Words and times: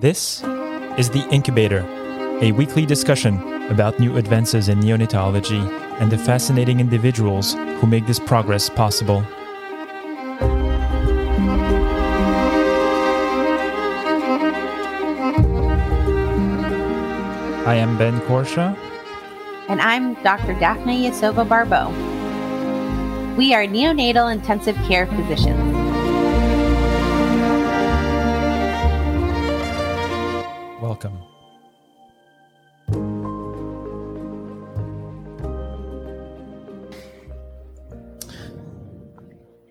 This 0.00 0.42
is 0.96 1.10
The 1.10 1.28
Incubator, 1.30 1.84
a 2.40 2.52
weekly 2.52 2.86
discussion 2.86 3.36
about 3.68 4.00
new 4.00 4.16
advances 4.16 4.70
in 4.70 4.80
neonatology 4.80 5.60
and 6.00 6.10
the 6.10 6.16
fascinating 6.16 6.80
individuals 6.80 7.52
who 7.52 7.86
make 7.86 8.06
this 8.06 8.18
progress 8.18 8.70
possible. 8.70 9.22
I 17.66 17.74
am 17.74 17.98
Ben 17.98 18.20
Courchia. 18.20 18.74
And 19.68 19.82
I'm 19.82 20.14
Dr. 20.22 20.54
Daphna 20.54 20.96
Yalovsky 20.96 21.46
Barbeau. 21.46 21.90
We 23.36 23.52
are 23.52 23.66
neonatal 23.66 24.32
intensive 24.32 24.76
care 24.88 25.06
physicians. 25.08 25.79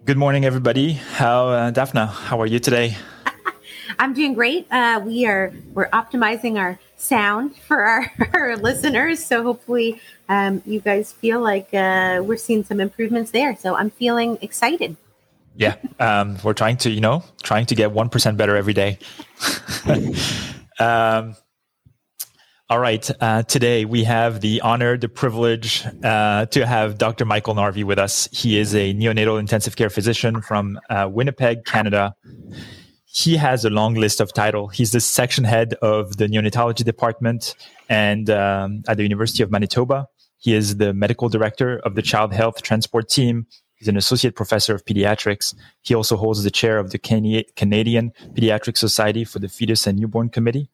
Good 0.09 0.17
morning, 0.17 0.43
everybody. 0.43 0.93
How, 0.93 1.49
uh, 1.49 1.71
Daphna? 1.71 2.09
How 2.09 2.41
are 2.41 2.47
you 2.47 2.57
today? 2.57 2.97
I'm 3.99 4.15
doing 4.15 4.33
great. 4.33 4.65
Uh, 4.71 4.99
we 5.05 5.27
are 5.27 5.53
we're 5.75 5.87
optimizing 5.89 6.57
our 6.57 6.79
sound 6.97 7.55
for 7.55 7.83
our, 7.83 8.11
our 8.33 8.57
listeners, 8.57 9.23
so 9.23 9.43
hopefully 9.43 10.01
um, 10.27 10.63
you 10.65 10.79
guys 10.79 11.11
feel 11.11 11.39
like 11.39 11.71
uh, 11.75 12.23
we're 12.25 12.37
seeing 12.37 12.63
some 12.63 12.79
improvements 12.79 13.29
there. 13.29 13.55
So 13.55 13.75
I'm 13.75 13.91
feeling 13.91 14.39
excited. 14.41 14.97
Yeah, 15.55 15.75
um, 15.99 16.39
we're 16.43 16.53
trying 16.53 16.77
to, 16.77 16.89
you 16.89 17.01
know, 17.01 17.23
trying 17.43 17.67
to 17.67 17.75
get 17.75 17.91
one 17.91 18.09
percent 18.09 18.35
better 18.35 18.55
every 18.55 18.73
day. 18.73 18.97
um, 20.79 21.35
all 22.69 22.79
right. 22.79 23.09
Uh, 23.19 23.41
today 23.43 23.83
we 23.83 24.03
have 24.03 24.41
the 24.41 24.61
honor, 24.61 24.95
the 24.95 25.09
privilege 25.09 25.83
uh, 26.03 26.45
to 26.47 26.67
have 26.67 26.99
Dr. 26.99 27.25
Michael 27.25 27.55
Narvey 27.55 27.83
with 27.83 27.97
us. 27.97 28.29
He 28.31 28.59
is 28.59 28.75
a 28.75 28.93
neonatal 28.93 29.39
intensive 29.39 29.75
care 29.75 29.89
physician 29.89 30.41
from 30.41 30.79
uh, 30.87 31.09
Winnipeg, 31.11 31.65
Canada. 31.65 32.15
He 33.05 33.37
has 33.37 33.65
a 33.65 33.71
long 33.71 33.95
list 33.95 34.21
of 34.21 34.33
title. 34.33 34.67
He's 34.67 34.91
the 34.91 34.99
section 34.99 35.45
head 35.45 35.73
of 35.81 36.17
the 36.17 36.27
neonatology 36.27 36.83
department 36.83 37.55
and 37.89 38.29
um, 38.29 38.83
at 38.87 38.97
the 38.97 39.03
University 39.03 39.41
of 39.41 39.49
Manitoba. 39.49 40.07
He 40.37 40.53
is 40.53 40.77
the 40.77 40.93
medical 40.93 41.27
director 41.27 41.79
of 41.79 41.95
the 41.95 42.03
child 42.03 42.33
health 42.33 42.61
transport 42.61 43.09
team. 43.09 43.47
He's 43.77 43.87
an 43.87 43.97
associate 43.97 44.35
professor 44.35 44.75
of 44.75 44.85
pediatrics. 44.85 45.55
He 45.81 45.95
also 45.95 46.17
holds 46.17 46.43
the 46.43 46.51
chair 46.51 46.77
of 46.77 46.91
the 46.91 46.99
Canadian 46.99 48.11
Pediatric 48.33 48.77
Society 48.77 49.25
for 49.25 49.39
the 49.39 49.49
Fetus 49.49 49.87
and 49.87 49.97
Newborn 49.97 50.29
Committee. 50.29 50.69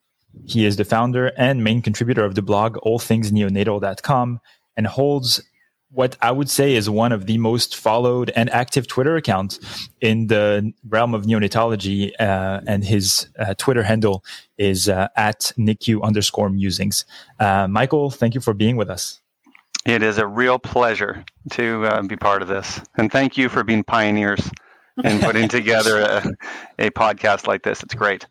He 0.45 0.65
is 0.65 0.75
the 0.75 0.85
founder 0.85 1.31
and 1.37 1.63
main 1.63 1.81
contributor 1.81 2.25
of 2.25 2.35
the 2.35 2.41
blog 2.41 2.77
allthingsneonatal.com 2.77 4.39
and 4.77 4.87
holds 4.87 5.41
what 5.95 6.17
I 6.21 6.31
would 6.31 6.49
say 6.49 6.75
is 6.75 6.89
one 6.89 7.13
of 7.13 7.25
the 7.25 7.37
most 7.37 7.75
followed 7.75 8.29
and 8.35 8.49
active 8.49 8.85
Twitter 8.85 9.15
accounts 9.15 9.89
in 10.01 10.27
the 10.27 10.73
realm 10.89 11.13
of 11.13 11.25
neonatology. 11.25 12.11
Uh, 12.19 12.61
and 12.67 12.83
his 12.83 13.29
uh, 13.39 13.53
Twitter 13.57 13.81
handle 13.81 14.23
is 14.57 14.89
uh, 14.89 15.07
at 15.15 15.53
NICU 15.57 16.03
underscore 16.03 16.49
musings. 16.49 17.05
Uh, 17.39 17.67
Michael, 17.69 18.11
thank 18.11 18.35
you 18.35 18.41
for 18.41 18.53
being 18.53 18.75
with 18.75 18.89
us. 18.89 19.21
It 19.85 20.03
is 20.03 20.17
a 20.17 20.27
real 20.27 20.59
pleasure 20.59 21.23
to 21.51 21.85
uh, 21.85 22.01
be 22.01 22.17
part 22.17 22.41
of 22.41 22.47
this. 22.47 22.81
And 22.97 23.11
thank 23.11 23.37
you 23.37 23.47
for 23.49 23.63
being 23.63 23.83
pioneers 23.83 24.49
and 25.03 25.21
putting 25.21 25.47
together 25.49 25.99
a, 25.99 26.87
a, 26.87 26.89
podcast 26.89 27.47
like 27.47 27.63
this. 27.63 27.83
It's 27.83 27.93
great. 27.93 28.25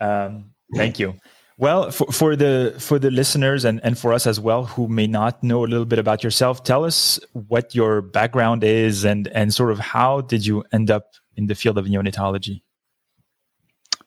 Um, 0.00 0.50
thank 0.74 0.98
you. 0.98 1.14
Well, 1.60 1.90
for, 1.90 2.10
for 2.10 2.36
the 2.36 2.74
for 2.78 2.98
the 2.98 3.10
listeners 3.10 3.66
and, 3.66 3.82
and 3.84 3.98
for 3.98 4.14
us 4.14 4.26
as 4.26 4.40
well 4.40 4.64
who 4.64 4.88
may 4.88 5.06
not 5.06 5.42
know 5.42 5.62
a 5.62 5.68
little 5.68 5.84
bit 5.84 5.98
about 5.98 6.24
yourself, 6.24 6.64
tell 6.64 6.86
us 6.86 7.20
what 7.34 7.74
your 7.74 8.00
background 8.00 8.64
is 8.64 9.04
and 9.04 9.28
and 9.28 9.52
sort 9.52 9.70
of 9.70 9.78
how 9.78 10.22
did 10.22 10.46
you 10.46 10.64
end 10.72 10.90
up 10.90 11.12
in 11.36 11.48
the 11.48 11.54
field 11.54 11.76
of 11.76 11.84
neonatology? 11.84 12.62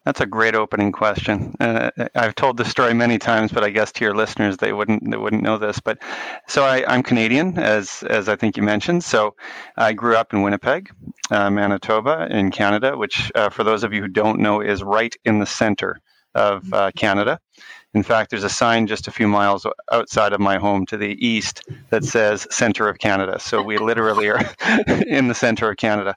That's 0.04 0.20
a 0.20 0.26
great 0.26 0.56
opening 0.56 0.90
question. 0.90 1.54
Uh, 1.60 1.90
I've 2.16 2.34
told 2.34 2.56
this 2.56 2.68
story 2.68 2.92
many 2.92 3.18
times, 3.18 3.52
but 3.52 3.62
I 3.62 3.70
guess 3.70 3.92
to 3.92 4.04
your 4.04 4.16
listeners 4.16 4.56
they 4.56 4.72
wouldn't 4.72 5.08
they 5.08 5.16
wouldn't 5.16 5.44
know 5.44 5.56
this. 5.56 5.78
But 5.78 6.02
so 6.48 6.64
I, 6.64 6.92
am 6.92 7.04
Canadian, 7.04 7.56
as 7.56 8.02
as 8.10 8.28
I 8.28 8.34
think 8.34 8.56
you 8.56 8.64
mentioned. 8.64 9.04
So 9.04 9.36
I 9.76 9.92
grew 9.92 10.16
up 10.16 10.34
in 10.34 10.42
Winnipeg, 10.42 10.90
uh, 11.30 11.50
Manitoba, 11.50 12.26
in 12.32 12.50
Canada, 12.50 12.98
which 12.98 13.30
uh, 13.36 13.48
for 13.48 13.62
those 13.62 13.84
of 13.84 13.92
you 13.92 14.02
who 14.02 14.08
don't 14.08 14.40
know 14.40 14.60
is 14.60 14.82
right 14.82 15.14
in 15.24 15.38
the 15.38 15.46
center 15.46 16.00
of 16.34 16.72
uh, 16.72 16.90
Canada. 16.96 17.38
In 17.94 18.02
fact, 18.02 18.30
there's 18.30 18.44
a 18.44 18.48
sign 18.48 18.86
just 18.86 19.06
a 19.06 19.12
few 19.12 19.28
miles 19.28 19.66
outside 19.92 20.32
of 20.32 20.40
my 20.40 20.58
home 20.58 20.84
to 20.86 20.96
the 20.96 21.16
east 21.24 21.62
that 21.90 22.04
says 22.04 22.46
Center 22.50 22.88
of 22.88 22.98
Canada. 22.98 23.38
So 23.38 23.62
we 23.62 23.78
literally 23.78 24.28
are 24.28 24.40
in 25.06 25.28
the 25.28 25.34
center 25.34 25.70
of 25.70 25.76
Canada. 25.76 26.14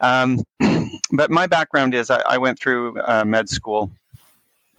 Um, 0.00 0.44
but 1.12 1.30
my 1.30 1.46
background 1.46 1.94
is 1.94 2.10
I, 2.10 2.22
I 2.28 2.38
went 2.38 2.58
through 2.58 3.00
uh, 3.00 3.24
med 3.24 3.48
school 3.48 3.90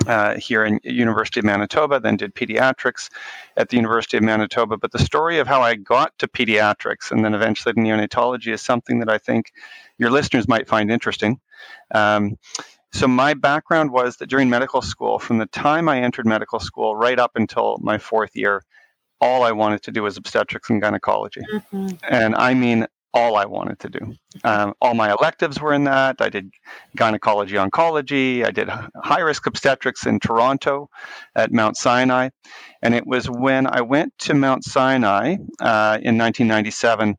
uh, 0.05 0.35
here 0.35 0.63
in 0.63 0.79
University 0.83 1.39
of 1.39 1.45
Manitoba, 1.45 1.99
then 1.99 2.17
did 2.17 2.35
pediatrics 2.35 3.09
at 3.57 3.69
the 3.69 3.75
University 3.75 4.17
of 4.17 4.23
Manitoba. 4.23 4.77
But 4.77 4.91
the 4.91 4.99
story 4.99 5.39
of 5.39 5.47
how 5.47 5.61
I 5.61 5.75
got 5.75 6.17
to 6.19 6.27
pediatrics 6.27 7.11
and 7.11 7.25
then 7.25 7.33
eventually 7.33 7.73
to 7.73 7.79
neonatology 7.79 8.53
is 8.53 8.61
something 8.61 8.99
that 8.99 9.09
I 9.09 9.17
think 9.17 9.51
your 9.97 10.11
listeners 10.11 10.47
might 10.47 10.67
find 10.67 10.91
interesting. 10.91 11.39
Um, 11.93 12.37
so 12.93 13.07
my 13.07 13.33
background 13.33 13.91
was 13.91 14.17
that 14.17 14.29
during 14.29 14.49
medical 14.49 14.81
school, 14.81 15.19
from 15.19 15.37
the 15.37 15.45
time 15.47 15.89
I 15.89 16.01
entered 16.01 16.25
medical 16.25 16.59
school 16.59 16.95
right 16.95 17.19
up 17.19 17.31
until 17.35 17.77
my 17.81 17.97
fourth 17.97 18.35
year, 18.35 18.63
all 19.19 19.43
I 19.43 19.51
wanted 19.51 19.81
to 19.83 19.91
do 19.91 20.03
was 20.03 20.17
obstetrics 20.17 20.69
and 20.69 20.81
gynecology. 20.81 21.41
Mm-hmm. 21.51 21.87
And 22.09 22.35
I 22.35 22.53
mean 22.53 22.87
all 23.13 23.35
I 23.35 23.45
wanted 23.45 23.79
to 23.79 23.89
do. 23.89 24.13
Um, 24.43 24.73
all 24.81 24.93
my 24.93 25.11
electives 25.11 25.59
were 25.59 25.73
in 25.73 25.85
that. 25.85 26.17
I 26.19 26.29
did 26.29 26.51
gynecology 26.95 27.55
oncology. 27.55 28.45
I 28.45 28.51
did 28.51 28.69
high 28.69 29.21
risk 29.21 29.47
obstetrics 29.47 30.05
in 30.05 30.19
Toronto 30.19 30.89
at 31.35 31.51
Mount 31.51 31.77
Sinai. 31.77 32.29
And 32.81 32.93
it 32.93 33.07
was 33.07 33.27
when 33.27 33.65
I 33.65 33.81
went 33.81 34.13
to 34.19 34.33
Mount 34.33 34.63
Sinai 34.63 35.37
uh, 35.59 35.97
in 36.01 36.17
1997 36.17 37.15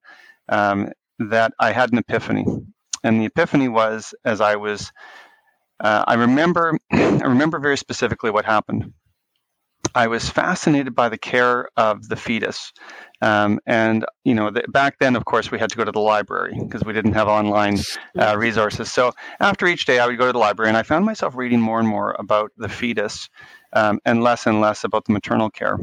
um, 0.49 0.93
that 1.19 1.53
I 1.59 1.73
had 1.73 1.93
an 1.93 1.99
epiphany. 1.99 2.47
And 3.03 3.21
the 3.21 3.27
epiphany 3.27 3.69
was 3.69 4.15
as 4.25 4.41
I 4.41 4.57
was 4.57 4.93
uh, 5.81 6.05
I 6.07 6.15
remember, 6.15 6.79
I 6.93 7.23
remember 7.25 7.59
very 7.59 7.77
specifically 7.77 8.31
what 8.31 8.45
happened. 8.45 8.93
I 9.95 10.07
was 10.07 10.29
fascinated 10.29 10.95
by 10.95 11.09
the 11.09 11.19
care 11.19 11.69
of 11.77 12.09
the 12.09 12.17
fetus. 12.17 12.73
Um, 13.23 13.59
and, 13.67 14.05
you 14.25 14.35
know, 14.35 14.51
the, 14.51 14.63
back 14.69 14.99
then, 14.99 15.17
of 15.17 15.25
course, 15.25 15.51
we 15.51 15.59
had 15.59 15.71
to 15.71 15.77
go 15.77 15.85
to 15.85 15.93
the 15.93 16.01
library 16.01 16.57
because 16.61 16.85
we 16.85 16.93
didn't 16.93 17.15
have 17.15 17.27
online 17.27 17.79
uh, 18.19 18.37
resources. 18.37 18.93
So 18.93 19.13
after 19.41 19.67
each 19.67 19.87
day, 19.87 19.99
I 19.99 20.07
would 20.07 20.19
go 20.19 20.27
to 20.27 20.33
the 20.33 20.39
library 20.39 20.69
and 20.69 20.77
I 20.77 20.83
found 20.83 21.05
myself 21.05 21.35
reading 21.37 21.61
more 21.61 21.79
and 21.79 21.89
more 21.89 22.15
about 22.19 22.53
the 22.57 22.69
fetus 22.69 23.29
um, 23.73 23.99
and 24.05 24.23
less 24.23 24.47
and 24.47 24.61
less 24.61 24.85
about 24.85 25.07
the 25.07 25.13
maternal 25.13 25.51
care. 25.51 25.79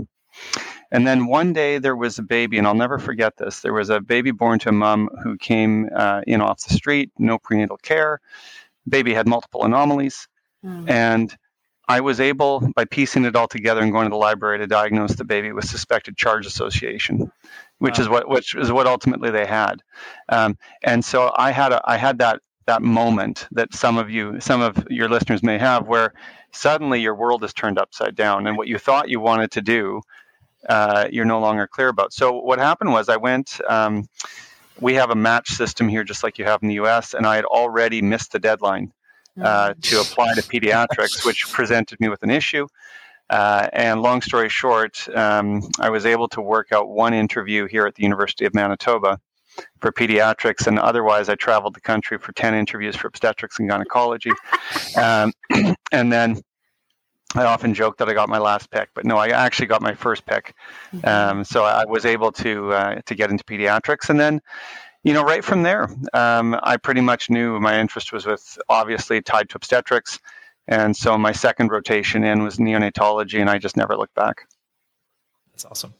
And 0.91 1.07
then 1.07 1.25
one 1.25 1.51
day 1.51 1.77
there 1.77 1.95
was 1.95 2.19
a 2.19 2.23
baby, 2.23 2.57
and 2.57 2.67
I'll 2.67 2.75
never 2.75 2.99
forget 2.99 3.37
this. 3.37 3.61
There 3.61 3.73
was 3.73 3.89
a 3.89 3.99
baby 3.99 4.31
born 4.31 4.59
to 4.59 4.69
a 4.69 4.73
mom 4.73 5.09
who 5.23 5.37
came 5.37 5.89
uh, 5.95 6.21
in 6.27 6.41
off 6.41 6.63
the 6.63 6.73
street, 6.73 7.11
no 7.17 7.37
prenatal 7.37 7.77
care 7.77 8.21
baby 8.87 9.13
had 9.13 9.27
multiple 9.27 9.63
anomalies. 9.63 10.27
Mm. 10.63 10.89
And 10.89 11.37
I 11.87 12.01
was 12.01 12.19
able, 12.19 12.67
by 12.75 12.85
piecing 12.85 13.25
it 13.25 13.35
all 13.35 13.47
together 13.47 13.81
and 13.81 13.91
going 13.91 14.05
to 14.05 14.09
the 14.09 14.15
library, 14.15 14.57
to 14.57 14.67
diagnose 14.67 15.15
the 15.15 15.23
baby 15.23 15.51
with 15.51 15.65
suspected 15.65 16.17
charge 16.17 16.45
association, 16.47 17.31
which 17.77 17.99
wow. 17.99 18.03
is 18.03 18.09
what 18.09 18.27
which 18.27 18.55
is 18.55 18.71
what 18.71 18.87
ultimately 18.87 19.29
they 19.29 19.45
had. 19.45 19.83
Um, 20.29 20.57
and 20.83 21.05
so 21.05 21.31
I 21.37 21.51
had 21.51 21.71
a, 21.71 21.81
I 21.85 21.97
had 21.97 22.17
that 22.19 22.41
that 22.65 22.81
moment 22.81 23.47
that 23.51 23.73
some 23.73 23.99
of 23.99 24.09
you, 24.09 24.39
some 24.39 24.61
of 24.61 24.87
your 24.89 25.07
listeners 25.07 25.43
may 25.43 25.59
have, 25.59 25.87
where 25.87 26.13
suddenly 26.51 26.99
your 27.01 27.13
world 27.13 27.43
is 27.43 27.53
turned 27.53 27.77
upside 27.77 28.15
down, 28.15 28.47
and 28.47 28.57
what 28.57 28.67
you 28.67 28.79
thought 28.79 29.09
you 29.09 29.19
wanted 29.19 29.51
to 29.51 29.61
do, 29.61 30.01
uh, 30.67 31.07
you're 31.11 31.25
no 31.25 31.39
longer 31.39 31.67
clear 31.67 31.89
about. 31.89 32.13
So 32.13 32.31
what 32.31 32.57
happened 32.57 32.91
was 32.91 33.09
I 33.09 33.17
went. 33.17 33.61
Um, 33.69 34.07
we 34.79 34.93
have 34.95 35.09
a 35.09 35.15
match 35.15 35.49
system 35.49 35.87
here, 35.87 36.03
just 36.03 36.23
like 36.23 36.37
you 36.37 36.45
have 36.45 36.61
in 36.61 36.69
the 36.69 36.75
US, 36.75 37.13
and 37.13 37.25
I 37.25 37.35
had 37.35 37.45
already 37.45 38.01
missed 38.01 38.31
the 38.31 38.39
deadline 38.39 38.91
uh, 39.41 39.69
mm. 39.69 39.81
to 39.81 40.01
apply 40.01 40.33
to 40.35 40.41
pediatrics, 40.41 41.25
which 41.25 41.45
presented 41.51 41.99
me 41.99 42.09
with 42.09 42.23
an 42.23 42.29
issue. 42.29 42.67
Uh, 43.29 43.69
and 43.73 44.01
long 44.01 44.21
story 44.21 44.49
short, 44.49 45.07
um, 45.15 45.61
I 45.79 45.89
was 45.89 46.05
able 46.05 46.27
to 46.29 46.41
work 46.41 46.71
out 46.71 46.89
one 46.89 47.13
interview 47.13 47.67
here 47.67 47.87
at 47.87 47.95
the 47.95 48.03
University 48.03 48.45
of 48.45 48.53
Manitoba 48.53 49.19
for 49.79 49.91
pediatrics, 49.91 50.67
and 50.67 50.77
otherwise, 50.77 51.29
I 51.29 51.35
traveled 51.35 51.75
the 51.75 51.81
country 51.81 52.17
for 52.17 52.33
10 52.33 52.53
interviews 52.53 52.95
for 52.95 53.07
obstetrics 53.07 53.57
and 53.59 53.69
gynecology. 53.69 54.31
Um, 54.97 55.31
and 55.91 56.11
then 56.11 56.41
I 57.35 57.45
often 57.45 57.73
joke 57.73 57.97
that 57.97 58.09
I 58.09 58.13
got 58.13 58.29
my 58.29 58.37
last 58.37 58.69
pick, 58.71 58.89
but 58.93 59.05
no, 59.05 59.17
I 59.17 59.29
actually 59.29 59.67
got 59.67 59.81
my 59.81 59.93
first 59.93 60.25
pick. 60.25 60.55
Mm-hmm. 60.93 61.07
Um, 61.07 61.43
so 61.43 61.63
I 61.63 61.85
was 61.85 62.05
able 62.05 62.31
to 62.33 62.73
uh, 62.73 63.01
to 63.05 63.15
get 63.15 63.29
into 63.29 63.43
pediatrics, 63.43 64.09
and 64.09 64.19
then, 64.19 64.41
you 65.03 65.13
know, 65.13 65.23
right 65.23 65.43
from 65.43 65.63
there, 65.63 65.89
um, 66.13 66.57
I 66.63 66.77
pretty 66.77 67.01
much 67.01 67.29
knew 67.29 67.59
my 67.59 67.79
interest 67.79 68.13
was 68.13 68.25
with 68.25 68.57
obviously 68.69 69.21
tied 69.21 69.49
to 69.49 69.57
obstetrics. 69.57 70.19
And 70.67 70.95
so 70.97 71.17
my 71.17 71.31
second 71.31 71.69
rotation 71.69 72.23
in 72.23 72.43
was 72.43 72.57
neonatology, 72.57 73.39
and 73.39 73.49
I 73.49 73.59
just 73.59 73.77
never 73.77 73.95
looked 73.95 74.15
back. 74.15 74.47
That's 75.51 75.65
awesome. 75.65 75.93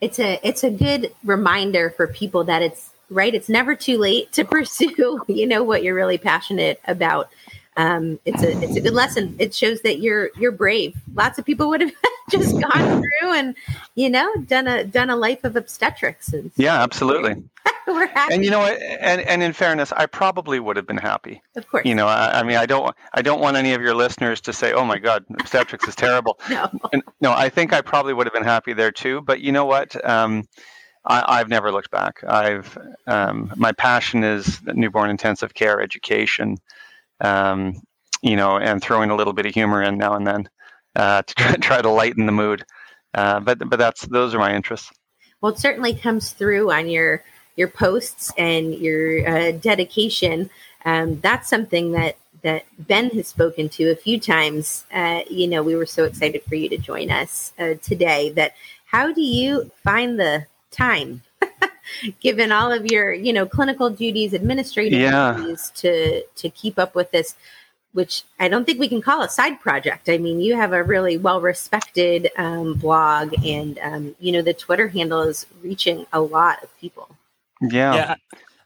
It's 0.00 0.18
a 0.18 0.40
it's 0.42 0.64
a 0.64 0.70
good 0.70 1.14
reminder 1.24 1.90
for 1.90 2.06
people 2.06 2.44
that 2.44 2.62
it's 2.62 2.90
right. 3.08 3.34
It's 3.34 3.48
never 3.48 3.74
too 3.74 3.98
late 3.98 4.32
to 4.32 4.44
pursue, 4.56 5.22
you 5.26 5.46
know, 5.46 5.62
what 5.62 5.82
you're 5.82 5.94
really 5.94 6.18
passionate 6.18 6.80
about 6.86 7.30
um, 7.76 8.18
it's 8.24 8.42
a 8.42 8.50
it's 8.62 8.76
a 8.76 8.80
good 8.80 8.94
lesson. 8.94 9.36
It 9.38 9.54
shows 9.54 9.80
that 9.82 10.00
you're 10.00 10.30
you're 10.38 10.52
brave. 10.52 10.96
Lots 11.14 11.38
of 11.38 11.44
people 11.44 11.68
would 11.68 11.80
have 11.80 11.92
just 12.30 12.60
gone 12.60 13.02
through 13.20 13.32
and 13.32 13.54
you 13.94 14.10
know 14.10 14.28
done 14.46 14.66
a 14.66 14.84
done 14.84 15.08
a 15.10 15.16
life 15.16 15.44
of 15.44 15.56
obstetrics. 15.56 16.32
And 16.32 16.50
yeah, 16.56 16.82
absolutely. 16.82 17.42
We're 17.86 18.06
happy. 18.08 18.34
And 18.34 18.44
you 18.44 18.50
know 18.50 18.58
what? 18.58 18.80
And 18.80 19.20
and 19.20 19.42
in 19.42 19.52
fairness, 19.52 19.92
I 19.92 20.06
probably 20.06 20.58
would 20.58 20.76
have 20.76 20.86
been 20.86 20.96
happy. 20.96 21.42
Of 21.56 21.68
course. 21.68 21.86
You 21.86 21.94
know, 21.94 22.06
I, 22.06 22.40
I 22.40 22.42
mean, 22.42 22.56
I 22.56 22.66
don't 22.66 22.94
I 23.14 23.22
don't 23.22 23.40
want 23.40 23.56
any 23.56 23.72
of 23.72 23.80
your 23.82 23.94
listeners 23.94 24.40
to 24.42 24.52
say, 24.52 24.72
"Oh 24.72 24.84
my 24.84 24.98
God, 24.98 25.24
obstetrics 25.38 25.86
is 25.86 25.94
terrible." 25.94 26.38
no. 26.50 26.70
And, 26.92 27.02
no, 27.20 27.32
I 27.32 27.48
think 27.48 27.72
I 27.72 27.80
probably 27.80 28.14
would 28.14 28.26
have 28.26 28.34
been 28.34 28.44
happy 28.44 28.72
there 28.72 28.92
too. 28.92 29.20
But 29.20 29.40
you 29.40 29.52
know 29.52 29.64
what? 29.64 30.02
Um, 30.08 30.48
I, 31.06 31.38
have 31.38 31.48
never 31.48 31.72
looked 31.72 31.90
back. 31.90 32.22
I've 32.28 32.76
um, 33.06 33.52
my 33.56 33.72
passion 33.72 34.22
is 34.22 34.60
newborn 34.66 35.08
intensive 35.08 35.54
care 35.54 35.80
education 35.80 36.58
um, 37.20 37.74
you 38.22 38.36
know, 38.36 38.58
and 38.58 38.82
throwing 38.82 39.10
a 39.10 39.16
little 39.16 39.32
bit 39.32 39.46
of 39.46 39.54
humor 39.54 39.82
in 39.82 39.98
now 39.98 40.14
and 40.14 40.26
then 40.26 40.48
uh, 40.96 41.22
to 41.26 41.58
try, 41.58 41.80
to 41.80 41.90
lighten 41.90 42.26
the 42.26 42.32
mood. 42.32 42.64
Uh, 43.14 43.40
but 43.40 43.58
but 43.68 43.78
that's 43.78 44.02
those 44.06 44.34
are 44.34 44.38
my 44.38 44.54
interests. 44.54 44.90
Well, 45.40 45.52
it 45.52 45.58
certainly 45.58 45.94
comes 45.94 46.30
through 46.30 46.70
on 46.70 46.88
your 46.88 47.24
your 47.56 47.68
posts 47.68 48.32
and 48.38 48.74
your 48.74 49.28
uh, 49.28 49.52
dedication. 49.52 50.50
Um, 50.84 51.20
that's 51.20 51.48
something 51.48 51.92
that 51.92 52.16
that 52.42 52.64
Ben 52.78 53.10
has 53.10 53.28
spoken 53.28 53.68
to 53.70 53.90
a 53.90 53.96
few 53.96 54.20
times. 54.20 54.84
Uh, 54.92 55.22
you 55.28 55.46
know, 55.46 55.62
we 55.62 55.74
were 55.74 55.86
so 55.86 56.04
excited 56.04 56.42
for 56.44 56.54
you 56.54 56.68
to 56.68 56.78
join 56.78 57.10
us 57.10 57.52
uh, 57.58 57.74
today. 57.82 58.30
That 58.30 58.54
how 58.86 59.12
do 59.12 59.22
you 59.22 59.70
find 59.82 60.18
the 60.18 60.46
time 60.70 61.22
given 62.20 62.52
all 62.52 62.72
of 62.72 62.90
your 62.90 63.12
you 63.12 63.32
know 63.32 63.46
clinical 63.46 63.90
duties 63.90 64.32
administrative 64.32 65.00
yeah. 65.00 65.34
duties 65.36 65.70
to 65.74 66.22
to 66.36 66.50
keep 66.50 66.78
up 66.78 66.94
with 66.94 67.10
this 67.10 67.34
which 67.92 68.22
i 68.38 68.48
don't 68.48 68.64
think 68.64 68.78
we 68.78 68.88
can 68.88 69.02
call 69.02 69.22
a 69.22 69.28
side 69.28 69.60
project 69.60 70.08
i 70.08 70.18
mean 70.18 70.40
you 70.40 70.54
have 70.54 70.72
a 70.72 70.82
really 70.82 71.16
well 71.16 71.40
respected 71.40 72.30
um, 72.36 72.74
blog 72.74 73.34
and 73.44 73.78
um, 73.80 74.14
you 74.20 74.32
know 74.32 74.42
the 74.42 74.54
twitter 74.54 74.88
handle 74.88 75.22
is 75.22 75.46
reaching 75.62 76.06
a 76.12 76.20
lot 76.20 76.62
of 76.62 76.78
people 76.78 77.08
yeah, 77.60 77.94
yeah 77.94 78.14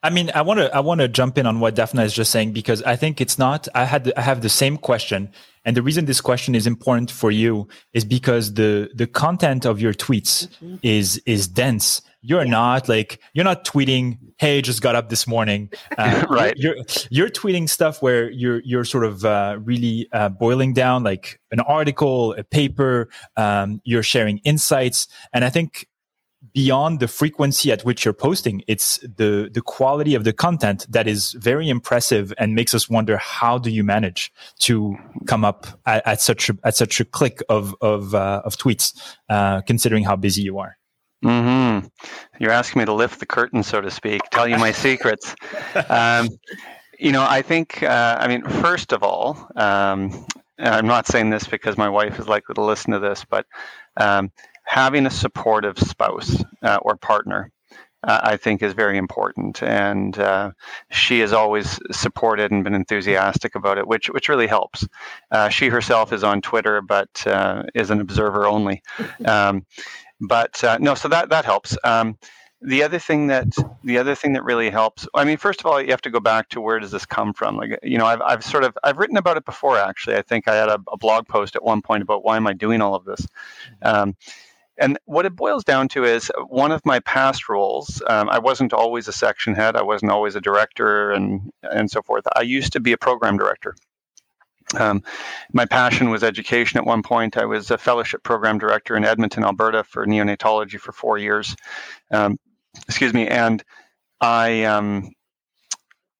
I 0.04 0.10
mean, 0.10 0.30
I 0.34 0.42
want 0.42 0.60
to 0.60 0.72
I 0.76 0.80
want 0.80 1.00
to 1.00 1.08
jump 1.08 1.38
in 1.38 1.46
on 1.46 1.60
what 1.60 1.74
Daphna 1.74 2.04
is 2.04 2.12
just 2.12 2.30
saying 2.30 2.52
because 2.52 2.82
I 2.82 2.94
think 2.94 3.22
it's 3.22 3.38
not. 3.38 3.66
I 3.74 3.84
had 3.84 4.12
I 4.18 4.20
have 4.20 4.42
the 4.42 4.50
same 4.50 4.76
question, 4.76 5.32
and 5.64 5.74
the 5.74 5.82
reason 5.82 6.04
this 6.04 6.20
question 6.20 6.54
is 6.54 6.66
important 6.66 7.10
for 7.10 7.30
you 7.30 7.68
is 7.94 8.04
because 8.04 8.52
the 8.52 8.90
the 8.94 9.06
content 9.06 9.64
of 9.64 9.80
your 9.80 9.94
tweets 9.94 10.46
mm-hmm. 10.58 10.76
is 10.82 11.22
is 11.24 11.48
dense 11.48 12.02
you're 12.24 12.44
yeah. 12.44 12.50
not 12.50 12.88
like 12.88 13.20
you're 13.34 13.44
not 13.44 13.64
tweeting 13.64 14.18
hey 14.38 14.62
just 14.62 14.80
got 14.80 14.96
up 14.96 15.08
this 15.10 15.26
morning. 15.26 15.70
Uh, 15.96 16.24
right. 16.28 16.54
you're, 16.56 16.76
you're 17.10 17.28
tweeting 17.28 17.68
stuff 17.68 18.02
where 18.02 18.28
you're 18.30 18.60
you're 18.64 18.84
sort 18.84 19.04
of 19.04 19.24
uh, 19.24 19.56
really 19.62 20.08
uh, 20.12 20.28
boiling 20.28 20.72
down 20.72 21.04
like 21.04 21.40
an 21.52 21.60
article 21.60 22.32
a 22.34 22.42
paper 22.42 23.08
um, 23.36 23.80
you're 23.84 24.02
sharing 24.02 24.38
insights. 24.38 25.06
And 25.32 25.44
i 25.44 25.50
think 25.50 25.86
beyond 26.52 27.00
the 27.00 27.08
frequency 27.08 27.70
at 27.72 27.84
which 27.84 28.04
you're 28.04 28.12
posting 28.12 28.62
it's 28.66 28.98
the 28.98 29.48
the 29.52 29.62
quality 29.62 30.14
of 30.14 30.24
the 30.24 30.32
content 30.32 30.86
that 30.90 31.06
is 31.06 31.32
very 31.32 31.68
impressive 31.68 32.34
and 32.38 32.54
makes 32.54 32.74
us 32.74 32.90
wonder 32.90 33.16
how 33.16 33.56
do 33.56 33.70
you 33.70 33.82
manage 33.82 34.32
to 34.58 34.96
come 35.26 35.44
up 35.44 35.66
at, 35.86 36.06
at 36.06 36.20
such 36.20 36.50
a, 36.50 36.58
at 36.64 36.76
such 36.76 37.00
a 37.00 37.04
click 37.04 37.40
of 37.48 37.74
of 37.80 38.14
uh, 38.14 38.42
of 38.44 38.56
tweets 38.56 39.16
uh, 39.28 39.62
considering 39.62 40.04
how 40.04 40.16
busy 40.16 40.42
you 40.42 40.58
are 40.58 40.76
Hmm. 41.24 41.78
You're 42.38 42.50
asking 42.50 42.80
me 42.80 42.84
to 42.84 42.92
lift 42.92 43.18
the 43.18 43.24
curtain, 43.24 43.62
so 43.62 43.80
to 43.80 43.90
speak, 43.90 44.20
tell 44.30 44.46
you 44.46 44.58
my 44.58 44.72
secrets. 44.86 45.34
Um, 45.88 46.28
you 46.98 47.12
know, 47.12 47.26
I 47.26 47.40
think. 47.40 47.82
Uh, 47.82 48.18
I 48.20 48.28
mean, 48.28 48.42
first 48.42 48.92
of 48.92 49.02
all, 49.02 49.48
um, 49.56 50.26
I'm 50.58 50.86
not 50.86 51.06
saying 51.06 51.30
this 51.30 51.46
because 51.46 51.78
my 51.78 51.88
wife 51.88 52.18
is 52.18 52.28
likely 52.28 52.54
to 52.56 52.62
listen 52.62 52.92
to 52.92 52.98
this, 52.98 53.24
but 53.24 53.46
um, 53.96 54.32
having 54.64 55.06
a 55.06 55.10
supportive 55.10 55.78
spouse 55.78 56.44
uh, 56.62 56.78
or 56.82 56.96
partner. 56.96 57.50
Uh, 58.06 58.20
I 58.22 58.36
think 58.36 58.62
is 58.62 58.74
very 58.74 58.98
important, 58.98 59.62
and 59.62 60.18
uh, 60.18 60.50
she 60.90 61.20
has 61.20 61.32
always 61.32 61.80
supported 61.90 62.52
and 62.52 62.62
been 62.62 62.74
enthusiastic 62.74 63.54
about 63.54 63.78
it, 63.78 63.86
which 63.86 64.08
which 64.10 64.28
really 64.28 64.46
helps. 64.46 64.86
Uh, 65.30 65.48
she 65.48 65.68
herself 65.68 66.12
is 66.12 66.22
on 66.22 66.42
Twitter, 66.42 66.82
but 66.82 67.26
uh, 67.26 67.62
is 67.74 67.88
an 67.88 68.02
observer 68.02 68.46
only. 68.46 68.82
But 70.20 70.62
uh, 70.64 70.78
no, 70.80 70.94
so 70.94 71.08
that 71.08 71.30
that 71.30 71.44
helps. 71.44 71.76
Um, 71.84 72.18
the 72.64 72.82
other 72.82 72.98
thing 72.98 73.26
that 73.26 73.48
the 73.84 73.98
other 73.98 74.14
thing 74.14 74.32
that 74.32 74.42
really 74.42 74.70
helps 74.70 75.06
i 75.14 75.24
mean 75.24 75.36
first 75.36 75.60
of 75.60 75.66
all 75.66 75.80
you 75.80 75.90
have 75.90 76.00
to 76.00 76.10
go 76.10 76.18
back 76.18 76.48
to 76.48 76.60
where 76.60 76.80
does 76.80 76.90
this 76.90 77.04
come 77.04 77.32
from? 77.34 77.56
Like 77.56 77.78
you 77.82 77.98
know 77.98 78.06
i've, 78.06 78.22
I've 78.22 78.44
sort 78.44 78.64
of 78.64 78.76
i've 78.82 78.96
written 78.98 79.16
about 79.18 79.36
it 79.36 79.44
before 79.44 79.76
actually. 79.78 80.16
I 80.16 80.22
think 80.22 80.48
i 80.48 80.54
had 80.54 80.68
a, 80.68 80.78
a 80.90 80.96
blog 80.96 81.28
post 81.28 81.56
at 81.56 81.62
one 81.62 81.82
point 81.82 82.02
about 82.02 82.24
why 82.24 82.36
am 82.36 82.46
i 82.46 82.52
doing 82.54 82.80
all 82.80 82.94
of 82.94 83.04
this? 83.04 83.26
Um, 83.82 84.16
and 84.78 84.98
what 85.04 85.24
it 85.26 85.36
boils 85.36 85.62
down 85.62 85.86
to 85.88 86.04
is 86.04 86.32
one 86.48 86.72
of 86.72 86.84
my 86.84 87.00
past 87.00 87.48
roles 87.48 88.02
um, 88.08 88.28
i 88.30 88.38
wasn't 88.38 88.72
always 88.72 89.08
a 89.08 89.12
section 89.12 89.54
head. 89.54 89.76
I 89.76 89.82
wasn't 89.82 90.10
always 90.10 90.34
a 90.34 90.40
director 90.40 91.12
and 91.12 91.50
and 91.62 91.90
so 91.90 92.02
forth. 92.02 92.24
I 92.34 92.42
used 92.42 92.72
to 92.72 92.80
be 92.80 92.92
a 92.92 92.98
program 92.98 93.36
director 93.36 93.76
um, 94.78 95.02
my 95.52 95.66
passion 95.66 96.10
was 96.10 96.22
education 96.22 96.78
at 96.78 96.86
one 96.86 97.02
point. 97.02 97.36
I 97.36 97.44
was 97.44 97.70
a 97.70 97.78
fellowship 97.78 98.22
program 98.22 98.58
director 98.58 98.96
in 98.96 99.04
Edmonton, 99.04 99.44
Alberta 99.44 99.84
for 99.84 100.06
neonatology 100.06 100.78
for 100.78 100.92
four 100.92 101.18
years. 101.18 101.54
Um, 102.10 102.38
excuse 102.88 103.12
me. 103.12 103.28
And 103.28 103.62
I, 104.20 104.64
um, 104.64 105.10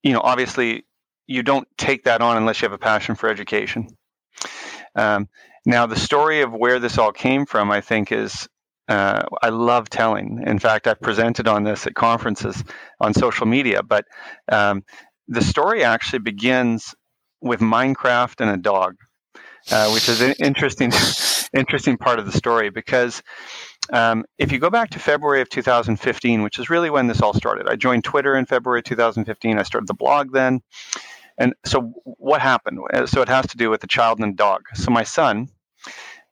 you 0.03 0.13
know, 0.13 0.21
obviously 0.21 0.85
you 1.27 1.43
don't 1.43 1.67
take 1.79 2.05
that 2.05 2.21
on 2.21 2.37
unless 2.37 2.61
you 2.61 2.67
have 2.67 2.73
a 2.73 2.79
passion 2.79 3.15
for 3.15 3.29
education. 3.29 3.89
Um, 4.95 5.29
now, 5.67 5.87
the 5.87 5.97
story 5.97 6.43
of 6.43 6.53
where 6.53 6.79
this 6.79 6.99
all 6.99 7.13
came 7.13 7.47
from, 7.47 7.71
I 7.71 7.81
think, 7.81 8.13
is 8.13 8.49
uh, 8.89 9.23
I 9.43 9.49
love 9.49 9.89
telling. 9.89 10.43
In 10.47 10.59
fact, 10.59 10.87
I've 10.87 11.01
presented 11.01 11.49
on 11.49 11.65
this 11.65 11.87
at 11.87 11.95
conferences 11.95 12.63
on 13.01 13.15
social 13.15 13.47
media, 13.47 13.83
but 13.83 14.05
um, 14.53 14.85
the 15.27 15.41
story 15.41 15.83
actually 15.83 16.19
begins 16.19 16.95
with 17.45 17.61
Minecraft 17.61 18.41
and 18.41 18.51
a 18.51 18.57
dog, 18.57 18.97
uh, 19.71 19.91
which 19.91 20.09
is 20.09 20.21
an 20.21 20.35
interesting, 20.41 20.91
interesting 21.57 21.97
part 21.97 22.19
of 22.19 22.27
the 22.27 22.33
story 22.33 22.71
because 22.71 23.23
um, 23.93 24.25
if 24.39 24.51
you 24.51 24.59
go 24.59 24.71
back 24.71 24.91
to 24.91 24.99
February 24.99 25.43
of 25.43 25.51
2015, 25.51 26.43
which 26.43 26.59
is 26.59 26.71
really 26.71 26.89
when 26.89 27.07
this 27.07 27.21
all 27.21 27.35
started, 27.35 27.69
I 27.69 27.77
joined 27.77 28.03
Twitter 28.03 28.35
in 28.35 28.47
February 28.47 28.83
2015. 28.83 29.59
I 29.59 29.63
started 29.63 29.87
the 29.87 29.95
blog 29.95 30.33
then. 30.33 30.63
And 31.37 31.53
so 31.67 31.93
what 32.05 32.41
happened? 32.41 32.79
Uh, 32.93 33.07
so 33.07 33.21
it 33.21 33.29
has 33.29 33.47
to 33.49 33.57
do 33.57 33.69
with 33.69 33.83
the 33.83 33.87
child 33.87 34.21
and 34.21 34.37
dog. 34.37 34.63
So 34.75 34.91
my 34.91 35.03
son, 35.03 35.49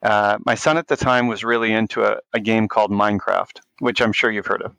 uh, 0.02 0.38
my 0.46 0.54
son 0.54 0.78
at 0.78 0.88
the 0.88 0.96
time 0.96 1.26
was 1.26 1.44
really 1.44 1.72
into 1.72 2.04
a, 2.04 2.18
a, 2.32 2.40
game 2.40 2.68
called 2.68 2.90
Minecraft, 2.90 3.60
which 3.80 4.00
I'm 4.00 4.12
sure 4.12 4.30
you've 4.30 4.46
heard 4.46 4.62
of. 4.62 4.74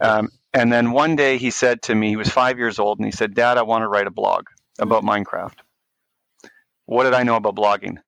Um, 0.00 0.28
and 0.52 0.72
then 0.72 0.92
one 0.92 1.16
day 1.16 1.38
he 1.38 1.50
said 1.50 1.80
to 1.82 1.94
me, 1.94 2.08
he 2.08 2.16
was 2.16 2.28
five 2.28 2.58
years 2.58 2.78
old, 2.78 2.98
and 2.98 3.06
he 3.06 3.12
said, 3.12 3.34
Dad, 3.34 3.56
I 3.56 3.62
want 3.62 3.82
to 3.82 3.88
write 3.88 4.06
a 4.06 4.10
blog 4.10 4.46
about 4.78 5.04
Minecraft. 5.04 5.58
What 6.86 7.04
did 7.04 7.14
I 7.14 7.22
know 7.22 7.36
about 7.36 7.56
blogging? 7.56 7.98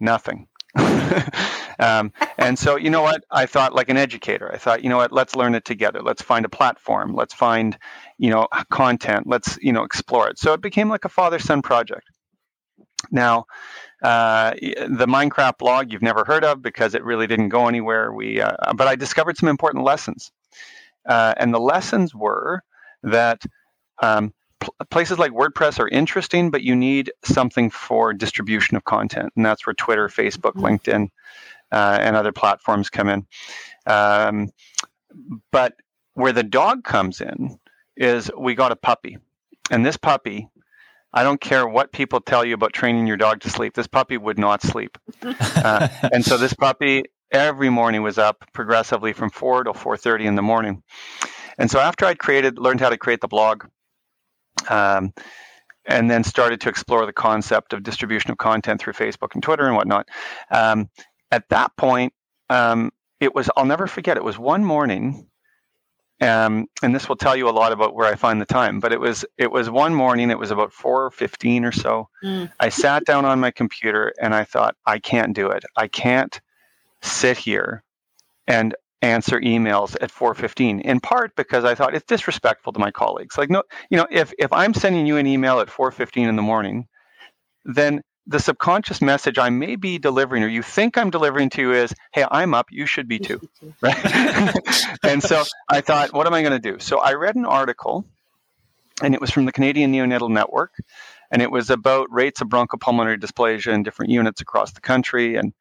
Nothing. 0.00 0.48
um, 1.78 2.12
and 2.38 2.58
so, 2.58 2.76
you 2.76 2.90
know 2.90 3.02
what? 3.02 3.24
I 3.30 3.46
thought, 3.46 3.74
like 3.74 3.88
an 3.88 3.96
educator, 3.96 4.50
I 4.52 4.58
thought, 4.58 4.82
you 4.82 4.88
know 4.88 4.96
what? 4.96 5.12
Let's 5.12 5.36
learn 5.36 5.54
it 5.54 5.64
together. 5.64 6.02
Let's 6.02 6.22
find 6.22 6.44
a 6.44 6.48
platform. 6.48 7.14
Let's 7.14 7.34
find, 7.34 7.78
you 8.18 8.30
know, 8.30 8.48
content. 8.70 9.26
Let's, 9.26 9.58
you 9.60 9.72
know, 9.72 9.84
explore 9.84 10.28
it. 10.28 10.38
So 10.38 10.52
it 10.52 10.60
became 10.60 10.88
like 10.88 11.04
a 11.04 11.08
father-son 11.08 11.62
project. 11.62 12.08
Now, 13.10 13.44
uh, 14.02 14.52
the 14.60 15.06
Minecraft 15.06 15.58
blog 15.58 15.92
you've 15.92 16.02
never 16.02 16.24
heard 16.24 16.44
of 16.44 16.62
because 16.62 16.94
it 16.94 17.04
really 17.04 17.26
didn't 17.26 17.50
go 17.50 17.68
anywhere. 17.68 18.12
We, 18.12 18.40
uh, 18.40 18.72
but 18.74 18.88
I 18.88 18.96
discovered 18.96 19.36
some 19.36 19.48
important 19.48 19.84
lessons, 19.84 20.32
uh, 21.08 21.34
and 21.36 21.52
the 21.52 21.60
lessons 21.60 22.14
were 22.14 22.62
that 23.02 23.42
um, 24.02 24.32
places 24.90 25.18
like 25.18 25.32
WordPress 25.32 25.78
are 25.78 25.88
interesting, 25.88 26.50
but 26.50 26.62
you 26.62 26.74
need 26.76 27.12
something 27.24 27.70
for 27.70 28.12
distribution 28.12 28.76
of 28.76 28.84
content, 28.84 29.32
and 29.36 29.44
that's 29.44 29.66
where 29.66 29.74
Twitter, 29.74 30.08
Facebook, 30.08 30.54
mm-hmm. 30.54 30.66
LinkedIn, 30.66 31.08
uh, 31.72 31.98
and 32.00 32.16
other 32.16 32.32
platforms 32.32 32.90
come 32.90 33.08
in. 33.08 33.26
Um, 33.86 34.50
but 35.50 35.74
where 36.14 36.32
the 36.32 36.42
dog 36.42 36.84
comes 36.84 37.20
in 37.20 37.58
is 37.96 38.30
we 38.36 38.54
got 38.54 38.72
a 38.72 38.76
puppy, 38.76 39.18
and 39.70 39.84
this 39.84 39.96
puppy. 39.96 40.48
I 41.16 41.22
don't 41.22 41.40
care 41.40 41.64
what 41.68 41.92
people 41.92 42.20
tell 42.20 42.44
you 42.44 42.54
about 42.54 42.72
training 42.72 43.06
your 43.06 43.16
dog 43.16 43.42
to 43.42 43.48
sleep. 43.48 43.74
This 43.74 43.86
puppy 43.86 44.16
would 44.16 44.36
not 44.36 44.62
sleep, 44.62 44.98
uh, 45.22 45.86
and 46.12 46.24
so 46.24 46.36
this 46.36 46.54
puppy 46.54 47.04
every 47.30 47.70
morning 47.70 48.02
was 48.02 48.18
up 48.18 48.44
progressively 48.52 49.12
from 49.12 49.30
four 49.30 49.62
to 49.62 49.72
four 49.74 49.96
thirty 49.96 50.26
in 50.26 50.34
the 50.34 50.42
morning. 50.42 50.82
And 51.56 51.70
so 51.70 51.78
after 51.78 52.04
I'd 52.04 52.18
created, 52.18 52.58
learned 52.58 52.80
how 52.80 52.90
to 52.90 52.98
create 52.98 53.20
the 53.20 53.28
blog, 53.28 53.64
um, 54.68 55.12
and 55.86 56.10
then 56.10 56.24
started 56.24 56.60
to 56.62 56.68
explore 56.68 57.04
the 57.06 57.12
concept 57.12 57.72
of 57.72 57.82
distribution 57.82 58.30
of 58.30 58.38
content 58.38 58.80
through 58.80 58.94
Facebook 58.94 59.34
and 59.34 59.42
Twitter 59.42 59.66
and 59.66 59.76
whatnot. 59.76 60.08
Um, 60.50 60.88
at 61.30 61.48
that 61.50 61.76
point, 61.76 62.12
um, 62.50 62.90
it 63.20 63.34
was 63.34 63.50
I'll 63.56 63.64
never 63.64 63.86
forget. 63.86 64.16
It 64.16 64.24
was 64.24 64.38
one 64.38 64.64
morning, 64.64 65.26
um, 66.20 66.66
and 66.82 66.94
this 66.94 67.08
will 67.08 67.16
tell 67.16 67.36
you 67.36 67.48
a 67.48 67.50
lot 67.50 67.72
about 67.72 67.94
where 67.94 68.06
I 68.06 68.14
find 68.14 68.40
the 68.40 68.46
time. 68.46 68.80
But 68.80 68.92
it 68.92 69.00
was 69.00 69.24
it 69.38 69.50
was 69.50 69.70
one 69.70 69.94
morning. 69.94 70.30
It 70.30 70.38
was 70.38 70.50
about 70.50 70.72
four 70.72 71.10
fifteen 71.10 71.64
or 71.64 71.72
so. 71.72 72.08
Mm. 72.22 72.50
I 72.60 72.68
sat 72.68 73.04
down 73.04 73.24
on 73.24 73.40
my 73.40 73.50
computer 73.50 74.12
and 74.20 74.34
I 74.34 74.44
thought, 74.44 74.76
I 74.86 74.98
can't 74.98 75.34
do 75.34 75.48
it. 75.48 75.64
I 75.76 75.88
can't 75.88 76.40
sit 77.02 77.36
here 77.36 77.82
and 78.46 78.74
answer 79.04 79.38
emails 79.40 79.96
at 80.00 80.10
4:15 80.10 80.80
in 80.80 81.00
part 81.00 81.36
because 81.36 81.64
I 81.64 81.74
thought 81.74 81.94
it's 81.94 82.06
disrespectful 82.06 82.72
to 82.72 82.80
my 82.80 82.90
colleagues. 82.90 83.36
Like 83.38 83.50
no, 83.50 83.62
you 83.90 83.98
know, 83.98 84.06
if 84.10 84.32
if 84.38 84.52
I'm 84.52 84.74
sending 84.74 85.06
you 85.06 85.16
an 85.18 85.26
email 85.26 85.60
at 85.60 85.68
4:15 85.68 86.28
in 86.28 86.36
the 86.36 86.42
morning, 86.42 86.86
then 87.64 88.02
the 88.26 88.40
subconscious 88.40 89.02
message 89.02 89.38
I 89.38 89.50
may 89.50 89.76
be 89.76 89.98
delivering 89.98 90.42
or 90.42 90.48
you 90.48 90.62
think 90.62 90.96
I'm 90.96 91.10
delivering 91.10 91.50
to 91.50 91.60
you 91.60 91.72
is, 91.72 91.94
"Hey, 92.12 92.24
I'm 92.30 92.54
up, 92.54 92.66
you 92.70 92.86
should 92.86 93.08
be 93.08 93.18
too." 93.18 93.40
Right? 93.82 93.96
and 95.02 95.22
so 95.22 95.42
I 95.68 95.80
thought, 95.82 96.14
what 96.14 96.26
am 96.26 96.32
I 96.32 96.42
going 96.42 96.60
to 96.60 96.70
do? 96.72 96.78
So 96.78 96.98
I 96.98 97.14
read 97.14 97.36
an 97.36 97.44
article 97.44 98.06
and 99.02 99.14
it 99.14 99.20
was 99.20 99.30
from 99.30 99.44
the 99.44 99.52
Canadian 99.52 99.92
Neonatal 99.92 100.30
Network 100.30 100.72
and 101.30 101.42
it 101.42 101.50
was 101.50 101.68
about 101.70 102.06
rates 102.10 102.40
of 102.40 102.48
bronchopulmonary 102.48 103.18
dysplasia 103.18 103.74
in 103.74 103.82
different 103.82 104.12
units 104.12 104.40
across 104.40 104.72
the 104.72 104.80
country 104.80 105.36
and 105.36 105.52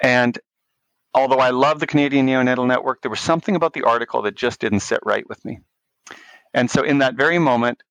and 0.00 0.38
although 1.14 1.38
I 1.38 1.50
love 1.50 1.80
the 1.80 1.86
Canadian 1.86 2.26
Neonatal 2.26 2.66
Network, 2.66 3.02
there 3.02 3.10
was 3.10 3.20
something 3.20 3.56
about 3.56 3.72
the 3.72 3.82
article 3.82 4.22
that 4.22 4.34
just 4.34 4.60
didn't 4.60 4.80
sit 4.80 5.00
right 5.04 5.28
with 5.28 5.44
me. 5.44 5.60
And 6.54 6.70
so, 6.70 6.82
in 6.82 6.98
that 6.98 7.14
very 7.14 7.38
moment, 7.38 7.82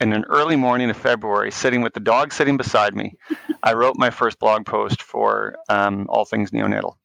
in 0.00 0.12
an 0.12 0.24
early 0.28 0.56
morning 0.56 0.90
of 0.90 0.96
February, 0.96 1.50
sitting 1.50 1.82
with 1.82 1.94
the 1.94 2.00
dog 2.00 2.32
sitting 2.32 2.56
beside 2.56 2.94
me, 2.94 3.14
I 3.62 3.74
wrote 3.74 3.96
my 3.96 4.10
first 4.10 4.38
blog 4.38 4.66
post 4.66 5.02
for 5.02 5.56
um, 5.68 6.06
All 6.08 6.24
Things 6.24 6.50
Neonatal. 6.50 6.96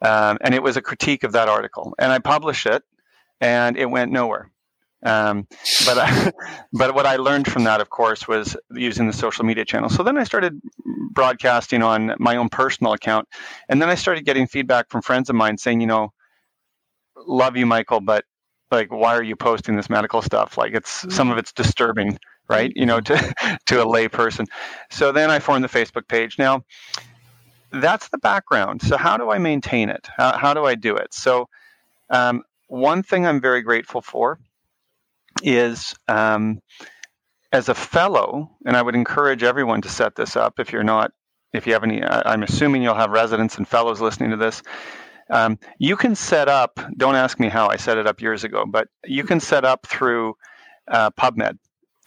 Um, 0.00 0.38
and 0.40 0.54
it 0.54 0.62
was 0.62 0.76
a 0.76 0.82
critique 0.82 1.24
of 1.24 1.32
that 1.32 1.48
article. 1.48 1.94
And 1.98 2.10
I 2.10 2.18
published 2.18 2.66
it, 2.66 2.82
and 3.40 3.76
it 3.76 3.86
went 3.86 4.10
nowhere. 4.10 4.50
Um, 5.04 5.46
but 5.86 5.98
I, 5.98 6.32
but 6.72 6.94
what 6.94 7.06
I 7.06 7.16
learned 7.16 7.46
from 7.46 7.64
that, 7.64 7.80
of 7.80 7.90
course, 7.90 8.26
was 8.26 8.56
using 8.70 9.06
the 9.06 9.12
social 9.12 9.44
media 9.44 9.64
channel. 9.64 9.88
So 9.88 10.02
then 10.02 10.18
I 10.18 10.24
started 10.24 10.60
broadcasting 11.12 11.82
on 11.82 12.14
my 12.18 12.36
own 12.36 12.48
personal 12.48 12.92
account, 12.92 13.28
and 13.68 13.80
then 13.80 13.88
I 13.88 13.94
started 13.94 14.24
getting 14.24 14.46
feedback 14.46 14.90
from 14.90 15.02
friends 15.02 15.30
of 15.30 15.36
mine 15.36 15.58
saying, 15.58 15.80
you 15.80 15.86
know, 15.86 16.12
love 17.26 17.56
you, 17.56 17.66
Michael, 17.66 18.00
but 18.00 18.24
like, 18.70 18.92
why 18.92 19.14
are 19.16 19.22
you 19.22 19.36
posting 19.36 19.76
this 19.76 19.88
medical 19.88 20.22
stuff? 20.22 20.58
Like, 20.58 20.74
it's 20.74 21.00
mm-hmm. 21.00 21.10
some 21.10 21.30
of 21.30 21.38
it's 21.38 21.52
disturbing, 21.52 22.18
right? 22.48 22.72
You 22.74 22.86
know, 22.86 23.00
to 23.00 23.58
to 23.66 23.82
a 23.82 23.86
lay 23.86 24.08
person. 24.08 24.46
So 24.90 25.12
then 25.12 25.30
I 25.30 25.38
formed 25.38 25.64
the 25.64 25.68
Facebook 25.68 26.08
page. 26.08 26.38
Now, 26.38 26.64
that's 27.72 28.08
the 28.08 28.18
background. 28.18 28.82
So 28.82 28.96
how 28.96 29.16
do 29.16 29.30
I 29.30 29.38
maintain 29.38 29.88
it? 29.88 30.08
How, 30.16 30.36
how 30.36 30.54
do 30.54 30.64
I 30.64 30.74
do 30.74 30.96
it? 30.96 31.12
So 31.12 31.48
um, 32.10 32.42
one 32.68 33.02
thing 33.02 33.26
I'm 33.26 33.40
very 33.40 33.62
grateful 33.62 34.00
for 34.00 34.38
is 35.42 35.94
um, 36.08 36.60
as 37.52 37.68
a 37.68 37.74
fellow, 37.74 38.50
and 38.66 38.76
I 38.76 38.82
would 38.82 38.94
encourage 38.94 39.42
everyone 39.42 39.82
to 39.82 39.88
set 39.88 40.14
this 40.16 40.36
up 40.36 40.58
if 40.58 40.72
you're 40.72 40.84
not, 40.84 41.12
if 41.52 41.66
you 41.66 41.72
have 41.72 41.84
any, 41.84 42.02
I'm 42.02 42.42
assuming 42.42 42.82
you'll 42.82 42.94
have 42.94 43.10
residents 43.10 43.56
and 43.56 43.66
fellows 43.66 44.00
listening 44.00 44.30
to 44.30 44.36
this. 44.36 44.62
Um, 45.30 45.58
you 45.78 45.96
can 45.96 46.14
set 46.14 46.48
up, 46.48 46.80
don't 46.96 47.14
ask 47.14 47.38
me 47.38 47.48
how 47.48 47.68
I 47.68 47.76
set 47.76 47.98
it 47.98 48.06
up 48.06 48.20
years 48.20 48.44
ago, 48.44 48.64
but 48.66 48.88
you 49.04 49.24
can 49.24 49.40
set 49.40 49.64
up 49.64 49.86
through 49.86 50.34
uh, 50.90 51.10
PubMed. 51.10 51.58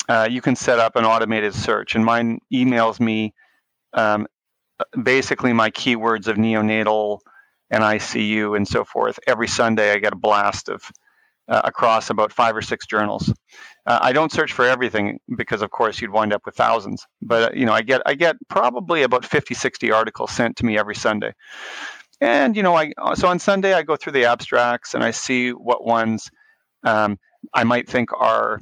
Uh, 0.10 0.28
you 0.30 0.42
can 0.42 0.56
set 0.56 0.80
up 0.80 0.96
an 0.96 1.06
automated 1.06 1.54
search, 1.54 1.96
and 1.96 2.04
mine 2.04 2.40
emails 2.54 3.00
me 3.00 3.34
um, 3.94 4.28
basically 5.02 5.54
my 5.54 5.70
keywords 5.70 6.28
of 6.28 6.38
neonatal 6.38 7.20
and 7.70 7.84
ICU 7.84 8.56
and 8.56 8.68
so 8.68 8.84
forth. 8.84 9.20
Every 9.28 9.48
Sunday, 9.48 9.92
I 9.92 9.98
get 10.00 10.14
a 10.14 10.18
blast 10.18 10.70
of 10.70 10.92
uh, 11.48 11.62
across 11.64 12.10
about 12.10 12.32
five 12.32 12.56
or 12.56 12.62
six 12.62 12.86
journals. 12.86 13.34
Uh, 13.86 14.00
I 14.02 14.14
don't 14.14 14.32
search 14.32 14.54
for 14.54 14.66
everything 14.66 15.20
because, 15.36 15.62
of 15.62 15.72
course, 15.72 16.02
you'd 16.02 16.12
wind 16.12 16.34
up 16.34 16.46
with 16.46 16.56
thousands. 16.56 17.06
But 17.22 17.52
uh, 17.52 17.56
you 17.56 17.66
know, 17.66 17.74
I 17.74 17.82
get 17.82 18.02
I 18.06 18.14
get 18.14 18.36
probably 18.48 19.04
about 19.04 19.26
50, 19.26 19.54
60 19.54 19.92
articles 19.92 20.32
sent 20.32 20.58
to 20.58 20.66
me 20.66 20.78
every 20.78 20.96
Sunday. 20.96 21.34
And 22.20 22.56
you 22.56 22.64
know, 22.64 22.76
I 22.76 22.94
so 23.16 23.28
on 23.28 23.40
Sunday 23.40 23.74
I 23.74 23.82
go 23.82 23.96
through 23.96 24.14
the 24.14 24.26
abstracts 24.26 24.94
and 24.94 25.04
I 25.04 25.12
see 25.12 25.50
what 25.50 25.86
ones 25.86 26.30
um, 26.84 27.18
I 27.54 27.64
might 27.64 27.90
think 27.90 28.10
are 28.14 28.60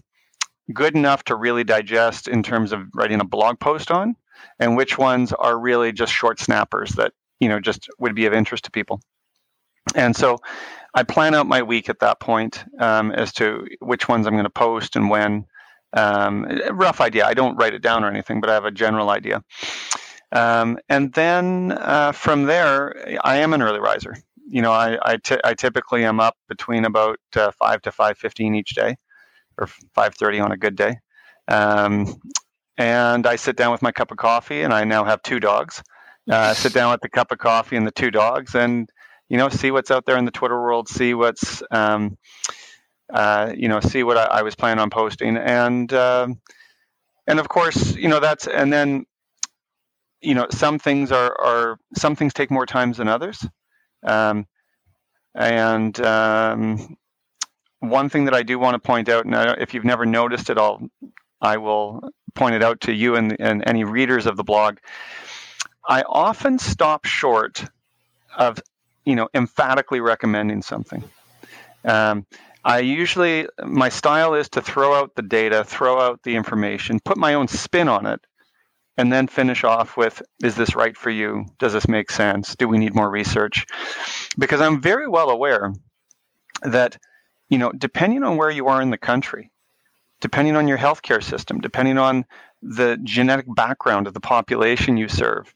good 0.74 0.96
enough 0.96 1.24
to 1.26 1.36
really 1.36 1.64
digest 1.64 2.28
in 2.28 2.44
terms 2.44 2.72
of 2.72 2.84
writing 2.94 3.20
a 3.20 3.26
blog 3.26 3.60
post 3.60 3.92
on, 3.92 4.16
and 4.60 4.78
which 4.78 4.98
ones 4.98 5.34
are 5.34 5.60
really 5.60 5.92
just 5.92 6.14
short 6.14 6.40
snappers 6.40 6.92
that 6.92 7.12
you 7.40 7.50
know 7.50 7.60
just 7.60 7.90
would 8.00 8.16
be 8.16 8.26
of 8.26 8.34
interest 8.34 8.64
to 8.66 8.72
people. 8.72 9.02
And 9.96 10.16
so 10.16 10.40
I 10.94 11.04
plan 11.04 11.36
out 11.36 11.48
my 11.48 11.62
week 11.62 11.90
at 11.90 12.00
that 12.00 12.20
point 12.20 12.64
um, 12.80 13.12
as 13.12 13.32
to 13.34 13.68
which 13.80 14.08
ones 14.08 14.26
I'm 14.26 14.34
going 14.34 14.44
to 14.44 14.50
post 14.50 14.96
and 14.96 15.10
when. 15.10 15.46
Um, 15.94 16.46
rough 16.72 17.02
idea. 17.02 17.26
I 17.26 17.34
don't 17.34 17.56
write 17.58 17.74
it 17.74 17.82
down 17.82 18.04
or 18.04 18.10
anything, 18.10 18.42
but 18.42 18.50
I 18.50 18.54
have 18.54 18.66
a 18.66 18.72
general 18.72 19.10
idea. 19.10 19.44
Um, 20.32 20.78
and 20.88 21.14
then 21.14 21.72
uh, 21.72 22.12
from 22.12 22.44
there, 22.44 23.20
I 23.24 23.38
am 23.38 23.54
an 23.54 23.62
early 23.62 23.80
riser. 23.80 24.16
You 24.48 24.62
know, 24.62 24.72
I, 24.72 24.98
I, 25.04 25.18
t- 25.18 25.40
I 25.44 25.54
typically 25.54 26.06
am 26.06 26.20
up 26.20 26.36
between 26.48 26.86
about 26.86 27.20
uh, 27.36 27.52
five 27.52 27.82
to 27.84 27.92
five 27.92 28.18
fifteen 28.18 28.56
each 28.56 28.76
day, 28.76 28.96
or 29.58 29.68
five 29.94 30.16
thirty 30.16 30.40
on 30.40 30.52
a 30.52 30.58
good 30.58 30.76
day. 30.76 30.98
Um, 31.48 32.20
and 32.78 33.28
I 33.28 33.36
sit 33.36 33.58
down 33.58 33.72
with 33.72 33.82
my 33.82 33.92
cup 33.92 34.12
of 34.12 34.18
coffee, 34.18 34.62
and 34.62 34.74
I 34.74 34.84
now 34.84 35.04
have 35.04 35.22
two 35.22 35.40
dogs. 35.40 35.84
Uh, 36.30 36.54
sit 36.54 36.74
down 36.74 36.92
with 36.92 37.02
the 37.02 37.10
cup 37.10 37.32
of 37.32 37.40
coffee 37.40 37.76
and 37.76 37.88
the 37.88 37.92
two 37.92 38.12
dogs, 38.12 38.54
and 38.56 38.90
you 39.30 39.38
know, 39.38 39.50
see 39.50 39.72
what's 39.72 39.92
out 39.92 40.06
there 40.06 40.18
in 40.18 40.26
the 40.26 40.32
Twitter 40.32 40.60
world, 40.60 40.90
see 40.90 41.14
what's, 41.14 41.64
um, 41.72 42.18
uh, 43.14 43.54
you 43.56 43.70
know, 43.70 43.80
see 43.80 44.04
what 44.04 44.18
I, 44.18 44.26
I, 44.26 44.42
was 44.42 44.56
planning 44.56 44.82
on 44.82 44.90
posting, 44.90 45.38
and 45.38 45.92
uh, 45.94 46.28
and 47.28 47.40
of 47.40 47.48
course, 47.48 47.96
you 47.96 48.08
know, 48.08 48.20
that's 48.20 48.48
and 48.48 48.74
then, 48.74 49.06
you 50.22 50.36
know, 50.36 50.48
some 50.52 50.80
things 50.80 51.12
are 51.12 51.36
are 51.40 51.80
some 51.96 52.16
things 52.16 52.34
take 52.34 52.52
more 52.52 52.66
times 52.66 52.98
than 52.98 53.08
others, 53.08 53.48
um, 54.04 54.46
and 55.36 56.00
um, 56.02 56.98
one 57.80 58.10
thing 58.10 58.26
that 58.26 58.34
I 58.34 58.44
do 58.44 58.60
want 58.60 58.76
to 58.76 58.80
point 58.80 59.10
out, 59.10 59.26
and 59.26 59.36
if 59.62 59.74
you've 59.74 59.86
never 59.86 60.06
noticed 60.06 60.50
it, 60.50 60.58
all, 60.58 60.82
I 61.42 61.58
will 61.58 62.10
point 62.36 62.56
it 62.56 62.64
out 62.64 62.82
to 62.82 62.94
you 62.94 63.16
and, 63.16 63.36
and 63.40 63.64
any 63.66 63.84
readers 63.84 64.26
of 64.26 64.38
the 64.38 64.44
blog. 64.44 64.78
I 65.88 66.04
often 66.04 66.60
stop 66.60 67.06
short 67.06 67.66
of 68.38 68.60
you 69.06 69.16
know, 69.16 69.30
emphatically 69.34 70.00
recommending 70.00 70.62
something. 70.62 71.04
Um, 71.84 72.26
I 72.64 72.80
usually, 72.80 73.48
my 73.66 73.90
style 73.90 74.36
is 74.36 74.50
to 74.50 74.62
throw 74.62 74.94
out 74.94 75.16
the 75.16 75.22
data, 75.22 75.64
throw 75.64 76.00
out 76.00 76.22
the 76.24 76.36
information, 76.36 77.00
put 77.00 77.18
my 77.18 77.34
own 77.34 77.48
spin 77.48 77.88
on 77.88 78.06
it, 78.06 78.20
and 78.98 79.14
then 79.14 79.28
finish 79.28 79.64
off 79.64 79.96
with 79.96 80.22
Is 80.44 80.56
this 80.56 80.76
right 80.76 80.96
for 80.96 81.10
you? 81.10 81.46
Does 81.58 81.72
this 81.72 81.88
make 81.88 82.12
sense? 82.12 82.56
Do 82.58 82.68
we 82.68 82.78
need 82.78 82.94
more 82.94 83.10
research? 83.10 83.66
Because 84.38 84.60
I'm 84.60 84.82
very 84.82 85.08
well 85.08 85.30
aware 85.30 85.74
that, 86.64 86.98
you 87.48 87.58
know, 87.58 87.72
depending 87.72 88.24
on 88.24 88.36
where 88.36 88.52
you 88.52 88.68
are 88.68 88.82
in 88.82 88.90
the 88.90 88.98
country, 88.98 89.52
depending 90.20 90.58
on 90.58 90.68
your 90.68 90.78
healthcare 90.78 91.24
system, 91.24 91.62
depending 91.62 91.98
on 91.98 92.26
the 92.62 93.00
genetic 93.04 93.46
background 93.56 94.06
of 94.06 94.14
the 94.14 94.20
population 94.20 94.98
you 94.98 95.08
serve, 95.08 95.56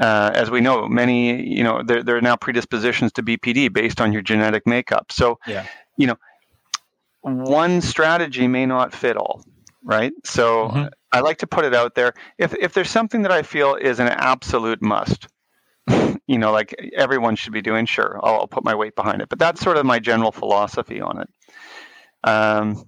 uh, 0.00 0.30
as 0.34 0.50
we 0.50 0.60
know, 0.60 0.88
many, 0.88 1.46
you 1.46 1.62
know, 1.62 1.82
there, 1.82 2.02
there 2.02 2.16
are 2.16 2.22
now 2.22 2.34
predispositions 2.34 3.12
to 3.12 3.22
BPD 3.22 3.72
based 3.72 4.00
on 4.00 4.12
your 4.12 4.22
genetic 4.22 4.66
makeup. 4.66 5.12
So, 5.12 5.38
yeah. 5.46 5.66
you 5.96 6.06
know, 6.06 6.16
one 7.20 7.82
strategy 7.82 8.48
may 8.48 8.64
not 8.64 8.94
fit 8.94 9.18
all, 9.18 9.44
right? 9.84 10.12
So 10.24 10.68
mm-hmm. 10.68 10.86
I 11.12 11.20
like 11.20 11.38
to 11.38 11.46
put 11.46 11.66
it 11.66 11.74
out 11.74 11.94
there. 11.94 12.14
If, 12.38 12.54
if 12.54 12.72
there's 12.72 12.90
something 12.90 13.22
that 13.22 13.32
I 13.32 13.42
feel 13.42 13.74
is 13.74 14.00
an 14.00 14.08
absolute 14.08 14.80
must, 14.80 15.28
you 16.26 16.38
know, 16.38 16.50
like 16.50 16.74
everyone 16.96 17.36
should 17.36 17.52
be 17.52 17.62
doing, 17.62 17.84
sure, 17.84 18.18
I'll, 18.22 18.40
I'll, 18.40 18.48
put 18.48 18.64
my 18.64 18.74
weight 18.74 18.96
behind 18.96 19.20
it. 19.20 19.28
But 19.28 19.38
that's 19.38 19.60
sort 19.60 19.76
of 19.76 19.84
my 19.84 19.98
general 19.98 20.32
philosophy 20.32 21.02
on 21.02 21.20
it. 21.20 21.28
Um, 22.24 22.84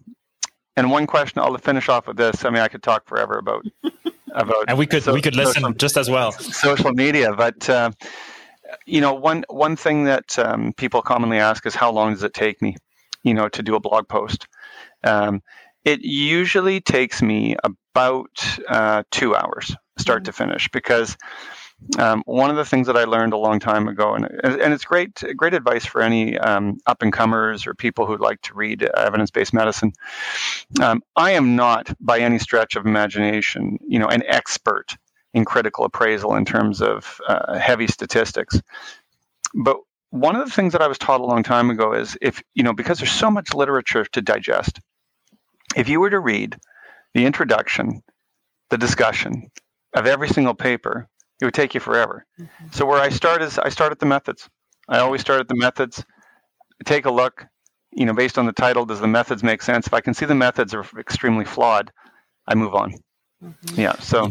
and 0.76 0.90
one 0.90 1.06
question, 1.06 1.42
I'll 1.42 1.56
finish 1.58 1.90
off 1.90 2.06
with 2.06 2.16
this. 2.16 2.46
I 2.46 2.50
mean, 2.50 2.62
I 2.62 2.68
could 2.68 2.82
talk 2.82 3.06
forever 3.06 3.36
about 3.36 3.66
about 4.34 4.64
and 4.68 4.78
we 4.78 4.86
could 4.86 5.02
so, 5.02 5.12
we 5.12 5.20
could 5.20 5.36
listen 5.36 5.62
social, 5.62 5.74
just 5.74 5.96
as 5.96 6.08
well 6.08 6.32
social 6.32 6.92
media 6.92 7.34
but 7.34 7.68
uh, 7.68 7.90
you 8.86 9.00
know 9.00 9.14
one 9.14 9.44
one 9.48 9.76
thing 9.76 10.04
that 10.04 10.38
um, 10.38 10.72
people 10.76 11.02
commonly 11.02 11.38
ask 11.38 11.66
is 11.66 11.74
how 11.74 11.90
long 11.90 12.12
does 12.12 12.22
it 12.22 12.34
take 12.34 12.60
me 12.62 12.76
you 13.22 13.34
know 13.34 13.48
to 13.48 13.62
do 13.62 13.74
a 13.74 13.80
blog 13.80 14.08
post 14.08 14.46
um, 15.04 15.42
it 15.84 16.00
usually 16.02 16.80
takes 16.80 17.22
me 17.22 17.56
about 17.94 18.30
uh, 18.68 19.02
two 19.10 19.34
hours 19.34 19.74
start 19.98 20.22
mm-hmm. 20.22 20.26
to 20.26 20.32
finish 20.32 20.68
because 20.72 21.16
Um, 21.98 22.22
one 22.26 22.50
of 22.50 22.56
the 22.56 22.64
things 22.64 22.86
that 22.86 22.96
I 22.96 23.04
learned 23.04 23.32
a 23.32 23.38
long 23.38 23.60
time 23.60 23.88
ago, 23.88 24.14
and 24.14 24.26
and 24.42 24.72
it's 24.72 24.84
great 24.84 25.22
great 25.36 25.54
advice 25.54 25.84
for 25.84 26.00
any 26.02 26.38
um, 26.38 26.78
up 26.86 27.02
and 27.02 27.12
comers 27.12 27.66
or 27.66 27.74
people 27.74 28.06
who'd 28.06 28.20
like 28.20 28.40
to 28.42 28.54
read 28.54 28.82
evidence 28.96 29.30
based 29.30 29.52
medicine. 29.52 29.92
Um, 30.80 31.02
I 31.16 31.32
am 31.32 31.56
not 31.56 31.94
by 32.00 32.20
any 32.20 32.38
stretch 32.38 32.76
of 32.76 32.86
imagination, 32.86 33.78
you 33.86 33.98
know, 33.98 34.08
an 34.08 34.22
expert 34.26 34.96
in 35.34 35.44
critical 35.44 35.84
appraisal 35.84 36.34
in 36.36 36.44
terms 36.44 36.80
of 36.82 37.20
uh, 37.28 37.58
heavy 37.58 37.86
statistics, 37.86 38.60
but 39.54 39.78
one 40.10 40.36
of 40.36 40.46
the 40.46 40.52
things 40.54 40.72
that 40.72 40.82
I 40.82 40.88
was 40.88 40.98
taught 40.98 41.20
a 41.20 41.26
long 41.26 41.42
time 41.42 41.70
ago 41.70 41.94
is 41.94 42.16
if 42.20 42.42
you 42.54 42.62
know 42.62 42.72
because 42.72 42.98
there's 42.98 43.12
so 43.12 43.30
much 43.30 43.54
literature 43.54 44.04
to 44.04 44.22
digest, 44.22 44.80
if 45.76 45.88
you 45.88 46.00
were 46.00 46.10
to 46.10 46.20
read 46.20 46.56
the 47.14 47.26
introduction, 47.26 48.02
the 48.70 48.78
discussion 48.78 49.50
of 49.94 50.06
every 50.06 50.28
single 50.28 50.54
paper 50.54 51.08
it 51.42 51.44
would 51.44 51.54
take 51.54 51.74
you 51.74 51.80
forever. 51.80 52.24
Mm-hmm. 52.40 52.66
So 52.70 52.86
where 52.86 53.00
I 53.00 53.08
start 53.08 53.42
is 53.42 53.58
I 53.58 53.68
start 53.68 53.90
at 53.90 53.98
the 53.98 54.06
methods. 54.06 54.48
I 54.88 55.00
always 55.00 55.20
start 55.20 55.40
at 55.40 55.48
the 55.48 55.56
methods. 55.56 56.04
Take 56.84 57.04
a 57.04 57.10
look, 57.10 57.44
you 57.90 58.06
know, 58.06 58.12
based 58.12 58.38
on 58.38 58.46
the 58.46 58.52
title, 58.52 58.86
does 58.86 59.00
the 59.00 59.08
methods 59.08 59.42
make 59.42 59.60
sense? 59.60 59.88
If 59.88 59.92
I 59.92 60.00
can 60.00 60.14
see 60.14 60.24
the 60.24 60.36
methods 60.36 60.72
are 60.72 60.86
extremely 60.96 61.44
flawed, 61.44 61.90
I 62.46 62.54
move 62.54 62.76
on. 62.76 62.94
Mm-hmm. 63.42 63.80
Yeah. 63.80 63.94
So 63.94 64.30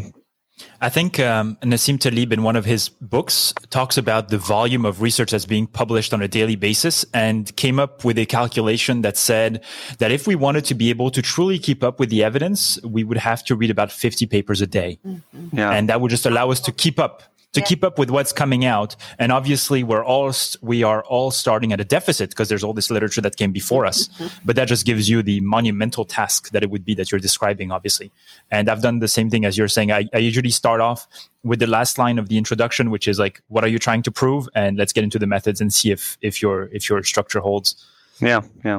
I 0.80 0.88
think 0.88 1.20
um, 1.20 1.56
Nassim 1.62 1.98
Taleb, 1.98 2.32
in 2.32 2.42
one 2.42 2.56
of 2.56 2.64
his 2.64 2.88
books, 2.88 3.54
talks 3.70 3.96
about 3.96 4.28
the 4.28 4.38
volume 4.38 4.84
of 4.84 5.00
research 5.00 5.30
that's 5.30 5.46
being 5.46 5.66
published 5.66 6.12
on 6.12 6.22
a 6.22 6.28
daily 6.28 6.56
basis 6.56 7.04
and 7.14 7.54
came 7.56 7.78
up 7.78 8.04
with 8.04 8.18
a 8.18 8.26
calculation 8.26 9.02
that 9.02 9.16
said 9.16 9.62
that 9.98 10.10
if 10.10 10.26
we 10.26 10.34
wanted 10.34 10.64
to 10.66 10.74
be 10.74 10.90
able 10.90 11.10
to 11.10 11.22
truly 11.22 11.58
keep 11.58 11.84
up 11.84 12.00
with 12.00 12.10
the 12.10 12.24
evidence, 12.24 12.82
we 12.82 13.04
would 13.04 13.18
have 13.18 13.44
to 13.44 13.54
read 13.54 13.70
about 13.70 13.92
50 13.92 14.26
papers 14.26 14.60
a 14.60 14.66
day. 14.66 14.98
Mm-hmm. 15.06 15.56
Yeah. 15.56 15.70
And 15.70 15.88
that 15.88 16.00
would 16.00 16.10
just 16.10 16.26
allow 16.26 16.50
us 16.50 16.60
to 16.62 16.72
keep 16.72 16.98
up 16.98 17.22
to 17.52 17.60
yeah. 17.60 17.66
keep 17.66 17.84
up 17.84 17.98
with 17.98 18.10
what's 18.10 18.32
coming 18.32 18.64
out. 18.64 18.96
And 19.18 19.30
obviously, 19.30 19.82
we're 19.82 20.04
all 20.04 20.32
we 20.60 20.82
are 20.82 21.02
all 21.04 21.30
starting 21.30 21.72
at 21.72 21.80
a 21.80 21.84
deficit 21.84 22.30
because 22.30 22.48
there's 22.48 22.64
all 22.64 22.72
this 22.72 22.90
literature 22.90 23.20
that 23.20 23.36
came 23.36 23.52
before 23.52 23.86
us. 23.86 24.08
Mm-hmm. 24.08 24.26
But 24.44 24.56
that 24.56 24.68
just 24.68 24.86
gives 24.86 25.08
you 25.08 25.22
the 25.22 25.40
monumental 25.40 26.04
task 26.04 26.50
that 26.50 26.62
it 26.62 26.70
would 26.70 26.84
be 26.84 26.94
that 26.94 27.12
you're 27.12 27.20
describing, 27.20 27.70
obviously. 27.70 28.10
And 28.50 28.68
I've 28.68 28.82
done 28.82 28.98
the 29.00 29.08
same 29.08 29.30
thing 29.30 29.44
as 29.44 29.58
you're 29.58 29.68
saying. 29.68 29.92
I, 29.92 30.08
I 30.14 30.18
usually 30.18 30.50
start 30.50 30.80
off 30.80 31.06
with 31.44 31.58
the 31.58 31.66
last 31.66 31.98
line 31.98 32.18
of 32.18 32.28
the 32.28 32.38
introduction, 32.38 32.90
which 32.90 33.06
is 33.06 33.18
like, 33.18 33.42
"What 33.48 33.64
are 33.64 33.68
you 33.68 33.78
trying 33.78 34.02
to 34.02 34.10
prove?" 34.10 34.48
And 34.54 34.78
let's 34.78 34.92
get 34.92 35.04
into 35.04 35.18
the 35.18 35.26
methods 35.26 35.60
and 35.60 35.72
see 35.72 35.90
if 35.90 36.16
if 36.22 36.42
your 36.42 36.68
if 36.72 36.88
your 36.88 37.02
structure 37.02 37.40
holds. 37.40 37.76
Yeah, 38.22 38.42
yeah. 38.64 38.78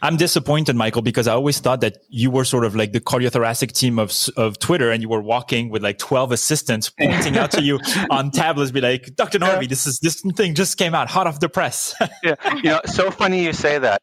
I'm 0.00 0.16
disappointed, 0.16 0.74
Michael, 0.74 1.02
because 1.02 1.28
I 1.28 1.34
always 1.34 1.58
thought 1.58 1.82
that 1.82 1.98
you 2.08 2.30
were 2.30 2.44
sort 2.44 2.64
of 2.64 2.74
like 2.74 2.92
the 2.92 3.00
cardiothoracic 3.00 3.72
team 3.72 3.98
of 3.98 4.12
of 4.36 4.58
Twitter, 4.58 4.90
and 4.90 5.02
you 5.02 5.10
were 5.10 5.20
walking 5.20 5.68
with 5.68 5.82
like 5.82 5.98
12 5.98 6.32
assistants 6.32 6.88
pointing 6.98 7.36
out 7.36 7.50
to 7.52 7.62
you 7.62 7.78
on 8.10 8.30
tablets, 8.30 8.70
be 8.70 8.80
like, 8.80 9.14
"Dr. 9.14 9.38
Narvey, 9.38 9.68
this 9.68 9.86
is 9.86 9.98
this 10.00 10.22
thing 10.36 10.54
just 10.54 10.78
came 10.78 10.94
out 10.94 11.08
hot 11.08 11.26
off 11.26 11.38
the 11.38 11.50
press." 11.50 11.94
yeah, 12.22 12.34
you 12.56 12.62
know, 12.62 12.80
so 12.86 13.10
funny 13.22 13.44
you 13.44 13.52
say 13.52 13.78
that. 13.78 14.02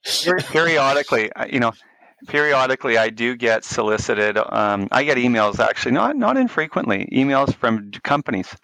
Periodically, 0.49 1.31
uh, 1.33 1.45
you 1.45 1.59
know, 1.59 1.71
periodically 2.27 2.98
I 2.98 3.10
do 3.10 3.36
get 3.36 3.63
solicited. 3.63 4.38
Um, 4.38 4.88
I 4.91 5.03
get 5.03 5.17
emails 5.17 5.60
actually, 5.60 5.91
not 5.94 6.15
not 6.15 6.38
infrequently, 6.38 7.08
emails 7.12 7.53
from 7.55 7.91
companies 8.03 8.55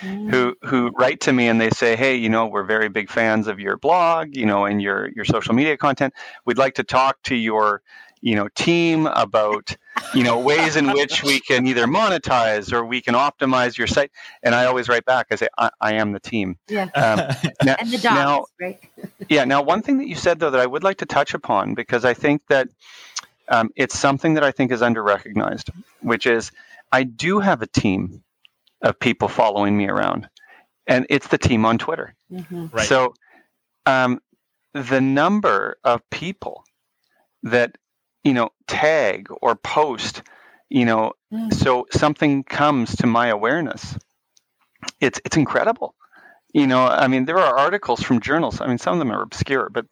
mm. 0.00 0.30
who 0.30 0.54
who 0.62 0.90
write 0.98 1.20
to 1.22 1.32
me 1.32 1.48
and 1.48 1.60
they 1.60 1.70
say, 1.70 1.96
"Hey, 1.96 2.16
you 2.16 2.28
know, 2.28 2.46
we're 2.46 2.64
very 2.64 2.88
big 2.88 3.10
fans 3.10 3.46
of 3.46 3.60
your 3.60 3.76
blog, 3.76 4.36
you 4.36 4.46
know, 4.46 4.64
and 4.64 4.80
your 4.80 5.10
your 5.14 5.24
social 5.24 5.54
media 5.54 5.76
content. 5.76 6.14
We'd 6.46 6.58
like 6.58 6.74
to 6.74 6.84
talk 6.84 7.22
to 7.24 7.34
your 7.34 7.82
you 8.20 8.34
know 8.34 8.48
team 8.54 9.06
about 9.06 9.76
you 10.14 10.22
know 10.22 10.38
ways 10.38 10.76
in 10.76 10.92
which 10.92 11.22
we 11.22 11.40
can 11.40 11.66
either 11.66 11.86
monetize 11.86 12.72
or 12.72 12.84
we 12.84 13.00
can 13.00 13.14
optimize 13.14 13.78
your 13.78 13.86
site. 13.86 14.10
And 14.42 14.54
i 14.54 14.66
always 14.66 14.88
write 14.88 15.04
back 15.04 15.28
i 15.30 15.36
say 15.36 15.48
i, 15.58 15.70
I 15.80 15.94
am 15.94 16.12
the 16.12 16.20
team. 16.20 16.58
Yeah. 16.68 16.88
Um, 16.94 17.34
now, 17.64 17.76
and 17.78 17.90
the 17.90 17.98
dogs, 17.98 18.04
now, 18.04 18.44
right? 18.60 18.80
Yeah 19.28 19.44
now 19.44 19.62
one 19.62 19.82
thing 19.82 19.98
that 19.98 20.08
you 20.08 20.14
said 20.14 20.38
though 20.38 20.50
that 20.50 20.60
i 20.60 20.66
would 20.66 20.84
like 20.84 20.98
to 20.98 21.06
touch 21.06 21.34
upon 21.34 21.74
because 21.74 22.04
i 22.04 22.14
think 22.14 22.42
that 22.48 22.68
um, 23.48 23.70
it's 23.76 23.98
something 23.98 24.34
that 24.34 24.44
i 24.44 24.50
think 24.50 24.70
is 24.70 24.82
under 24.82 25.02
recognized 25.02 25.70
which 26.00 26.26
is 26.26 26.50
i 26.92 27.02
do 27.02 27.40
have 27.40 27.62
a 27.62 27.66
team 27.66 28.22
of 28.82 28.98
people 28.98 29.28
following 29.28 29.76
me 29.76 29.88
around 29.88 30.28
and 30.86 31.06
it's 31.08 31.28
the 31.28 31.38
team 31.38 31.64
on 31.64 31.78
twitter. 31.78 32.14
Mm-hmm. 32.32 32.66
right. 32.72 32.86
so 32.86 33.14
um, 33.86 34.20
the 34.72 35.00
number 35.00 35.76
of 35.84 36.08
people 36.10 36.64
that 37.42 37.76
you 38.24 38.34
know, 38.34 38.50
tag 38.66 39.28
or 39.42 39.56
post, 39.56 40.22
you 40.68 40.84
know, 40.84 41.12
mm. 41.32 41.52
so 41.52 41.86
something 41.90 42.44
comes 42.44 42.96
to 42.96 43.06
my 43.06 43.28
awareness. 43.28 43.96
It's 45.00 45.20
it's 45.24 45.36
incredible. 45.36 45.94
You 46.52 46.66
know, 46.66 46.86
I 46.86 47.06
mean, 47.06 47.26
there 47.26 47.38
are 47.38 47.58
articles 47.58 48.02
from 48.02 48.20
journals. 48.20 48.60
I 48.60 48.66
mean, 48.66 48.78
some 48.78 48.94
of 48.94 48.98
them 48.98 49.12
are 49.12 49.22
obscure, 49.22 49.70
but 49.70 49.86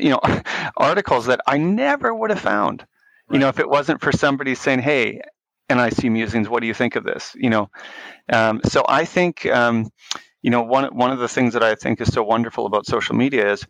you 0.00 0.10
know, 0.10 0.20
articles 0.76 1.26
that 1.26 1.40
I 1.46 1.58
never 1.58 2.14
would 2.14 2.30
have 2.30 2.40
found. 2.40 2.80
Right. 3.28 3.34
You 3.34 3.40
know, 3.40 3.48
if 3.48 3.58
it 3.58 3.68
wasn't 3.68 4.00
for 4.00 4.12
somebody 4.12 4.54
saying, 4.54 4.80
"Hey, 4.80 5.20
NICU 5.68 6.10
Musings, 6.10 6.48
what 6.48 6.60
do 6.60 6.66
you 6.66 6.74
think 6.74 6.96
of 6.96 7.04
this?" 7.04 7.34
You 7.34 7.50
know, 7.50 7.70
um, 8.32 8.60
so 8.64 8.84
I 8.88 9.04
think, 9.04 9.44
um, 9.46 9.90
you 10.40 10.50
know, 10.50 10.62
one 10.62 10.84
one 10.96 11.10
of 11.10 11.18
the 11.18 11.28
things 11.28 11.52
that 11.52 11.62
I 11.62 11.74
think 11.74 12.00
is 12.00 12.12
so 12.12 12.22
wonderful 12.22 12.64
about 12.64 12.86
social 12.86 13.14
media 13.14 13.52
is 13.52 13.66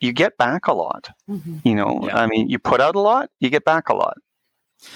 you 0.00 0.12
get 0.12 0.36
back 0.38 0.66
a 0.66 0.72
lot. 0.72 1.10
Mm-hmm. 1.28 1.58
You 1.64 1.74
know, 1.74 2.00
yeah. 2.04 2.16
I 2.16 2.26
mean, 2.26 2.48
you 2.48 2.58
put 2.58 2.80
out 2.80 2.94
a 2.94 3.00
lot, 3.00 3.30
you 3.38 3.50
get 3.50 3.64
back 3.64 3.88
a 3.88 3.94
lot. 3.94 4.16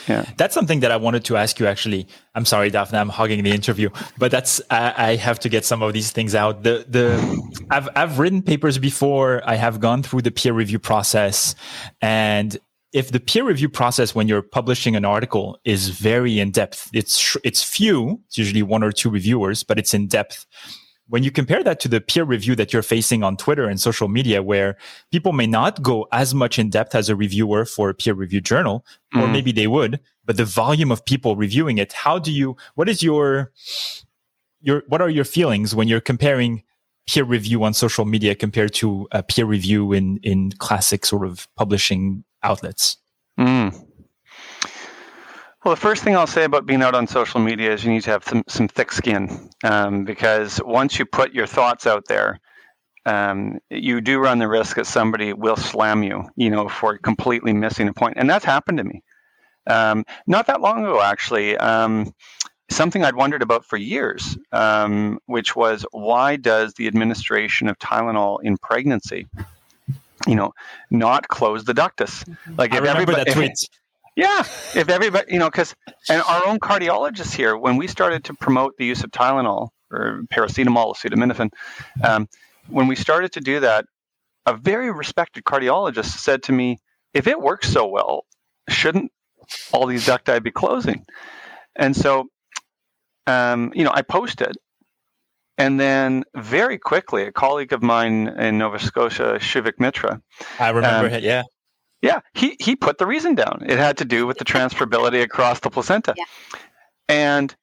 Yeah. 0.09 0.25
That's 0.38 0.55
something 0.55 0.81
that 0.81 0.90
I 0.90 0.97
wanted 0.97 1.27
to 1.27 1.37
ask 1.37 1.61
you 1.61 1.67
actually. 1.67 2.09
I'm 2.35 2.47
sorry, 2.47 2.71
Daphna, 2.71 2.95
I'm 2.95 3.11
hogging 3.11 3.45
the 3.45 3.51
interview, 3.51 3.90
but 4.17 4.31
that's, 4.31 4.61
I, 4.71 4.95
I, 4.97 5.17
have 5.17 5.38
to 5.40 5.51
get 5.51 5.67
some 5.67 5.83
of 5.83 5.93
these 5.93 6.11
things 6.11 6.35
out. 6.35 6.62
The, 6.62 6.87
the, 6.88 7.67
I've, 7.71 7.90
I've 7.95 8.19
written 8.19 8.40
papers 8.40 8.79
before. 8.79 9.43
I 9.45 9.57
have 9.57 9.81
gone 9.81 10.03
through 10.03 10.23
the 10.23 10.31
peer 10.31 10.55
review 10.55 10.79
process 10.79 11.55
and 12.01 12.57
if 12.95 13.11
the 13.11 13.21
peer 13.21 13.45
review 13.45 13.69
process 13.69 14.14
when 14.14 14.29
you're 14.29 14.40
publishing 14.40 14.95
an 14.95 15.05
article 15.05 15.59
is 15.64 15.88
very 15.88 16.38
in 16.38 16.53
depth, 16.53 16.88
it's, 16.95 17.37
it's 17.43 17.62
few, 17.62 18.23
it's 18.29 18.38
usually 18.38 18.62
one 18.62 18.85
or 18.85 18.93
two 18.93 19.11
reviewers, 19.11 19.64
but 19.64 19.79
it's 19.79 19.93
in 19.93 20.07
depth 20.07 20.47
when 21.09 21.23
you 21.23 21.31
compare 21.31 21.62
that 21.62 21.81
to 21.81 21.88
the 21.88 22.01
peer 22.01 22.25
review 22.25 22.57
that 22.57 22.73
you're 22.73 22.83
facing 22.83 23.23
on 23.23 23.37
Twitter 23.37 23.69
and 23.69 23.81
social 23.81 24.09
media, 24.09 24.43
where 24.43 24.77
people 25.12 25.33
may 25.33 25.47
not 25.47 25.83
go 25.83 26.07
as 26.12 26.35
much 26.35 26.59
in 26.59 26.71
depth 26.71 26.95
as 26.95 27.09
a 27.09 27.17
reviewer 27.17 27.64
for 27.64 27.90
a 27.90 27.95
peer 27.95 28.14
review 28.14 28.40
journal, 28.40 28.85
mm. 29.14 29.23
or 29.23 29.29
maybe 29.29 29.53
they 29.53 29.67
would, 29.67 30.01
but 30.25 30.37
the 30.37 30.45
volume 30.45 30.90
of 30.90 31.05
people 31.05 31.37
reviewing 31.37 31.79
it, 31.79 31.93
how 31.93 32.19
do 32.19 32.33
you, 32.33 32.57
what 32.75 32.88
is 32.88 33.03
your, 33.03 33.53
your, 34.61 34.83
what 34.88 35.03
are 35.03 35.11
your 35.11 35.25
feelings 35.25 35.75
when 35.75 35.88
you're 35.88 36.01
comparing 36.01 36.62
peer 37.07 37.25
review 37.25 37.62
on 37.64 37.75
social 37.75 38.07
media 38.07 38.35
compared 38.35 38.73
to 38.73 39.07
a 39.12 39.23
peer 39.23 39.45
review 39.45 39.93
in, 39.93 40.19
in 40.23 40.53
classic 40.53 41.05
sort 41.05 41.27
of 41.27 41.47
publishing 41.55 42.25
outlets? 42.43 42.97
Mm. 43.38 43.87
Well, 45.64 45.74
the 45.74 45.81
first 45.81 46.05
thing 46.05 46.14
I'll 46.14 46.27
say 46.27 46.44
about 46.44 46.66
being 46.66 46.83
out 46.83 46.94
on 46.94 47.07
social 47.07 47.40
media 47.40 47.72
is 47.72 47.85
you 47.85 47.90
need 47.90 48.03
to 48.03 48.11
have 48.11 48.24
some, 48.24 48.44
some 48.48 48.68
thick 48.68 48.92
skin 48.92 49.50
um, 49.64 50.05
because 50.05 50.61
once 50.62 50.98
you 50.98 51.07
put 51.07 51.33
your 51.33 51.46
thoughts 51.46 51.87
out 51.87 52.05
there, 52.07 52.38
um, 53.07 53.59
you 53.70 54.03
do 54.03 54.18
run 54.18 54.38
the 54.38 54.48
risk 54.48 54.77
that 54.77 54.87
somebody 54.87 55.33
will 55.33 55.57
slam 55.57 56.03
you, 56.03 56.29
you 56.37 56.50
know, 56.50 56.68
for 56.68 56.98
completely 56.98 57.55
missing 57.55 57.88
a 57.88 57.94
point. 57.94 58.14
And 58.18 58.29
that's 58.29 58.44
happened 58.44 58.77
to 58.77 58.85
me. 58.85 59.03
Um, 59.66 60.05
not 60.27 60.48
that 60.48 60.61
long 60.61 60.85
ago, 60.85 61.00
actually. 61.00 61.57
Um, 61.57 62.12
something 62.68 63.03
I'd 63.03 63.16
wondered 63.16 63.40
about 63.40 63.64
for 63.64 63.79
years, 63.79 64.37
um, 64.53 65.18
which 65.27 65.57
was 65.57 65.87
why 65.92 66.37
does 66.37 66.74
the 66.74 66.87
administration 66.87 67.68
of 67.68 67.79
Tylenol 67.79 68.38
in 68.42 68.59
pregnancy, 68.59 69.27
you 70.27 70.35
know, 70.35 70.53
not 70.90 71.29
close 71.29 71.64
the 71.64 71.72
ductus? 71.72 72.22
Mm-hmm. 72.24 72.57
Like 72.57 72.74
if 72.74 72.85
everybody, 72.85 73.24
that 73.24 73.33
tweet. 73.33 73.57
Yeah, 74.16 74.40
if 74.40 74.88
everybody, 74.88 75.33
you 75.33 75.38
know, 75.40 75.50
because 75.50 75.74
and 76.09 76.22
our 76.22 76.46
own 76.46 76.61
cardiologists 76.61 77.35
here, 77.35 77.57
when 77.57 77.77
we 77.77 77.88
started 77.88 78.24
to 78.24 78.35
promote 78.35 78.77
the 78.79 78.85
use 78.85 79.03
of 79.03 79.11
Tylenol 79.11 79.70
or 79.90 80.22
paracetamol, 80.33 80.94
acetaminophen, 80.94 81.50
um, 82.05 82.29
when 82.68 82.87
we 82.87 82.94
started 82.94 83.33
to 83.33 83.40
do 83.40 83.61
that, 83.61 83.87
a 84.46 84.57
very 84.57 84.92
respected 84.92 85.44
cardiologist 85.44 86.18
said 86.18 86.44
to 86.44 86.53
me, 86.53 86.79
"If 87.12 87.27
it 87.27 87.40
works 87.40 87.68
so 87.68 87.87
well, 87.88 88.24
shouldn't 88.68 89.11
all 89.72 89.87
these 89.87 90.07
ducti 90.07 90.40
be 90.40 90.53
closing?" 90.53 91.05
And 91.74 91.96
so, 91.96 92.29
um, 93.27 93.72
you 93.74 93.83
know, 93.83 93.92
I 93.92 94.03
posted, 94.03 94.55
and 95.59 95.81
then 95.81 96.22
very 96.37 96.79
quickly, 96.79 97.24
a 97.24 97.33
colleague 97.33 97.72
of 97.72 97.83
mine 97.83 98.29
in 98.29 98.59
Nova 98.59 98.79
Scotia, 98.79 99.38
Souvik 99.40 99.81
Mitra, 99.81 100.20
I 100.61 100.68
remember 100.68 101.09
um, 101.09 101.14
it, 101.14 101.24
yeah 101.24 101.42
yeah, 102.05 102.21
he, 102.35 102.57
he 102.61 102.77
put 102.77 102.99
the 102.99 103.07
reason 103.07 103.35
down. 103.35 103.64
It 103.67 103.79
had 103.79 103.97
to 103.99 104.05
do 104.05 104.27
with 104.27 104.37
the 104.37 104.45
transferability 104.45 105.23
across 105.23 105.61
the 105.61 105.71
placenta. 105.71 106.14
Yeah. 106.17 106.25
And, 107.09 107.57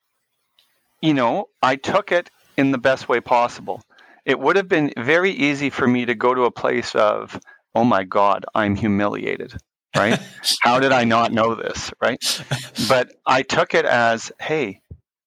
you 0.99 1.13
know, 1.13 1.45
I 1.62 1.75
took 1.75 2.12
it 2.12 2.32
in 2.58 2.71
the 2.71 2.80
best 2.80 3.08
way 3.08 3.21
possible. 3.21 3.84
It 4.25 4.39
would 4.39 4.56
have 4.56 4.67
been 4.67 4.93
very 4.97 5.30
easy 5.32 5.69
for 5.69 5.88
me 5.88 6.06
to 6.06 6.15
go 6.15 6.34
to 6.34 6.45
a 6.45 6.51
place 6.51 6.95
of, 6.95 7.39
oh 7.75 7.84
my 7.84 8.04
God, 8.04 8.45
I'm 8.56 8.75
humiliated, 8.75 9.54
right? 9.95 10.19
How 10.62 10.80
did 10.80 10.91
I 10.91 11.04
not 11.04 11.32
know 11.32 11.54
this, 11.54 11.91
right? 12.01 12.19
But 12.89 13.13
I 13.27 13.43
took 13.43 13.75
it 13.75 13.86
as, 13.86 14.32
hey, 14.41 14.82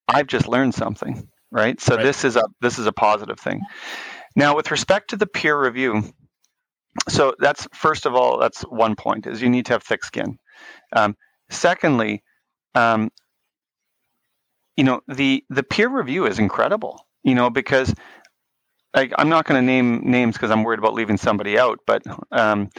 I've 0.09 0.27
just 0.27 0.49
learned 0.49 0.75
something 0.75 1.29
right? 1.55 1.81
So 1.81 1.95
Right. 1.95 2.03
this 2.03 2.25
is 2.25 2.37
a 2.37 2.43
this 2.61 2.79
is 2.79 2.87
a 2.87 2.93
positive 2.93 3.39
thing. 3.39 3.63
Now, 4.37 4.57
with 4.57 4.73
respect 4.73 5.11
to 5.11 5.17
the 5.17 5.27
peer 5.27 5.59
review, 5.59 6.13
so 7.09 7.35
that's 7.39 7.67
first 7.75 8.07
of 8.07 8.15
all, 8.15 8.39
that's 8.39 8.63
one 8.63 8.97
point 8.97 9.27
is 9.27 9.43
you 9.43 9.51
need 9.51 9.67
to 9.67 9.73
have 9.73 9.83
thick 9.83 10.05
skin. 10.05 10.39
Um, 10.93 11.17
secondly, 11.51 12.23
um, 12.75 13.11
you 14.77 14.85
know 14.85 15.01
the 15.09 15.45
the 15.51 15.63
peer 15.63 15.89
review 15.89 16.27
is 16.27 16.39
incredible. 16.39 17.07
You 17.23 17.35
know 17.35 17.51
because 17.51 17.95
I'm 18.95 19.29
not 19.29 19.45
going 19.45 19.61
to 19.61 19.67
name 19.67 20.03
names 20.09 20.35
because 20.35 20.51
I'm 20.51 20.63
worried 20.63 20.79
about 20.79 20.95
leaving 20.95 21.17
somebody 21.17 21.59
out, 21.59 21.81
but 21.85 22.03
um, 22.31 22.71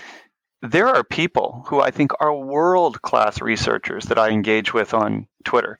there 0.61 0.87
are 0.87 1.03
people 1.03 1.65
who 1.67 1.81
I 1.81 1.91
think 1.91 2.11
are 2.21 2.33
world 2.33 3.01
class 3.01 3.41
researchers 3.41 4.05
that 4.05 4.17
I 4.17 4.29
engage 4.29 4.73
with 4.73 4.93
on 4.93 5.27
Twitter, 5.43 5.77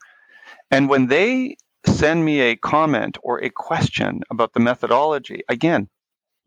and 0.72 0.90
when 0.90 1.08
they 1.08 1.56
send 1.88 2.26
me 2.26 2.42
a 2.42 2.56
comment 2.56 3.18
or 3.24 3.44
a 3.44 3.50
question 3.50 4.22
about 4.30 4.54
the 4.54 4.60
methodology, 4.60 5.44
again, 5.48 5.88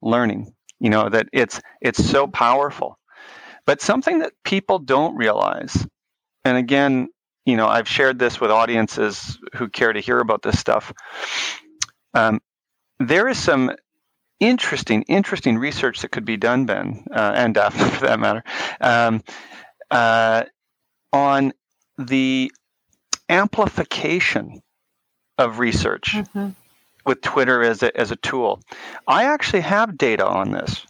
learning. 0.03 0.53
You 0.81 0.91
know 0.91 1.09
that 1.09 1.29
it's 1.33 1.61
it's 1.81 2.05
so 2.05 2.27
powerful, 2.27 2.99
but 3.67 3.81
something 3.81 4.21
that 4.21 4.33
people 4.45 4.79
don't 4.79 5.17
realize, 5.17 5.87
and 6.45 6.57
again, 6.57 7.09
you 7.47 7.57
know, 7.57 7.67
I've 7.69 7.89
shared 7.89 8.19
this 8.19 8.41
with 8.41 8.51
audiences 8.51 9.39
who 9.57 9.69
care 9.69 9.93
to 9.93 10.01
hear 10.01 10.19
about 10.19 10.43
this 10.43 10.59
stuff. 10.59 10.93
Um, 12.15 12.41
there 13.01 13.29
is 13.29 13.39
some 13.39 13.73
interesting, 14.41 15.03
interesting 15.05 15.59
research 15.59 16.01
that 16.01 16.11
could 16.11 16.25
be 16.25 16.37
done, 16.37 16.67
Ben, 16.67 17.05
uh, 17.13 17.33
and 17.35 17.55
Daphna 17.55 17.91
for 17.99 18.07
that 18.07 18.21
matter, 18.21 18.45
um, 18.81 19.23
uh, 19.91 20.45
on 21.13 21.53
the 21.99 22.53
amplification 23.29 24.61
of 25.39 25.59
research 25.59 26.15
Mhm. 26.15 26.55
With 27.09 27.23
Twitter 27.23 27.65
as 27.65 27.83
a, 27.83 27.99
as 27.99 28.13
a 28.13 28.17
tool. 28.17 28.61
I 29.09 29.25
actually 29.25 29.63
have 29.63 29.99
data 29.99 30.25
on 30.25 30.53
this. 30.53 30.87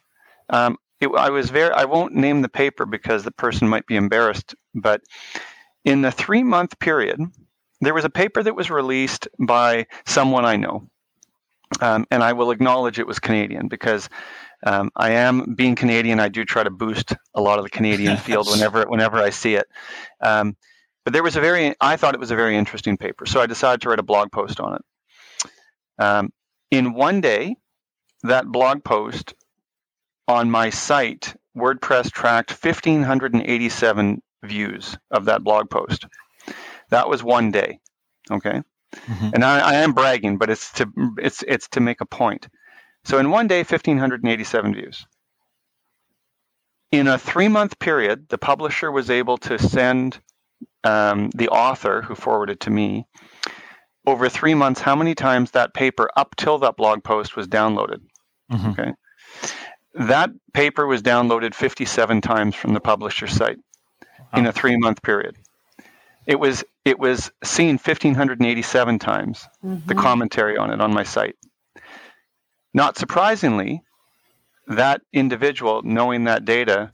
Um, 0.51 0.77
it, 1.01 1.09
I 1.09 1.31
was 1.31 1.49
very. 1.49 1.73
I 1.73 1.85
won't 1.85 2.15
name 2.15 2.43
the 2.43 2.49
paper 2.49 2.85
because 2.85 3.23
the 3.23 3.31
person 3.31 3.69
might 3.69 3.87
be 3.87 3.97
embarrassed, 3.97 4.55
but 4.75 5.01
in 5.85 6.03
the 6.03 6.11
three 6.11 6.43
month 6.43 6.79
period, 6.81 7.21
there 7.81 7.95
was 7.95 8.05
a 8.05 8.11
paper 8.11 8.43
that 8.43 8.57
was 8.57 8.69
released 8.69 9.29
by 9.39 9.87
someone 10.07 10.45
I 10.45 10.57
know. 10.57 10.89
Um, 11.81 12.07
and 12.11 12.23
I 12.23 12.33
will 12.33 12.51
acknowledge 12.51 12.99
it 12.99 13.07
was 13.07 13.21
Canadian 13.21 13.69
because 13.69 14.09
um, 14.67 14.91
I 14.97 15.13
am 15.13 15.55
being 15.55 15.77
Canadian. 15.77 16.19
I 16.19 16.29
do 16.29 16.45
try 16.45 16.65
to 16.65 16.71
boost 16.71 17.15
a 17.35 17.41
lot 17.41 17.59
of 17.59 17.65
the 17.65 17.71
Canadian 17.71 18.17
field 18.27 18.49
whenever 18.51 18.85
whenever 18.89 19.19
I 19.19 19.31
see 19.31 19.55
it. 19.55 19.67
Um, 20.21 20.57
but 21.05 21.13
there 21.13 21.23
was 21.23 21.37
a 21.37 21.41
very, 21.41 21.75
I 21.81 21.97
thought 21.97 22.15
it 22.15 22.21
was 22.21 22.33
a 22.33 22.37
very 22.37 22.57
interesting 22.57 22.99
paper, 22.99 23.25
so 23.25 23.41
I 23.41 23.47
decided 23.47 23.81
to 23.83 23.89
write 23.89 23.99
a 24.01 24.03
blog 24.03 24.33
post 24.33 24.59
on 24.61 24.75
it. 24.75 24.83
Um, 25.99 26.31
in 26.71 26.95
one 26.95 27.21
day, 27.21 27.57
that 28.23 28.47
blog 28.47 28.85
post 28.85 29.35
on 30.27 30.51
my 30.51 30.71
site, 30.71 31.35
WordPress 31.57 32.11
tracked 32.13 32.53
1,587 32.53 34.23
views 34.45 34.97
of 35.11 35.25
that 35.27 35.43
blog 35.43 35.71
post. 35.71 36.07
That 36.91 37.09
was 37.09 37.23
one 37.23 37.51
day. 37.51 37.81
Okay. 38.31 38.63
Mhm. 38.95 39.33
And 39.35 39.45
I, 39.45 39.61
I 39.61 39.75
am 39.77 39.93
bragging, 39.93 40.39
but 40.39 40.51
it's 40.51 40.73
to 40.75 40.91
it's 41.19 41.43
it's 41.47 41.69
to 41.71 41.81
make 41.81 42.01
a 42.01 42.07
point. 42.07 42.49
So 43.05 43.19
in 43.19 43.31
one 43.31 43.47
day, 43.47 43.59
1,587 43.63 44.75
views. 44.75 45.07
In 46.91 47.07
a 47.07 47.19
three 47.19 47.49
month 47.49 47.79
period, 47.79 48.29
the 48.29 48.39
publisher 48.39 48.91
was 48.91 49.11
able 49.11 49.37
to 49.39 49.59
send 49.59 50.21
um, 50.85 51.31
the 51.35 51.49
author, 51.51 52.03
who 52.03 52.15
forwarded 52.15 52.61
to 52.61 52.71
me, 52.71 53.07
over 54.07 54.29
three 54.29 54.55
months, 54.55 54.81
how 54.81 54.97
many 54.97 55.15
times 55.15 55.51
that 55.53 55.75
paper 55.75 56.09
up 56.17 56.35
till 56.37 56.59
that 56.59 56.77
blog 56.77 57.05
post 57.05 57.37
was 57.37 57.47
downloaded. 57.47 58.01
Mhm. 58.51 58.73
Okay. 58.73 58.95
That 59.95 60.31
paper 60.55 60.87
was 60.87 61.03
downloaded 61.03 61.55
57 61.55 62.21
times 62.21 62.55
from 62.55 62.73
the 62.75 62.81
publisher's 62.81 63.33
site 63.33 63.59
in 64.35 64.47
a 64.47 64.53
three 64.53 64.77
month 64.77 65.03
period. 65.03 65.37
It 66.27 66.39
was 66.39 66.65
it 66.85 66.99
was 66.99 67.31
seen 67.45 67.79
1587 67.79 68.99
times 68.99 69.47
the 69.63 69.95
Mhm. 69.95 69.99
commentary 69.99 70.57
on 70.57 70.71
it 70.71 70.81
on 70.81 70.93
my 70.95 71.03
site. 71.03 71.37
Not 72.75 72.97
surprisingly, 72.97 73.83
that 74.69 75.03
individual 75.13 75.83
knowing 75.83 76.25
that 76.25 76.45
data, 76.45 76.91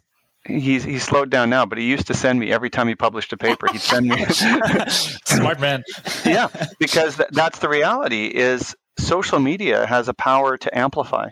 he's 0.47 0.85
he's 0.85 1.03
slowed 1.03 1.31
down 1.31 1.51
now, 1.51 1.67
but 1.67 1.79
he 1.79 1.85
used 1.85 2.07
to 2.09 2.15
send 2.15 2.39
me 2.39 2.53
every 2.53 2.71
time 2.71 2.89
he 2.89 2.95
published 2.95 3.33
a 3.33 3.37
paper, 3.37 3.67
he'd 3.73 3.81
send 3.81 4.07
me 4.09 4.25
Smart 5.27 5.61
man. 5.61 5.83
yeah, 6.25 6.49
because 6.79 7.17
th- 7.17 7.29
that's 7.33 7.59
the 7.61 7.69
reality 7.69 8.27
is 8.27 8.75
social 8.99 9.39
media 9.39 9.87
has 9.87 10.09
a 10.09 10.15
power 10.15 10.57
to 10.57 10.79
amplify. 10.79 11.29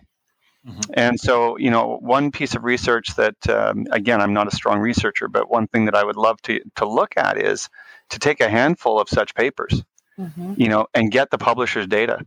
Mhm. 0.66 0.90
And 0.94 1.18
so, 1.20 1.56
you 1.58 1.70
know, 1.70 1.98
one 2.00 2.30
piece 2.30 2.54
of 2.54 2.62
research 2.64 3.16
that, 3.16 3.34
um, 3.48 3.86
again, 3.90 4.20
I'm 4.20 4.32
not 4.32 4.46
a 4.46 4.54
strong 4.54 4.78
researcher, 4.78 5.26
but 5.28 5.50
one 5.50 5.66
thing 5.66 5.86
that 5.86 5.96
I 5.96 6.04
would 6.04 6.16
love 6.16 6.40
to, 6.42 6.60
to 6.76 6.88
look 6.88 7.14
at 7.16 7.36
is 7.36 7.68
to 8.10 8.18
take 8.20 8.40
a 8.40 8.48
handful 8.48 9.00
of 9.00 9.08
such 9.08 9.34
papers, 9.34 9.82
Mhm. 10.18 10.56
you 10.56 10.68
know, 10.68 10.86
and 10.94 11.10
get 11.10 11.30
the 11.30 11.38
publisher's 11.38 11.86
data 11.88 12.24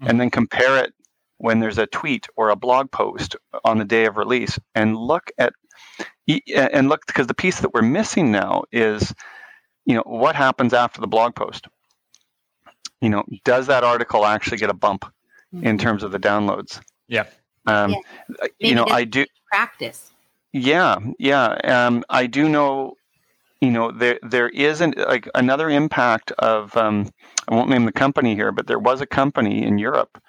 and 0.00 0.20
then 0.20 0.30
compare 0.30 0.78
it 0.82 0.92
when 1.38 1.60
there's 1.60 1.78
a 1.78 1.86
tweet 1.86 2.26
or 2.36 2.48
a 2.50 2.56
blog 2.56 2.90
post 2.90 3.36
on 3.64 3.78
the 3.78 3.84
day 3.84 4.06
of 4.06 4.16
release 4.16 4.58
and 4.74 4.96
look 4.96 5.30
at, 5.38 5.52
and 6.28 6.88
look, 6.88 7.06
because 7.06 7.26
the 7.26 7.34
piece 7.34 7.60
that 7.60 7.72
we're 7.74 7.82
missing 7.82 8.32
now 8.32 8.64
is, 8.72 9.14
you 9.84 9.94
know, 9.94 10.02
what 10.06 10.36
happens 10.36 10.72
after 10.74 11.00
the 11.00 11.06
blog 11.06 11.34
post? 11.34 11.66
You 13.00 13.10
know, 13.10 13.24
does 13.44 13.66
that 13.68 13.84
article 13.84 14.24
actually 14.26 14.56
get 14.58 14.70
a 14.70 14.74
bump 14.74 15.04
in 15.52 15.76
Mhm. 15.76 15.80
terms 15.80 16.02
of 16.02 16.12
the 16.12 16.18
downloads? 16.18 16.80
Yeah. 17.08 17.24
Um, 17.66 17.90
Yeah. 17.90 18.46
You 18.58 18.74
know, 18.74 18.86
I 18.86 19.04
do. 19.04 19.26
practice. 19.52 20.10
Yeah, 20.52 20.96
yeah. 21.18 21.46
Um, 21.64 22.04
I 22.08 22.26
do 22.26 22.48
know. 22.48 22.94
You 23.60 23.70
know, 23.70 23.90
there 23.90 24.18
there 24.22 24.48
isn't 24.50 24.98
like 24.98 25.28
another 25.34 25.70
impact 25.70 26.30
of. 26.32 26.76
Um, 26.76 27.08
I 27.48 27.54
won't 27.54 27.70
name 27.70 27.86
the 27.86 27.92
company 27.92 28.34
here, 28.34 28.52
but 28.52 28.66
there 28.66 28.78
was 28.78 29.00
a 29.00 29.06
company 29.06 29.62
in 29.64 29.78
Europe 29.78 30.20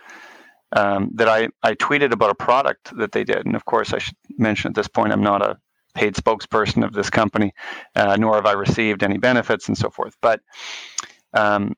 um, 0.75 1.09
that 1.15 1.27
I 1.27 1.49
I 1.63 1.73
tweeted 1.75 2.11
about 2.11 2.29
a 2.29 2.35
product 2.35 2.95
that 2.97 3.11
they 3.11 3.23
did, 3.23 3.45
and 3.45 3.55
of 3.55 3.65
course 3.65 3.93
I 3.93 3.97
should 3.99 4.15
mention 4.37 4.69
at 4.69 4.75
this 4.75 4.87
point 4.87 5.11
I'm 5.13 5.23
not 5.23 5.41
a 5.41 5.57
paid 5.93 6.13
spokesperson 6.15 6.83
of 6.85 6.93
this 6.93 7.09
company, 7.09 7.53
uh, 7.95 8.15
nor 8.17 8.35
have 8.35 8.45
I 8.45 8.53
received 8.53 9.03
any 9.03 9.17
benefits 9.17 9.67
and 9.67 9.77
so 9.77 9.89
forth. 9.89 10.15
But 10.21 10.41
um, 11.33 11.75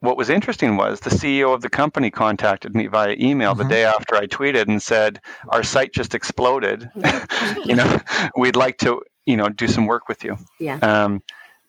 what 0.00 0.16
was 0.16 0.30
interesting 0.30 0.76
was 0.76 1.00
the 1.00 1.10
CEO 1.10 1.54
of 1.54 1.60
the 1.60 1.68
company 1.68 2.10
contacted 2.10 2.74
me 2.74 2.86
via 2.86 3.16
email 3.18 3.54
the 3.54 3.64
Mhm. 3.64 3.68
day 3.70 3.84
after 3.84 4.16
I 4.16 4.26
tweeted 4.26 4.68
and 4.68 4.82
said, 4.82 5.20
"Our 5.48 5.62
site 5.62 5.92
just 5.92 6.14
exploded. 6.14 6.90
you 7.64 7.74
know, 7.76 8.00
we'd 8.36 8.56
like 8.56 8.78
to, 8.78 9.02
you 9.26 9.36
know, 9.36 9.48
do 9.48 9.68
some 9.68 9.86
work 9.86 10.08
with 10.08 10.24
you. 10.24 10.38
Yeah. 10.58 10.76
Um, 10.76 11.22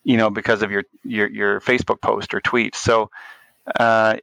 you 0.03 0.17
know, 0.17 0.29
because 0.29 0.61
of 0.61 0.71
your 0.71 0.83
your 1.03 1.29
your 1.29 1.59
Facebook 1.61 2.01
post 2.01 2.33
or 2.33 2.39
tweet. 2.41 2.75
So, 2.75 3.09
uh, 3.79 4.15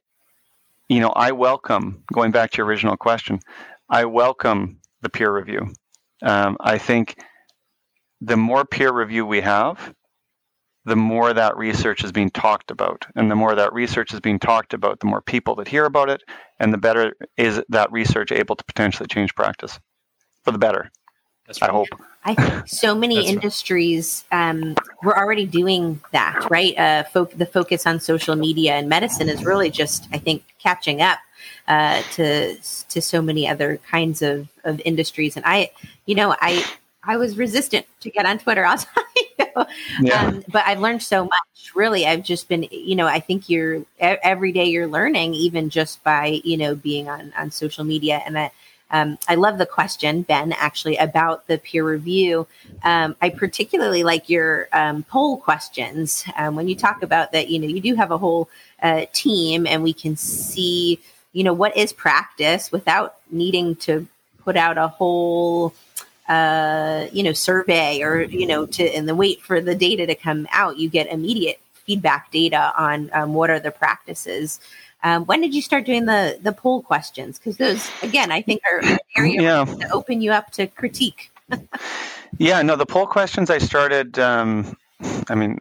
you 0.89 1.01
know, 1.01 1.11
I 1.11 1.33
welcome 1.33 2.03
going 2.13 2.31
back 2.31 2.51
to 2.53 2.57
your 2.59 2.67
original 2.67 2.97
question. 2.97 3.41
I 3.91 4.07
welcome 4.07 4.79
the 5.03 5.09
peer 5.11 5.31
review. 5.33 5.73
Um, 6.23 6.57
I 6.61 6.79
think 6.79 7.19
the 8.21 8.37
more 8.37 8.65
peer 8.65 8.93
review 8.93 9.25
we 9.27 9.41
have, 9.41 9.95
the 10.85 10.97
more 10.97 11.33
that 11.33 11.57
research 11.57 12.03
is 12.03 12.13
being 12.13 12.31
talked 12.31 12.71
about. 12.71 13.07
And 13.15 13.31
the 13.31 13.37
more 13.37 13.55
that 13.55 13.73
research 13.73 14.15
is 14.15 14.21
being 14.21 14.39
talked 14.39 14.73
about, 14.73 15.01
the 15.01 15.07
more 15.07 15.21
people 15.21 15.55
that 15.57 15.69
hear 15.69 15.85
about 15.85 16.09
it, 16.09 16.23
and 16.59 16.73
the 16.73 16.79
better 16.79 17.15
is 17.37 17.63
that 17.69 17.93
research 17.93 18.33
able 18.33 18.57
to 18.57 18.65
potentially 18.65 19.07
change 19.07 19.35
practice 19.35 19.79
for 20.43 20.51
the 20.51 20.59
better. 20.59 20.91
That's 21.47 21.63
I 21.63 21.71
hope. 21.71 21.89
I 22.25 22.35
think 22.35 22.69
so 22.69 22.95
many 22.95 23.15
That's 23.15 23.29
right. 23.29 23.35
industries 23.35 24.25
um, 24.31 24.77
we're 25.03 25.17
already 25.17 25.47
doing 25.47 26.01
that, 26.13 26.47
right? 26.51 26.77
Uh, 26.79 27.05
fo- 27.05 27.25
the 27.25 27.47
focus 27.47 27.87
on 27.87 28.01
social 28.01 28.37
media 28.37 28.75
and 28.75 28.89
medicine 28.89 29.31
is 29.31 29.45
really 29.45 29.71
just, 29.71 30.09
I 30.13 30.19
think, 30.19 30.43
catching 30.59 31.01
up 31.01 31.19
uh, 31.67 32.03
to 32.13 32.57
to 32.57 33.01
so 33.01 33.23
many 33.23 33.49
other 33.49 33.79
kinds 33.91 34.21
of, 34.21 34.49
of 34.65 34.81
industries. 34.85 35.37
And 35.37 35.45
I, 35.47 35.71
you 36.05 36.15
know, 36.15 36.37
I 36.41 36.65
I 37.09 37.17
was 37.17 37.39
resistant 37.39 37.87
to 38.01 38.11
get 38.11 38.27
on 38.27 38.39
Twitter. 38.39 38.65
I'll 38.67 38.77
tell 38.79 39.05
you. 39.17 39.65
Yeah. 40.01 40.27
Um, 40.27 40.45
but 40.53 40.65
I've 40.67 40.79
learned 40.79 41.03
so 41.03 41.25
much. 41.25 41.73
Really, 41.75 42.07
I've 42.07 42.23
just 42.23 42.49
been, 42.49 42.69
you 42.71 42.95
know, 42.95 43.07
I 43.07 43.19
think 43.19 43.49
you're 43.49 43.83
every 43.99 44.53
day 44.53 44.67
you're 44.67 44.87
learning, 44.87 45.35
even 45.35 45.71
just 45.71 46.05
by 46.05 46.41
you 46.45 46.57
know 46.57 46.75
being 46.75 47.09
on 47.09 47.33
on 47.37 47.51
social 47.51 47.83
media. 47.83 48.23
And 48.25 48.39
I, 48.39 48.51
um, 48.91 49.19
I 49.27 49.35
love 49.35 49.59
the 49.59 49.67
question, 49.67 50.23
Ben, 50.23 50.53
actually 50.53 50.97
about 50.97 51.47
the 51.47 51.59
peer 51.59 51.85
review. 51.85 52.47
Um, 52.85 53.17
I 53.21 53.31
particularly 53.31 54.05
like 54.05 54.29
your 54.29 54.69
um, 54.73 55.03
poll 55.03 55.39
questions 55.39 56.25
um, 56.37 56.55
when 56.55 56.69
you 56.69 56.77
talk 56.77 57.03
about 57.03 57.33
that. 57.33 57.49
You 57.49 57.59
know, 57.59 57.67
you 57.67 57.81
do 57.81 57.95
have 57.97 58.11
a 58.11 58.19
whole 58.19 58.49
uh, 58.83 59.07
team, 59.13 59.67
and 59.67 59.83
we 59.83 59.93
can 59.93 60.17
see, 60.17 61.01
you 61.33 61.43
know, 61.43 61.55
what 61.55 61.77
is 61.77 61.93
practice 61.93 62.71
without 62.71 63.17
needing 63.31 63.77
to 63.77 64.07
put 64.45 64.57
out 64.57 64.79
a 64.79 64.89
whole 64.89 65.75
uh, 66.29 67.07
you 67.13 67.23
know, 67.23 67.33
survey 67.33 68.03
or, 68.03 68.23
you 68.23 68.47
know, 68.47 68.67
to, 68.67 68.85
and 68.85 69.09
then 69.09 69.17
wait 69.17 69.41
for 69.41 69.61
the 69.61 69.75
data 69.75 70.07
to 70.07 70.15
come 70.15 70.47
out, 70.53 70.77
you 70.77 70.89
get 70.89 71.07
immediate 71.09 71.59
feedback 71.87 72.31
data 72.31 72.73
on 72.77 73.11
um, 73.15 73.33
what 73.33 73.49
are 73.49 73.59
the 73.59 73.71
practices. 73.71 74.61
Um, 75.03 75.25
when 75.27 75.41
did 75.41 75.55
you 75.55 75.63
start 75.63 75.87
doing 75.87 76.07
the 76.07 76.39
the 76.43 76.53
poll 76.53 76.83
questions? 76.83 77.39
Because 77.39 77.57
those, 77.57 77.89
again, 78.03 78.33
I 78.33 78.43
think 78.43 78.63
are 78.71 78.81
an 78.85 78.99
area 79.17 79.41
yeah. 79.41 79.65
to 79.65 79.91
open 79.93 80.21
you 80.21 80.33
up 80.33 80.51
to 80.53 80.67
critique. 80.67 81.31
yeah, 82.39 82.61
no, 82.63 82.77
the 82.77 82.85
poll 82.85 83.07
questions 83.07 83.49
I 83.49 83.59
started. 83.59 84.19
Um, 84.19 84.77
I 85.29 85.35
mean, 85.35 85.61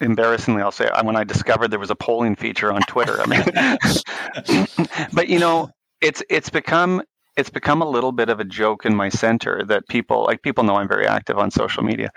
embarrassingly, 0.00 0.62
I'll 0.62 0.72
say 0.72 0.88
when 1.02 1.16
I 1.16 1.24
discovered 1.24 1.68
there 1.68 1.78
was 1.78 1.90
a 1.90 1.96
polling 1.96 2.36
feature 2.36 2.72
on 2.72 2.80
Twitter. 2.82 3.20
I 3.20 3.26
mean, 3.26 5.08
but 5.12 5.28
you 5.28 5.40
know, 5.40 5.70
it's 6.00 6.22
it's 6.30 6.50
become 6.50 7.02
it's 7.36 7.50
become 7.50 7.82
a 7.82 7.88
little 7.88 8.12
bit 8.12 8.28
of 8.28 8.40
a 8.40 8.44
joke 8.44 8.86
in 8.86 8.94
my 8.94 9.08
center 9.08 9.64
that 9.66 9.88
people 9.88 10.24
like 10.24 10.42
people 10.42 10.64
know 10.64 10.76
I'm 10.76 10.88
very 10.88 11.06
active 11.06 11.38
on 11.38 11.50
social 11.50 11.82
media, 11.82 12.10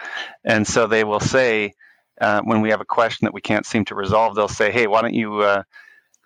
and 0.45 0.67
so 0.67 0.88
they 0.88 1.03
will 1.03 1.19
say 1.19 1.73
uh, 2.21 2.41
when 2.43 2.62
we 2.62 2.69
have 2.69 2.82
a 2.82 2.86
question 2.86 3.25
that 3.25 3.34
we 3.34 3.41
can't 3.41 3.65
seem 3.65 3.86
to 3.86 3.95
resolve, 3.95 4.36
they'll 4.36 4.47
say, 4.47 4.71
"Hey, 4.71 4.88
why 4.88 5.01
don't 5.01 5.13
you?" 5.13 5.41
Uh, 5.41 5.63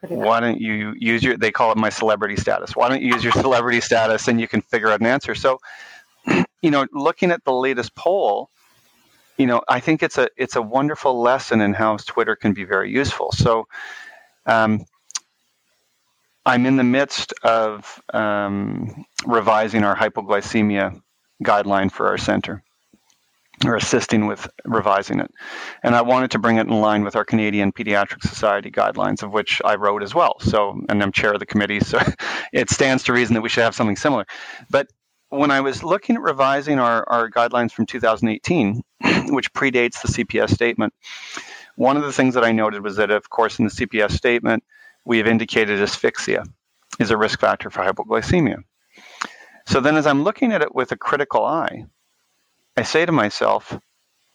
why 0.01 0.39
don't 0.39 0.59
you 0.59 0.93
use 0.97 1.23
your 1.23 1.37
they 1.37 1.51
call 1.51 1.71
it 1.71 1.77
my 1.77 1.89
celebrity 1.89 2.35
status 2.35 2.75
why 2.75 2.89
don't 2.89 3.01
you 3.01 3.13
use 3.13 3.23
your 3.23 3.33
celebrity 3.33 3.79
status 3.79 4.27
and 4.27 4.41
you 4.41 4.47
can 4.47 4.61
figure 4.61 4.89
out 4.89 4.99
an 4.99 5.05
answer? 5.05 5.35
So 5.35 5.59
you 6.61 6.71
know 6.71 6.85
looking 6.91 7.31
at 7.31 7.43
the 7.45 7.53
latest 7.53 7.95
poll 7.95 8.49
you 9.37 9.47
know 9.47 9.61
i 9.69 9.79
think 9.79 10.03
it's 10.03 10.17
a 10.17 10.27
it's 10.37 10.55
a 10.55 10.61
wonderful 10.61 11.19
lesson 11.21 11.61
in 11.61 11.73
how 11.73 11.97
twitter 11.97 12.35
can 12.35 12.53
be 12.53 12.63
very 12.63 12.91
useful. 12.91 13.31
So 13.31 13.65
um, 14.45 14.85
I'm 16.45 16.65
in 16.65 16.77
the 16.77 16.83
midst 16.83 17.33
of 17.43 18.01
um, 18.13 19.05
revising 19.25 19.83
our 19.83 19.95
hypoglycemia 19.95 20.99
guideline 21.43 21.91
for 21.91 22.07
our 22.07 22.17
center, 22.17 22.63
or 23.63 23.75
assisting 23.75 24.25
with 24.25 24.47
revising 24.65 25.19
it. 25.19 25.31
And 25.83 25.95
I 25.95 26.01
wanted 26.01 26.31
to 26.31 26.39
bring 26.39 26.57
it 26.57 26.67
in 26.67 26.81
line 26.81 27.03
with 27.03 27.15
our 27.15 27.25
Canadian 27.25 27.71
Pediatric 27.71 28.21
Society 28.21 28.71
guidelines, 28.71 29.21
of 29.21 29.31
which 29.31 29.61
I 29.63 29.75
wrote 29.75 30.01
as 30.01 30.15
well. 30.15 30.39
So, 30.39 30.81
and 30.89 31.03
I'm 31.03 31.11
chair 31.11 31.33
of 31.33 31.39
the 31.39 31.45
committee, 31.45 31.79
so 31.79 31.99
it 32.53 32.69
stands 32.69 33.03
to 33.03 33.13
reason 33.13 33.35
that 33.35 33.41
we 33.41 33.49
should 33.49 33.63
have 33.63 33.75
something 33.75 33.95
similar. 33.95 34.25
But 34.69 34.87
when 35.29 35.51
I 35.51 35.61
was 35.61 35.83
looking 35.83 36.15
at 36.15 36.21
revising 36.21 36.79
our, 36.79 37.07
our 37.07 37.29
guidelines 37.29 37.71
from 37.71 37.85
2018, 37.85 38.81
which 39.29 39.53
predates 39.53 40.01
the 40.01 40.23
CPS 40.25 40.49
statement, 40.49 40.93
one 41.75 41.97
of 41.97 42.03
the 42.03 42.11
things 42.11 42.33
that 42.33 42.43
I 42.43 42.51
noted 42.51 42.83
was 42.83 42.97
that, 42.97 43.11
of 43.11 43.29
course, 43.29 43.59
in 43.59 43.65
the 43.65 43.71
CPS 43.71 44.11
statement, 44.11 44.63
we 45.05 45.17
have 45.17 45.27
indicated 45.27 45.81
asphyxia 45.81 46.43
is 46.99 47.11
a 47.11 47.17
risk 47.17 47.39
factor 47.39 47.69
for 47.69 47.83
hypoglycemia. 47.83 48.63
So 49.67 49.79
then, 49.79 49.95
as 49.95 50.07
I'm 50.07 50.23
looking 50.23 50.51
at 50.51 50.61
it 50.61 50.73
with 50.73 50.91
a 50.91 50.97
critical 50.97 51.45
eye, 51.45 51.85
I 52.75 52.83
say 52.83 53.05
to 53.05 53.11
myself, 53.11 53.77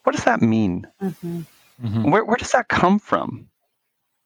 what 0.05 0.15
does 0.15 0.25
that 0.25 0.41
mean? 0.41 0.87
Mm-hmm. 1.03 1.41
Mm-hmm. 1.85 2.11
Where, 2.11 2.25
where 2.25 2.37
does 2.37 2.53
that 2.53 2.69
come 2.69 2.99
from? 2.99 3.49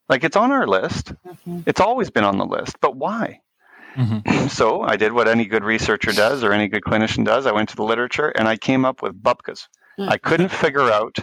Like, 0.09 0.24
it's 0.24 0.37
on 0.37 0.53
our 0.53 0.66
list, 0.66 1.12
mm-hmm. 1.26 1.61
it's 1.66 1.81
always 1.81 2.11
been 2.11 2.24
on 2.24 2.38
the 2.38 2.44
list, 2.44 2.76
but 2.81 2.96
why? 2.96 3.40
Mm-hmm. 3.96 4.48
So 4.50 4.83
I 4.83 4.96
did 4.96 5.12
what 5.12 5.29
any 5.29 5.46
good 5.46 5.62
researcher 5.62 6.12
does 6.12 6.42
or 6.42 6.53
any 6.53 6.66
good 6.66 6.83
clinician 6.83 7.24
does. 7.24 7.46
I 7.46 7.53
went 7.53 7.68
to 7.68 7.76
the 7.76 7.85
literature 7.85 8.29
and 8.29 8.48
I 8.48 8.57
came 8.57 8.85
up 8.85 9.00
with 9.00 9.20
bupkas. 9.22 9.68
I 9.98 10.03
mm-hmm. 10.03 10.29
couldn't 10.29 10.48
figure 10.48 10.90
out. 10.90 11.18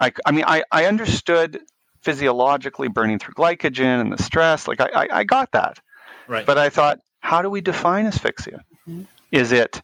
I, 0.00 0.12
I 0.26 0.32
mean, 0.32 0.44
I, 0.46 0.64
I 0.72 0.86
understood 0.86 1.60
physiologically 2.04 2.88
burning 2.88 3.18
through 3.18 3.34
glycogen 3.34 4.00
and 4.00 4.12
the 4.12 4.22
stress. 4.22 4.68
Like 4.68 4.80
I, 4.80 4.88
I, 4.94 5.08
I 5.12 5.24
got 5.24 5.52
that. 5.52 5.80
Right. 6.28 6.46
But 6.46 6.58
I 6.58 6.68
thought, 6.68 7.00
how 7.20 7.42
do 7.42 7.48
we 7.50 7.60
define 7.60 8.06
asphyxia? 8.06 8.60
Mm-hmm. 8.86 9.02
Is 9.32 9.52
it 9.52 9.82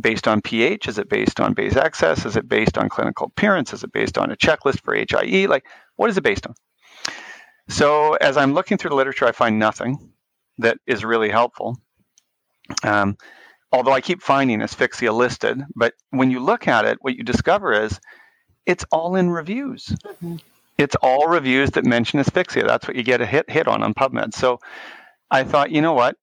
based 0.00 0.28
on 0.28 0.40
pH? 0.40 0.88
Is 0.88 0.98
it 0.98 1.08
based 1.08 1.40
on 1.40 1.52
base 1.52 1.76
excess? 1.76 2.24
Is 2.24 2.36
it 2.36 2.48
based 2.48 2.78
on 2.78 2.88
clinical 2.88 3.26
appearance? 3.26 3.72
Is 3.72 3.82
it 3.82 3.92
based 3.92 4.16
on 4.16 4.30
a 4.30 4.36
checklist 4.36 4.80
for 4.80 4.94
HIE? 4.94 5.46
Like, 5.46 5.64
what 5.96 6.08
is 6.08 6.16
it 6.16 6.24
based 6.24 6.46
on? 6.46 6.54
So, 7.68 8.14
as 8.14 8.36
I'm 8.36 8.54
looking 8.54 8.78
through 8.78 8.90
the 8.90 8.96
literature, 8.96 9.26
I 9.26 9.32
find 9.32 9.58
nothing 9.58 10.12
that 10.58 10.78
is 10.86 11.04
really 11.04 11.30
helpful. 11.30 11.76
Um, 12.84 13.16
although 13.72 13.92
I 13.92 14.00
keep 14.00 14.22
finding 14.22 14.62
asphyxia 14.62 15.12
listed, 15.12 15.60
but 15.74 15.94
when 16.10 16.30
you 16.30 16.38
look 16.38 16.68
at 16.68 16.84
it, 16.84 16.98
what 17.00 17.16
you 17.16 17.24
discover 17.24 17.72
is 17.72 17.98
it's 18.66 18.84
all 18.92 19.16
in 19.16 19.30
reviews. 19.30 19.86
Mm-hmm 19.86 20.36
it's 20.78 20.96
all 20.96 21.26
reviews 21.28 21.70
that 21.72 21.84
mention 21.84 22.20
asphyxia. 22.20 22.66
That's 22.66 22.86
what 22.86 22.96
you 22.96 23.02
get 23.02 23.20
a 23.20 23.26
hit 23.26 23.50
hit 23.50 23.68
on 23.68 23.82
on 23.82 23.94
PubMed. 23.94 24.34
So 24.34 24.60
I 25.30 25.44
thought, 25.44 25.70
you 25.70 25.80
know 25.80 25.94
what? 25.94 26.16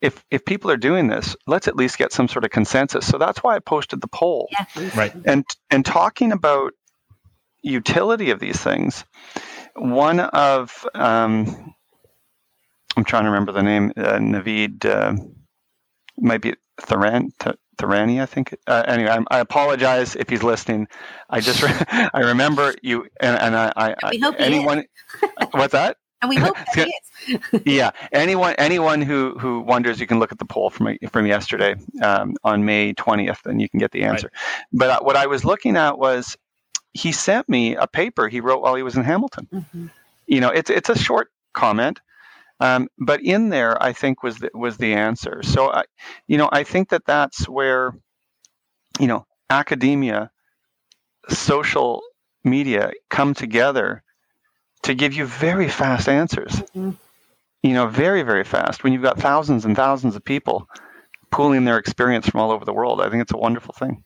If 0.00 0.24
if 0.30 0.44
people 0.44 0.70
are 0.70 0.76
doing 0.76 1.08
this, 1.08 1.36
let's 1.46 1.68
at 1.68 1.76
least 1.76 1.98
get 1.98 2.12
some 2.12 2.28
sort 2.28 2.44
of 2.44 2.50
consensus. 2.50 3.06
So 3.06 3.18
that's 3.18 3.42
why 3.42 3.56
I 3.56 3.58
posted 3.58 4.00
the 4.00 4.08
poll. 4.08 4.48
Yeah, 4.52 4.90
right. 4.94 5.14
And 5.24 5.44
and 5.70 5.84
talking 5.84 6.32
about 6.32 6.72
utility 7.62 8.30
of 8.30 8.38
these 8.38 8.60
things, 8.60 9.04
one 9.74 10.20
of 10.20 10.86
um, 10.94 11.74
I'm 12.96 13.04
trying 13.04 13.24
to 13.24 13.30
remember 13.30 13.52
the 13.52 13.62
name. 13.62 13.92
Uh, 13.96 14.18
Navid 14.18 14.84
uh, 14.84 15.14
might 16.18 16.42
be 16.42 16.54
Thuran, 16.80 17.32
Thorani, 17.78 18.20
I 18.20 18.26
think. 18.26 18.54
Uh, 18.66 18.84
anyway, 18.86 19.10
I, 19.10 19.36
I, 19.36 19.40
apologize 19.40 20.16
if 20.16 20.28
he's 20.28 20.42
listening. 20.42 20.88
I 21.30 21.40
just 21.40 21.62
re- 21.62 21.72
I 22.14 22.20
remember 22.20 22.74
you, 22.82 23.06
and, 23.20 23.38
and 23.38 23.56
I, 23.56 23.72
I, 23.76 24.10
we 24.10 24.18
hope 24.18 24.34
anyone. 24.38 24.84
what's 25.52 25.72
that? 25.72 25.96
And 26.20 26.28
we 26.28 26.36
hope 26.36 26.56
he 26.74 26.92
is. 27.28 27.62
yeah, 27.64 27.90
anyone 28.12 28.54
anyone 28.58 29.00
who 29.00 29.38
who 29.38 29.60
wonders, 29.60 30.00
you 30.00 30.06
can 30.06 30.18
look 30.18 30.32
at 30.32 30.38
the 30.38 30.44
poll 30.44 30.70
from 30.70 30.96
from 31.10 31.26
yesterday 31.26 31.76
um, 32.02 32.34
on 32.42 32.64
May 32.64 32.92
twentieth, 32.92 33.46
and 33.46 33.60
you 33.60 33.68
can 33.68 33.78
get 33.78 33.92
the 33.92 34.02
answer. 34.02 34.30
Right. 34.32 34.64
But 34.72 34.90
uh, 34.90 35.00
what 35.00 35.16
I 35.16 35.26
was 35.26 35.44
looking 35.44 35.76
at 35.76 35.98
was 35.98 36.36
he 36.92 37.12
sent 37.12 37.48
me 37.48 37.76
a 37.76 37.86
paper 37.86 38.28
he 38.28 38.40
wrote 38.40 38.62
while 38.62 38.74
he 38.74 38.82
was 38.82 38.96
in 38.96 39.04
Hamilton. 39.04 39.46
Mm-hmm. 39.52 39.86
You 40.26 40.40
know, 40.40 40.48
it's 40.48 40.70
it's 40.70 40.88
a 40.88 40.98
short 40.98 41.30
comment, 41.54 42.00
um, 42.60 42.88
but 42.98 43.22
in 43.22 43.48
there, 43.48 43.80
I 43.82 43.92
think 43.92 44.22
was 44.22 44.38
the, 44.38 44.50
was 44.54 44.76
the 44.76 44.94
answer. 44.94 45.42
So, 45.42 45.70
I, 45.70 45.84
you 46.26 46.38
know, 46.38 46.48
I 46.52 46.64
think 46.64 46.90
that 46.90 47.06
that's 47.06 47.48
where, 47.48 47.94
you 48.98 49.06
know, 49.06 49.26
academia, 49.50 50.30
social 51.28 52.02
media 52.44 52.92
come 53.10 53.34
together 53.34 54.02
to 54.82 54.94
give 54.94 55.12
you 55.12 55.26
very 55.26 55.68
fast 55.68 56.08
answers. 56.08 56.52
Mm-hmm. 56.52 56.90
You 57.62 57.74
know, 57.74 57.88
very 57.88 58.22
very 58.22 58.44
fast. 58.44 58.84
When 58.84 58.92
you've 58.92 59.02
got 59.02 59.18
thousands 59.18 59.64
and 59.64 59.74
thousands 59.74 60.14
of 60.14 60.24
people 60.24 60.68
pooling 61.30 61.64
their 61.64 61.76
experience 61.76 62.28
from 62.28 62.40
all 62.40 62.52
over 62.52 62.64
the 62.64 62.72
world, 62.72 63.00
I 63.00 63.10
think 63.10 63.22
it's 63.22 63.32
a 63.32 63.36
wonderful 63.36 63.74
thing. 63.74 64.04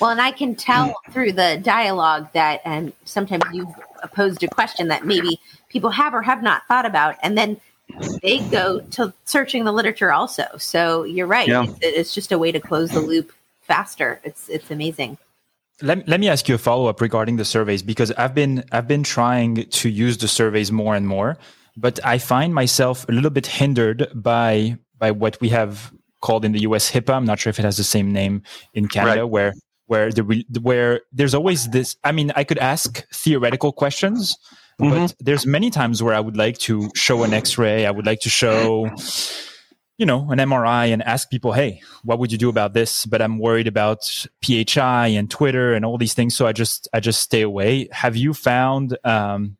Well, 0.00 0.10
and 0.10 0.20
I 0.20 0.32
can 0.32 0.56
tell 0.56 0.94
through 1.12 1.32
the 1.32 1.60
dialogue 1.62 2.28
that, 2.32 2.60
and 2.64 2.92
sometimes 3.04 3.44
you've 3.52 3.68
posed 4.12 4.42
a 4.42 4.48
question 4.48 4.88
that 4.88 5.04
maybe 5.04 5.40
people 5.68 5.90
have 5.90 6.14
or 6.14 6.22
have 6.22 6.42
not 6.42 6.66
thought 6.66 6.86
about, 6.86 7.16
and 7.22 7.36
then 7.36 7.60
they 8.22 8.38
go 8.50 8.80
to 8.80 9.12
searching 9.24 9.64
the 9.64 9.72
literature 9.72 10.12
also. 10.12 10.44
So 10.58 11.04
you're 11.04 11.26
right; 11.26 11.48
yeah. 11.48 11.64
it's, 11.64 11.78
it's 11.82 12.14
just 12.14 12.32
a 12.32 12.38
way 12.38 12.52
to 12.52 12.60
close 12.60 12.90
the 12.90 13.00
loop 13.00 13.32
faster. 13.62 14.20
It's 14.24 14.48
it's 14.48 14.70
amazing. 14.70 15.18
Let, 15.82 16.08
let 16.08 16.20
me 16.20 16.28
ask 16.28 16.48
you 16.48 16.54
a 16.54 16.58
follow 16.58 16.86
up 16.86 17.00
regarding 17.00 17.36
the 17.36 17.44
surveys 17.44 17.82
because 17.82 18.12
I've 18.12 18.34
been 18.34 18.64
I've 18.70 18.86
been 18.86 19.02
trying 19.02 19.66
to 19.68 19.88
use 19.88 20.18
the 20.18 20.28
surveys 20.28 20.70
more 20.70 20.94
and 20.94 21.06
more, 21.06 21.36
but 21.76 21.98
I 22.04 22.18
find 22.18 22.54
myself 22.54 23.08
a 23.08 23.12
little 23.12 23.30
bit 23.30 23.46
hindered 23.46 24.08
by 24.14 24.78
by 24.98 25.10
what 25.10 25.40
we 25.40 25.48
have 25.48 25.92
called 26.20 26.44
in 26.44 26.52
the 26.52 26.60
US 26.60 26.90
HIPAA. 26.90 27.14
I'm 27.14 27.26
not 27.26 27.38
sure 27.38 27.50
if 27.50 27.58
it 27.58 27.64
has 27.64 27.76
the 27.76 27.84
same 27.84 28.12
name 28.12 28.42
in 28.72 28.88
Canada, 28.88 29.22
right. 29.22 29.30
where 29.30 29.52
where 29.86 30.10
the 30.10 30.44
where 30.60 31.02
there's 31.12 31.34
always 31.34 31.68
this. 31.68 31.96
I 32.04 32.12
mean, 32.12 32.32
I 32.36 32.44
could 32.44 32.58
ask 32.58 33.06
theoretical 33.12 33.72
questions, 33.72 34.36
mm-hmm. 34.80 34.90
but 34.90 35.14
there's 35.20 35.46
many 35.46 35.70
times 35.70 36.02
where 36.02 36.14
I 36.14 36.20
would 36.20 36.36
like 36.36 36.58
to 36.58 36.90
show 36.94 37.22
an 37.22 37.34
X-ray. 37.34 37.86
I 37.86 37.90
would 37.90 38.06
like 38.06 38.20
to 38.20 38.30
show, 38.30 38.90
you 39.98 40.06
know, 40.06 40.30
an 40.30 40.38
MRI 40.38 40.92
and 40.92 41.02
ask 41.02 41.30
people, 41.30 41.52
"Hey, 41.52 41.82
what 42.02 42.18
would 42.18 42.32
you 42.32 42.38
do 42.38 42.48
about 42.48 42.72
this?" 42.74 43.06
But 43.06 43.20
I'm 43.20 43.38
worried 43.38 43.68
about 43.68 44.26
PHI 44.42 45.08
and 45.08 45.30
Twitter 45.30 45.74
and 45.74 45.84
all 45.84 45.98
these 45.98 46.14
things, 46.14 46.34
so 46.34 46.46
I 46.46 46.52
just 46.52 46.88
I 46.92 47.00
just 47.00 47.20
stay 47.20 47.42
away. 47.42 47.88
Have 47.92 48.16
you 48.16 48.32
found 48.32 48.96
um, 49.04 49.56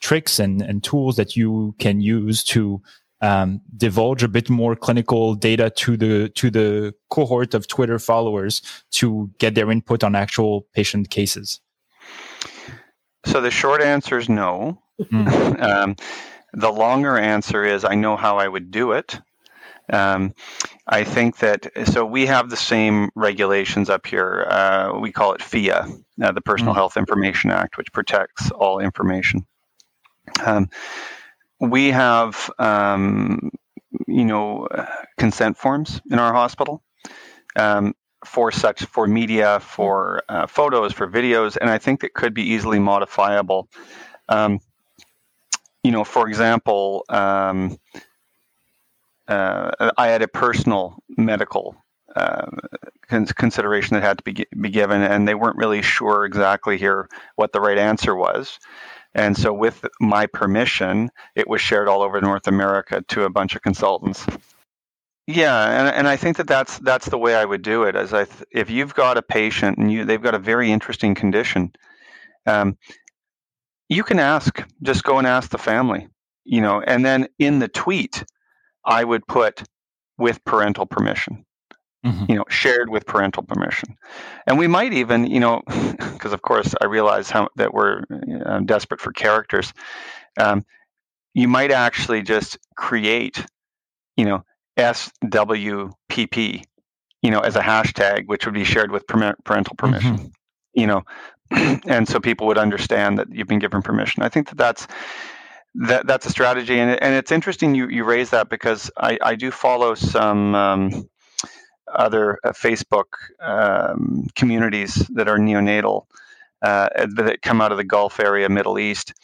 tricks 0.00 0.38
and 0.38 0.60
and 0.60 0.84
tools 0.84 1.16
that 1.16 1.36
you 1.36 1.74
can 1.78 2.00
use 2.00 2.44
to 2.44 2.82
um, 3.20 3.60
divulge 3.76 4.22
a 4.22 4.28
bit 4.28 4.48
more 4.48 4.74
clinical 4.74 5.34
data 5.34 5.70
to 5.70 5.96
the 5.96 6.28
to 6.30 6.50
the 6.50 6.94
cohort 7.10 7.54
of 7.54 7.68
Twitter 7.68 7.98
followers 7.98 8.62
to 8.92 9.30
get 9.38 9.54
their 9.54 9.70
input 9.70 10.02
on 10.02 10.14
actual 10.14 10.66
patient 10.74 11.10
cases? 11.10 11.60
So 13.26 13.40
the 13.40 13.50
short 13.50 13.82
answer 13.82 14.18
is 14.18 14.28
no. 14.28 14.80
Mm. 15.00 15.62
um, 15.62 15.96
the 16.52 16.70
longer 16.70 17.16
answer 17.16 17.64
is 17.64 17.84
I 17.84 17.94
know 17.94 18.16
how 18.16 18.38
I 18.38 18.48
would 18.48 18.70
do 18.70 18.92
it. 18.92 19.20
Um, 19.92 20.34
I 20.86 21.04
think 21.04 21.38
that 21.38 21.66
so 21.86 22.04
we 22.04 22.26
have 22.26 22.48
the 22.48 22.56
same 22.56 23.10
regulations 23.16 23.90
up 23.90 24.06
here. 24.06 24.46
Uh, 24.48 24.98
we 24.98 25.10
call 25.10 25.32
it 25.32 25.40
PHIA, 25.40 25.88
uh, 26.22 26.32
the 26.32 26.40
Personal 26.40 26.74
mm. 26.74 26.76
Health 26.76 26.96
Information 26.96 27.50
Act, 27.50 27.76
which 27.76 27.92
protects 27.92 28.50
all 28.52 28.78
information. 28.78 29.46
Um, 30.44 30.68
we 31.60 31.90
have, 31.90 32.50
um, 32.58 33.50
you 34.06 34.24
know, 34.24 34.68
consent 35.18 35.56
forms 35.58 36.00
in 36.10 36.18
our 36.18 36.32
hospital 36.32 36.82
um, 37.56 37.94
for 38.24 38.50
such 38.50 38.84
for 38.84 39.06
media, 39.06 39.60
for 39.60 40.22
uh, 40.28 40.46
photos, 40.46 40.92
for 40.92 41.06
videos, 41.08 41.56
and 41.60 41.70
I 41.70 41.78
think 41.78 42.04
it 42.04 42.14
could 42.14 42.34
be 42.34 42.42
easily 42.42 42.78
modifiable. 42.78 43.68
Um, 44.28 44.60
you 45.82 45.92
know, 45.92 46.04
for 46.04 46.28
example, 46.28 47.04
um, 47.08 47.78
uh, 49.28 49.90
I 49.96 50.08
had 50.08 50.22
a 50.22 50.28
personal 50.28 51.02
medical 51.16 51.76
uh, 52.16 52.46
consideration 53.06 53.94
that 53.94 54.02
had 54.02 54.18
to 54.18 54.24
be, 54.24 54.44
be 54.60 54.68
given, 54.68 55.02
and 55.02 55.26
they 55.26 55.34
weren't 55.34 55.56
really 55.56 55.82
sure 55.82 56.24
exactly 56.24 56.76
here 56.76 57.08
what 57.36 57.52
the 57.52 57.60
right 57.60 57.78
answer 57.78 58.14
was. 58.14 58.58
And 59.14 59.36
so, 59.36 59.52
with 59.52 59.84
my 60.00 60.26
permission, 60.26 61.10
it 61.34 61.48
was 61.48 61.60
shared 61.60 61.88
all 61.88 62.02
over 62.02 62.20
North 62.20 62.46
America 62.46 63.02
to 63.08 63.24
a 63.24 63.30
bunch 63.30 63.56
of 63.56 63.62
consultants. 63.62 64.24
Yeah, 65.26 65.80
and, 65.80 65.94
and 65.94 66.08
I 66.08 66.16
think 66.16 66.36
that 66.38 66.46
that's 66.46 66.78
that's 66.78 67.08
the 67.08 67.18
way 67.18 67.34
I 67.34 67.44
would 67.44 67.62
do 67.62 67.84
it. 67.84 67.96
As 67.96 68.12
I, 68.12 68.24
th- 68.24 68.44
if 68.50 68.70
you've 68.70 68.94
got 68.94 69.16
a 69.16 69.22
patient 69.22 69.78
and 69.78 69.90
you 69.90 70.04
they've 70.04 70.22
got 70.22 70.34
a 70.34 70.38
very 70.38 70.70
interesting 70.70 71.14
condition, 71.14 71.72
um, 72.46 72.76
you 73.88 74.02
can 74.02 74.18
ask. 74.18 74.64
Just 74.82 75.04
go 75.04 75.18
and 75.18 75.26
ask 75.26 75.50
the 75.50 75.58
family, 75.58 76.08
you 76.44 76.60
know. 76.60 76.80
And 76.80 77.04
then 77.04 77.28
in 77.38 77.58
the 77.58 77.68
tweet, 77.68 78.24
I 78.84 79.04
would 79.04 79.26
put 79.26 79.62
with 80.18 80.44
parental 80.44 80.86
permission. 80.86 81.44
Mm-hmm. 82.02 82.30
you 82.30 82.36
know, 82.36 82.44
shared 82.48 82.88
with 82.88 83.04
parental 83.04 83.42
permission. 83.42 83.98
And 84.46 84.58
we 84.58 84.66
might 84.66 84.94
even, 84.94 85.26
you 85.26 85.38
know, 85.38 85.60
because 85.68 86.32
of 86.32 86.40
course 86.40 86.74
I 86.80 86.86
realize 86.86 87.28
how 87.28 87.48
that 87.56 87.74
we're 87.74 88.04
uh, 88.46 88.60
desperate 88.60 89.02
for 89.02 89.12
characters. 89.12 89.74
Um, 90.38 90.64
you 91.34 91.46
might 91.46 91.70
actually 91.70 92.22
just 92.22 92.58
create, 92.74 93.44
you 94.16 94.24
know, 94.24 94.44
SWPP, 94.78 96.64
you 97.20 97.30
know, 97.30 97.40
as 97.40 97.56
a 97.56 97.60
hashtag, 97.60 98.26
which 98.26 98.46
would 98.46 98.54
be 98.54 98.64
shared 98.64 98.90
with 98.90 99.06
parental 99.06 99.76
permission. 99.76 100.16
Mm-hmm. 100.16 100.26
You 100.72 100.86
know, 100.86 101.02
and 101.86 102.08
so 102.08 102.20
people 102.20 102.46
would 102.46 102.58
understand 102.58 103.18
that 103.18 103.28
you've 103.30 103.48
been 103.48 103.58
given 103.58 103.82
permission. 103.82 104.22
I 104.22 104.28
think 104.28 104.48
that 104.48 104.56
that's 104.56 104.86
that 105.74 106.06
that's 106.06 106.26
a 106.26 106.30
strategy, 106.30 106.78
and 106.78 106.90
and 107.02 107.14
it's 107.14 107.32
interesting 107.32 107.74
you 107.74 107.88
you 107.88 108.04
raise 108.04 108.30
that 108.30 108.48
because 108.48 108.90
I 108.96 109.18
I 109.20 109.34
do 109.34 109.50
follow 109.50 109.94
some. 109.94 110.54
Um, 110.54 111.09
other 111.94 112.38
uh, 112.44 112.50
Facebook 112.50 113.06
um, 113.40 114.26
communities 114.34 114.94
that 115.14 115.28
are 115.28 115.38
neonatal 115.38 116.06
uh, 116.62 116.88
that 117.16 117.42
come 117.42 117.60
out 117.60 117.72
of 117.72 117.78
the 117.78 117.84
Gulf 117.84 118.20
area, 118.20 118.48
Middle 118.48 118.78
East. 118.78 119.14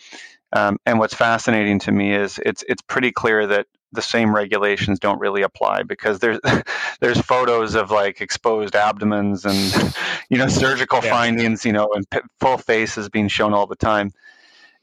Um, 0.52 0.78
and 0.86 0.98
what's 0.98 1.14
fascinating 1.14 1.78
to 1.80 1.92
me 1.92 2.14
is 2.14 2.40
it's 2.44 2.64
it's 2.68 2.82
pretty 2.82 3.12
clear 3.12 3.46
that 3.46 3.66
the 3.92 4.02
same 4.02 4.34
regulations 4.34 4.98
don't 4.98 5.20
really 5.20 5.42
apply 5.42 5.82
because 5.82 6.18
there's 6.20 6.38
there's 7.00 7.20
photos 7.20 7.74
of 7.74 7.90
like 7.90 8.20
exposed 8.20 8.74
abdomens 8.74 9.44
and 9.44 9.94
you 10.30 10.38
know 10.38 10.48
surgical 10.48 11.00
yeah. 11.02 11.10
findings, 11.10 11.64
you 11.64 11.72
know, 11.72 11.90
and 11.94 12.06
full 12.40 12.58
faces 12.58 13.08
being 13.08 13.28
shown 13.28 13.52
all 13.52 13.66
the 13.66 13.76
time. 13.76 14.12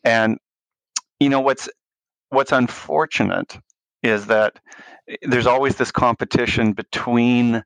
And 0.04 0.38
you 1.19 1.30
know 1.30 1.39
what's 1.39 1.69
what's 2.30 2.52
unfortunate 2.52 3.58
is 4.02 4.28
that 4.28 4.60
there's 5.21 5.47
always 5.47 5.75
this 5.75 5.91
competition 5.91 6.73
between 6.73 7.63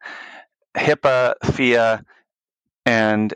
HIPAA, 0.76 1.34
PHIA, 1.44 2.04
and 2.86 3.34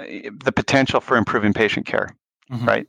eh, 0.00 0.30
the 0.44 0.52
potential 0.52 1.00
for 1.00 1.16
improving 1.16 1.52
patient 1.52 1.86
care, 1.86 2.10
mm-hmm. 2.50 2.66
right? 2.66 2.86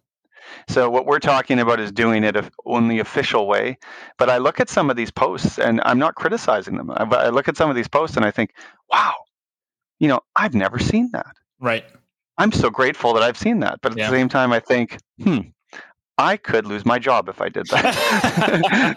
So 0.68 0.90
what 0.90 1.06
we're 1.06 1.20
talking 1.20 1.60
about 1.60 1.80
is 1.80 1.92
doing 1.92 2.24
it 2.24 2.36
in 2.36 2.88
the 2.88 3.00
official 3.00 3.48
way. 3.48 3.78
But 4.18 4.30
I 4.30 4.38
look 4.38 4.60
at 4.60 4.70
some 4.70 4.90
of 4.90 4.96
these 4.96 5.12
posts, 5.12 5.58
and 5.58 5.82
I'm 5.84 6.00
not 6.00 6.16
criticizing 6.16 6.78
them. 6.78 6.88
But 6.88 7.14
I 7.14 7.30
look 7.30 7.48
at 7.48 7.58
some 7.58 7.70
of 7.70 7.76
these 7.76 7.88
posts, 7.88 8.16
and 8.18 8.26
I 8.26 8.32
think, 8.32 8.54
wow, 8.92 9.14
you 10.00 10.08
know, 10.08 10.22
I've 10.36 10.54
never 10.54 10.80
seen 10.80 11.10
that. 11.14 11.36
Right. 11.60 11.86
I'm 12.38 12.52
so 12.52 12.70
grateful 12.70 13.14
that 13.14 13.24
I've 13.24 13.38
seen 13.38 13.62
that. 13.62 13.80
But 13.82 13.94
at 13.94 13.98
yeah. 13.98 14.10
the 14.10 14.18
same 14.18 14.30
time, 14.30 14.52
I 14.52 14.60
think, 14.60 14.98
hmm, 15.22 15.40
I 16.18 16.38
could 16.38 16.66
lose 16.66 16.86
my 16.86 16.98
job 16.98 17.28
if 17.28 17.42
I 17.42 17.50
did 17.50 17.68
that. 17.68 18.96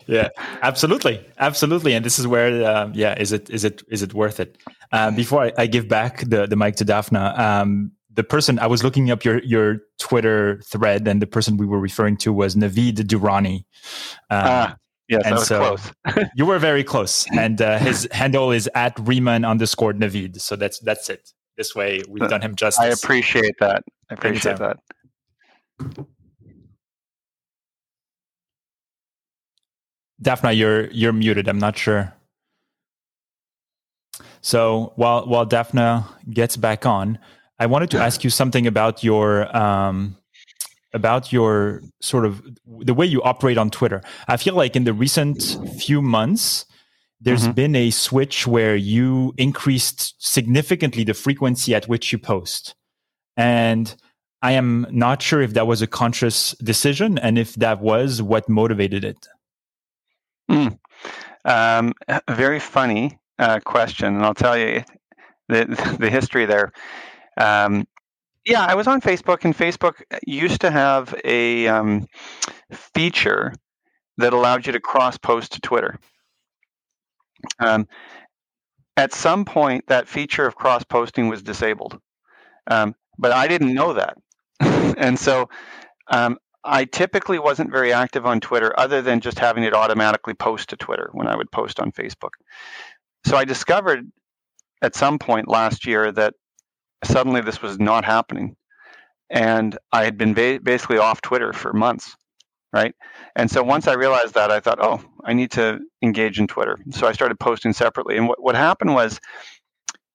yeah, 0.06 0.28
absolutely, 0.62 1.26
absolutely. 1.38 1.92
And 1.92 2.04
this 2.04 2.18
is 2.18 2.26
where, 2.26 2.64
um, 2.68 2.92
yeah, 2.94 3.14
is 3.18 3.32
it 3.32 3.50
is 3.50 3.64
it 3.64 3.82
is 3.88 4.02
it 4.02 4.14
worth 4.14 4.40
it? 4.40 4.56
Um, 4.92 5.14
before 5.14 5.44
I, 5.44 5.52
I, 5.58 5.66
give 5.66 5.86
back 5.86 6.28
the 6.28 6.46
the 6.46 6.56
mic 6.56 6.76
to 6.76 6.84
Daphna, 6.84 7.38
um, 7.38 7.92
the 8.12 8.24
person 8.24 8.58
I 8.58 8.66
was 8.66 8.82
looking 8.82 9.10
up 9.10 9.22
your 9.24 9.42
your 9.42 9.80
Twitter 9.98 10.62
thread, 10.66 11.06
and 11.06 11.20
the 11.20 11.26
person 11.26 11.58
we 11.58 11.66
were 11.66 11.80
referring 11.80 12.16
to 12.18 12.32
was 12.32 12.56
Navid 12.56 12.96
Durrani. 12.96 13.64
Um, 14.30 14.44
ah, 14.46 14.76
yes, 15.08 15.22
and 15.26 15.38
so 15.40 15.76
close. 15.76 15.92
you 16.34 16.46
were 16.46 16.58
very 16.58 16.84
close, 16.84 17.26
and 17.36 17.60
uh, 17.60 17.78
his 17.78 18.08
handle 18.12 18.50
is 18.50 18.68
at 18.74 18.98
Riemann 18.98 19.44
underscore 19.44 19.92
Navid. 19.92 20.40
So 20.40 20.56
that's 20.56 20.78
that's 20.80 21.10
it. 21.10 21.32
This 21.60 21.74
way, 21.74 22.00
we've 22.08 22.26
done 22.26 22.40
him 22.40 22.54
justice. 22.54 22.82
I 22.82 22.88
appreciate 22.88 23.54
that. 23.60 23.84
I 24.10 24.14
appreciate 24.14 24.58
Anytime. 24.58 24.78
that. 25.78 26.06
Daphna, 30.22 30.56
you're 30.56 30.90
you're 30.90 31.12
muted. 31.12 31.48
I'm 31.48 31.58
not 31.58 31.76
sure. 31.76 32.14
So 34.40 34.94
while 34.96 35.26
while 35.26 35.44
Daphna 35.44 36.06
gets 36.32 36.56
back 36.56 36.86
on, 36.86 37.18
I 37.58 37.66
wanted 37.66 37.90
to 37.90 37.98
ask 37.98 38.24
you 38.24 38.30
something 38.30 38.66
about 38.66 39.04
your 39.04 39.54
um, 39.54 40.16
about 40.94 41.30
your 41.30 41.82
sort 42.00 42.24
of 42.24 42.42
the 42.64 42.94
way 42.94 43.04
you 43.04 43.22
operate 43.22 43.58
on 43.58 43.68
Twitter. 43.68 44.00
I 44.28 44.38
feel 44.38 44.54
like 44.54 44.76
in 44.76 44.84
the 44.84 44.94
recent 44.94 45.58
few 45.78 46.00
months, 46.00 46.64
there's 47.20 47.42
mm-hmm. 47.42 47.52
been 47.52 47.76
a 47.76 47.90
switch 47.90 48.46
where 48.46 48.76
you 48.76 49.34
increased 49.36 50.14
significantly 50.18 51.04
the 51.04 51.14
frequency 51.14 51.74
at 51.74 51.86
which 51.86 52.12
you 52.12 52.18
post. 52.18 52.74
And 53.36 53.94
I 54.42 54.52
am 54.52 54.86
not 54.90 55.20
sure 55.20 55.42
if 55.42 55.52
that 55.54 55.66
was 55.66 55.82
a 55.82 55.86
conscious 55.86 56.52
decision 56.58 57.18
and 57.18 57.38
if 57.38 57.54
that 57.56 57.80
was 57.80 58.22
what 58.22 58.48
motivated 58.48 59.04
it. 59.04 59.28
Mm. 60.50 60.78
Um, 61.44 61.92
very 62.28 62.58
funny 62.58 63.18
uh, 63.38 63.60
question. 63.60 64.14
And 64.16 64.24
I'll 64.24 64.34
tell 64.34 64.56
you 64.56 64.82
the, 65.48 65.96
the 65.98 66.10
history 66.10 66.46
there. 66.46 66.72
Um, 67.36 67.86
yeah, 68.46 68.64
I 68.64 68.74
was 68.74 68.86
on 68.86 69.02
Facebook, 69.02 69.44
and 69.44 69.54
Facebook 69.54 70.02
used 70.26 70.62
to 70.62 70.70
have 70.70 71.14
a 71.24 71.68
um, 71.68 72.06
feature 72.72 73.52
that 74.16 74.32
allowed 74.32 74.66
you 74.66 74.72
to 74.72 74.80
cross 74.80 75.18
post 75.18 75.52
to 75.52 75.60
Twitter. 75.60 75.98
Um, 77.58 77.86
at 78.96 79.12
some 79.12 79.44
point, 79.44 79.86
that 79.86 80.08
feature 80.08 80.46
of 80.46 80.56
cross 80.56 80.84
posting 80.84 81.28
was 81.28 81.42
disabled, 81.42 81.98
um, 82.66 82.94
but 83.18 83.32
I 83.32 83.48
didn't 83.48 83.74
know 83.74 83.94
that, 83.94 84.16
and 84.60 85.18
so 85.18 85.48
um, 86.10 86.38
I 86.64 86.84
typically 86.84 87.38
wasn't 87.38 87.70
very 87.70 87.92
active 87.92 88.26
on 88.26 88.40
Twitter, 88.40 88.74
other 88.78 89.00
than 89.00 89.20
just 89.20 89.38
having 89.38 89.64
it 89.64 89.74
automatically 89.74 90.34
post 90.34 90.70
to 90.70 90.76
Twitter 90.76 91.10
when 91.12 91.26
I 91.26 91.36
would 91.36 91.50
post 91.50 91.80
on 91.80 91.92
Facebook. 91.92 92.30
So 93.26 93.36
I 93.36 93.44
discovered 93.44 94.10
at 94.82 94.94
some 94.94 95.18
point 95.18 95.48
last 95.48 95.86
year 95.86 96.10
that 96.12 96.34
suddenly 97.04 97.40
this 97.40 97.62
was 97.62 97.78
not 97.78 98.04
happening, 98.04 98.56
and 99.30 99.78
I 99.92 100.04
had 100.04 100.18
been 100.18 100.34
ba- 100.34 100.60
basically 100.62 100.98
off 100.98 101.22
Twitter 101.22 101.52
for 101.52 101.72
months 101.72 102.16
right? 102.72 102.94
And 103.36 103.50
so 103.50 103.62
once 103.62 103.88
I 103.88 103.94
realized 103.94 104.34
that, 104.34 104.50
I 104.50 104.60
thought, 104.60 104.78
oh, 104.80 105.02
I 105.24 105.32
need 105.32 105.52
to 105.52 105.80
engage 106.02 106.38
in 106.38 106.46
Twitter. 106.46 106.78
So 106.90 107.06
I 107.06 107.12
started 107.12 107.38
posting 107.38 107.72
separately. 107.72 108.16
And 108.16 108.28
what, 108.28 108.42
what 108.42 108.54
happened 108.54 108.94
was 108.94 109.20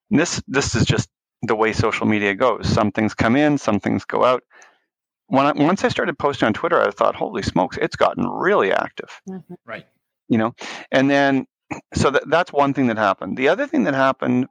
this 0.10 0.42
this 0.48 0.76
is 0.76 0.86
just 0.86 1.10
the 1.42 1.56
way 1.56 1.74
social 1.74 2.08
media 2.08 2.34
goes. 2.36 2.68
Some 2.68 2.92
things 2.92 3.14
come 3.14 3.36
in, 3.36 3.58
some 3.58 3.80
things 3.80 4.06
go 4.06 4.24
out. 4.24 4.44
When 5.28 5.46
I, 5.46 5.52
once 5.54 5.84
I 5.84 5.90
started 5.90 6.18
posting 6.20 6.46
on 6.46 6.54
Twitter, 6.54 6.80
I 6.80 6.92
thought, 6.92 7.16
holy 7.16 7.42
smokes, 7.42 7.78
it's 7.82 7.96
gotten 7.96 8.28
really 8.28 8.72
active. 8.72 9.22
Mm-hmm. 9.28 9.54
Right. 9.66 9.86
You 10.28 10.38
know, 10.38 10.56
and 10.92 11.10
then 11.10 11.48
so 11.94 12.12
that, 12.12 12.30
that's 12.30 12.54
one 12.54 12.74
thing 12.74 12.88
that 12.88 12.98
happened. 12.98 13.38
The 13.38 13.50
other 13.50 13.68
thing 13.68 13.84
that 13.86 13.94
happened 13.94 14.48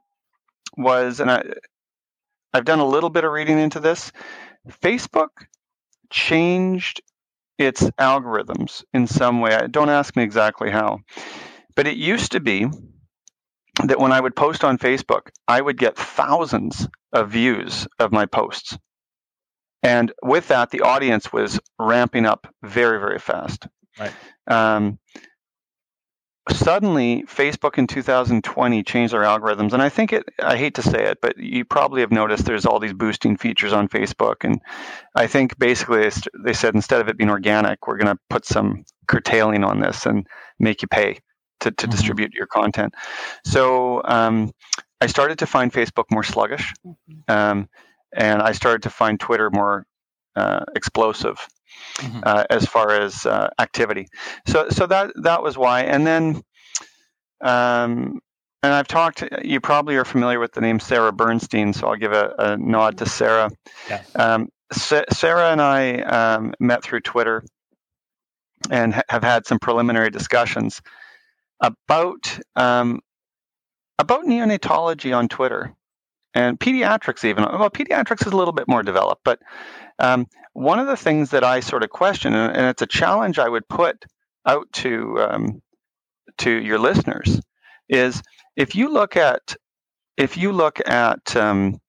was, 0.77 1.19
and 1.19 1.31
I 1.31 1.43
I've 2.53 2.65
done 2.65 2.79
a 2.79 2.87
little 2.87 3.09
bit 3.09 3.23
of 3.23 3.31
reading 3.31 3.59
into 3.59 3.79
this. 3.79 4.11
Facebook 4.81 5.29
changed 6.09 7.01
its 7.57 7.83
algorithms 7.99 8.83
in 8.93 9.07
some 9.07 9.41
way. 9.41 9.67
Don't 9.69 9.89
ask 9.89 10.15
me 10.15 10.23
exactly 10.23 10.69
how. 10.69 10.99
But 11.75 11.87
it 11.87 11.97
used 11.97 12.33
to 12.33 12.39
be 12.39 12.67
that 13.83 13.99
when 13.99 14.11
I 14.11 14.19
would 14.19 14.35
post 14.35 14.63
on 14.63 14.77
Facebook, 14.77 15.29
I 15.47 15.59
would 15.59 15.77
get 15.77 15.97
thousands 15.97 16.87
of 17.11 17.31
views 17.31 17.87
of 17.99 18.11
my 18.11 18.25
posts. 18.25 18.77
And 19.83 20.11
with 20.23 20.47
that, 20.47 20.71
the 20.71 20.81
audience 20.81 21.31
was 21.31 21.59
ramping 21.77 22.25
up 22.25 22.47
very, 22.63 22.99
very 22.99 23.19
fast. 23.19 23.67
Right. 23.99 24.13
Um, 24.47 24.99
suddenly 26.51 27.23
Facebook 27.23 27.77
in 27.77 27.87
2020 27.87 28.83
changed 28.83 29.13
their 29.13 29.21
algorithms. 29.21 29.73
And 29.73 29.81
I 29.81 29.89
think 29.89 30.13
it, 30.13 30.23
I 30.41 30.57
hate 30.57 30.75
to 30.75 30.81
say 30.81 31.05
it, 31.05 31.19
but 31.21 31.37
you 31.37 31.65
probably 31.65 32.01
have 32.01 32.11
noticed 32.11 32.45
there's 32.45 32.65
all 32.65 32.79
these 32.79 32.93
boosting 32.93 33.37
features 33.37 33.73
on 33.73 33.87
Facebook. 33.87 34.37
And 34.41 34.61
I 35.15 35.27
think 35.27 35.57
basically 35.57 36.09
they 36.43 36.53
said 36.53 36.75
instead 36.75 37.01
of 37.01 37.07
it 37.07 37.17
being 37.17 37.29
organic, 37.29 37.87
we're 37.87 37.97
going 37.97 38.15
to 38.15 38.21
put 38.29 38.45
some 38.45 38.85
curtailing 39.07 39.63
on 39.63 39.79
this 39.79 40.05
and 40.05 40.27
make 40.59 40.81
you 40.81 40.87
pay 40.87 41.19
to, 41.61 41.71
to 41.71 41.71
mm-hmm. 41.71 41.91
distribute 41.91 42.33
your 42.33 42.47
content. 42.47 42.93
So 43.45 44.01
um, 44.05 44.51
I 45.01 45.07
started 45.07 45.39
to 45.39 45.47
find 45.47 45.73
Facebook 45.73 46.05
more 46.11 46.23
sluggish. 46.23 46.73
Mm-hmm. 46.85 47.13
Um, 47.27 47.69
and 48.15 48.41
I 48.41 48.53
started 48.53 48.83
to 48.83 48.89
find 48.89 49.19
Twitter 49.19 49.49
more 49.49 49.85
explosive 50.75 51.47
mm-hmm. 51.97 52.19
uh, 52.23 52.45
as 52.49 52.65
far 52.65 52.91
as 52.91 53.25
uh, 53.25 53.49
activity. 53.59 54.07
So 54.47 54.69
so 54.69 54.85
that 54.87 55.11
that 55.23 55.43
was 55.43 55.57
why. 55.57 55.81
And 55.81 56.05
then, 56.05 56.41
um, 57.41 58.19
and 58.63 58.73
I've 58.73 58.87
talked. 58.87 59.23
You 59.43 59.59
probably 59.61 59.95
are 59.95 60.05
familiar 60.05 60.39
with 60.39 60.53
the 60.53 60.61
name 60.61 60.79
Sarah 60.79 61.11
Bernstein, 61.11 61.73
so 61.73 61.87
I'll 61.87 61.95
give 61.95 62.13
a, 62.13 62.33
a 62.37 62.57
nod 62.57 62.97
to 62.99 63.05
Sarah. 63.05 63.51
Yeah. 63.89 64.03
Um, 64.15 64.49
Sarah 64.71 65.51
and 65.51 65.61
I 65.61 65.99
um, 65.99 66.53
met 66.59 66.83
through 66.83 67.01
Twitter 67.01 67.43
and 68.71 68.93
ha- 68.93 69.03
have 69.09 69.23
had 69.23 69.45
some 69.45 69.59
preliminary 69.59 70.09
discussions 70.09 70.81
about 71.59 72.39
um, 72.55 73.01
about 73.99 74.25
neonatology 74.25 75.15
on 75.15 75.27
Twitter 75.27 75.74
and 76.35 76.59
pediatrics 76.59 77.23
even 77.23 77.43
well 77.43 77.69
pediatrics 77.69 78.27
is 78.27 78.33
a 78.33 78.37
little 78.37 78.53
bit 78.53 78.67
more 78.67 78.83
developed 78.83 79.23
but 79.23 79.39
um, 79.97 80.27
one 80.53 80.77
of 80.77 80.87
the 80.87 80.97
things 80.97 81.31
that 81.31 81.43
i 81.43 81.59
sort 81.59 81.83
of 81.83 81.89
question 81.89 82.35
and, 82.35 82.55
and 82.55 82.67
it's 82.67 82.81
a 82.81 82.87
challenge 82.87 83.39
i 83.39 83.49
would 83.49 83.67
put 83.67 84.05
out 84.45 84.71
to 84.73 85.19
um, 85.21 85.61
to 86.37 86.51
your 86.51 86.77
listeners 86.77 87.39
is 87.89 88.21
if 88.55 88.75
you 88.75 88.89
look 88.89 89.17
at 89.17 89.55
if 90.17 90.37
you 90.37 90.51
look 90.51 90.79
at 90.87 91.35
um, 91.35 91.79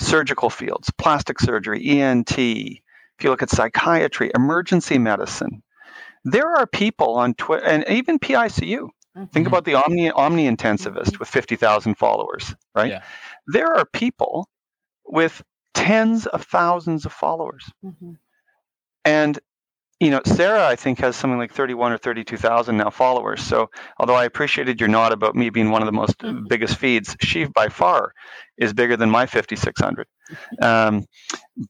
surgical 0.00 0.50
fields 0.50 0.90
plastic 0.98 1.38
surgery 1.38 2.00
ent 2.00 2.38
if 2.38 3.24
you 3.24 3.30
look 3.30 3.42
at 3.42 3.50
psychiatry 3.50 4.32
emergency 4.34 4.98
medicine 4.98 5.62
there 6.24 6.56
are 6.56 6.66
people 6.66 7.14
on 7.14 7.34
twitter 7.34 7.64
and 7.64 7.84
even 7.88 8.18
picu 8.18 8.88
Mm-hmm. 9.16 9.26
Think 9.26 9.46
about 9.46 9.64
the 9.64 9.74
omni 9.74 10.10
omni 10.10 10.48
intensivist 10.48 11.10
mm-hmm. 11.10 11.18
with 11.18 11.28
50,000 11.28 11.96
followers, 11.96 12.54
right? 12.74 12.90
Yeah. 12.90 13.02
There 13.46 13.76
are 13.76 13.84
people 13.84 14.48
with 15.06 15.42
tens 15.74 16.26
of 16.26 16.44
thousands 16.44 17.06
of 17.06 17.12
followers. 17.12 17.64
Mm-hmm. 17.84 18.12
And 19.04 19.38
you 20.02 20.10
know, 20.10 20.20
Sarah, 20.26 20.66
I 20.66 20.74
think, 20.74 20.98
has 20.98 21.14
something 21.14 21.38
like 21.38 21.52
31 21.52 21.92
or 21.92 21.96
32,000 21.96 22.76
now 22.76 22.90
followers. 22.90 23.40
So, 23.40 23.70
although 24.00 24.16
I 24.16 24.24
appreciated 24.24 24.80
your 24.80 24.88
nod 24.88 25.12
about 25.12 25.36
me 25.36 25.48
being 25.48 25.70
one 25.70 25.80
of 25.80 25.86
the 25.86 25.92
most 25.92 26.18
mm-hmm. 26.18 26.48
biggest 26.48 26.76
feeds, 26.76 27.16
she 27.20 27.44
by 27.44 27.68
far 27.68 28.12
is 28.58 28.72
bigger 28.72 28.96
than 28.96 29.10
my 29.10 29.26
5,600. 29.26 30.08
Um, 30.60 31.04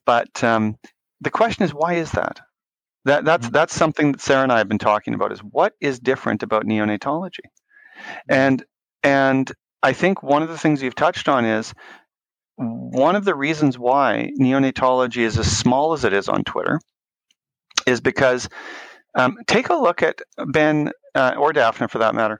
but 0.03 0.43
um, 0.43 0.77
the 1.21 1.29
question 1.29 1.63
is, 1.63 1.75
why 1.75 1.93
is 1.93 2.09
that? 2.13 2.41
That 3.05 3.23
that's 3.23 3.45
mm-hmm. 3.45 3.53
that's 3.53 3.75
something 3.75 4.13
that 4.13 4.21
Sarah 4.21 4.41
and 4.41 4.51
I 4.51 4.57
have 4.57 4.69
been 4.69 4.79
talking 4.79 5.13
about 5.13 5.31
is 5.31 5.43
what 5.43 5.73
is 5.79 5.99
different 5.99 6.41
about 6.41 6.65
neonatology. 6.65 7.45
And 8.27 8.65
and 9.03 9.51
I 9.83 9.93
think 9.93 10.23
one 10.23 10.41
of 10.41 10.49
the 10.49 10.57
things 10.57 10.81
you've 10.81 10.95
touched 10.95 11.27
on 11.27 11.45
is 11.45 11.73
one 12.55 13.15
of 13.15 13.25
the 13.25 13.35
reasons 13.35 13.77
why 13.77 14.31
neonatology 14.39 15.21
is 15.21 15.37
as 15.37 15.55
small 15.55 15.93
as 15.93 16.05
it 16.05 16.13
is 16.13 16.29
on 16.29 16.43
Twitter 16.43 16.79
is 17.85 17.99
because 17.99 18.47
um, 19.15 19.37
take 19.45 19.69
a 19.69 19.75
look 19.75 20.01
at 20.01 20.19
Ben 20.47 20.91
uh, 21.13 21.35
or 21.37 21.51
Daphne 21.51 21.87
for 21.87 21.99
that 21.99 22.15
matter. 22.15 22.39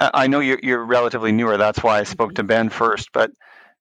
I 0.00 0.26
know 0.26 0.40
you're, 0.40 0.60
you're 0.62 0.84
relatively 0.84 1.32
newer. 1.32 1.56
That's 1.56 1.82
why 1.82 1.98
I 1.98 2.04
spoke 2.04 2.34
to 2.34 2.42
mm-hmm. 2.42 2.48
Ben 2.48 2.68
first. 2.68 3.10
But 3.12 3.30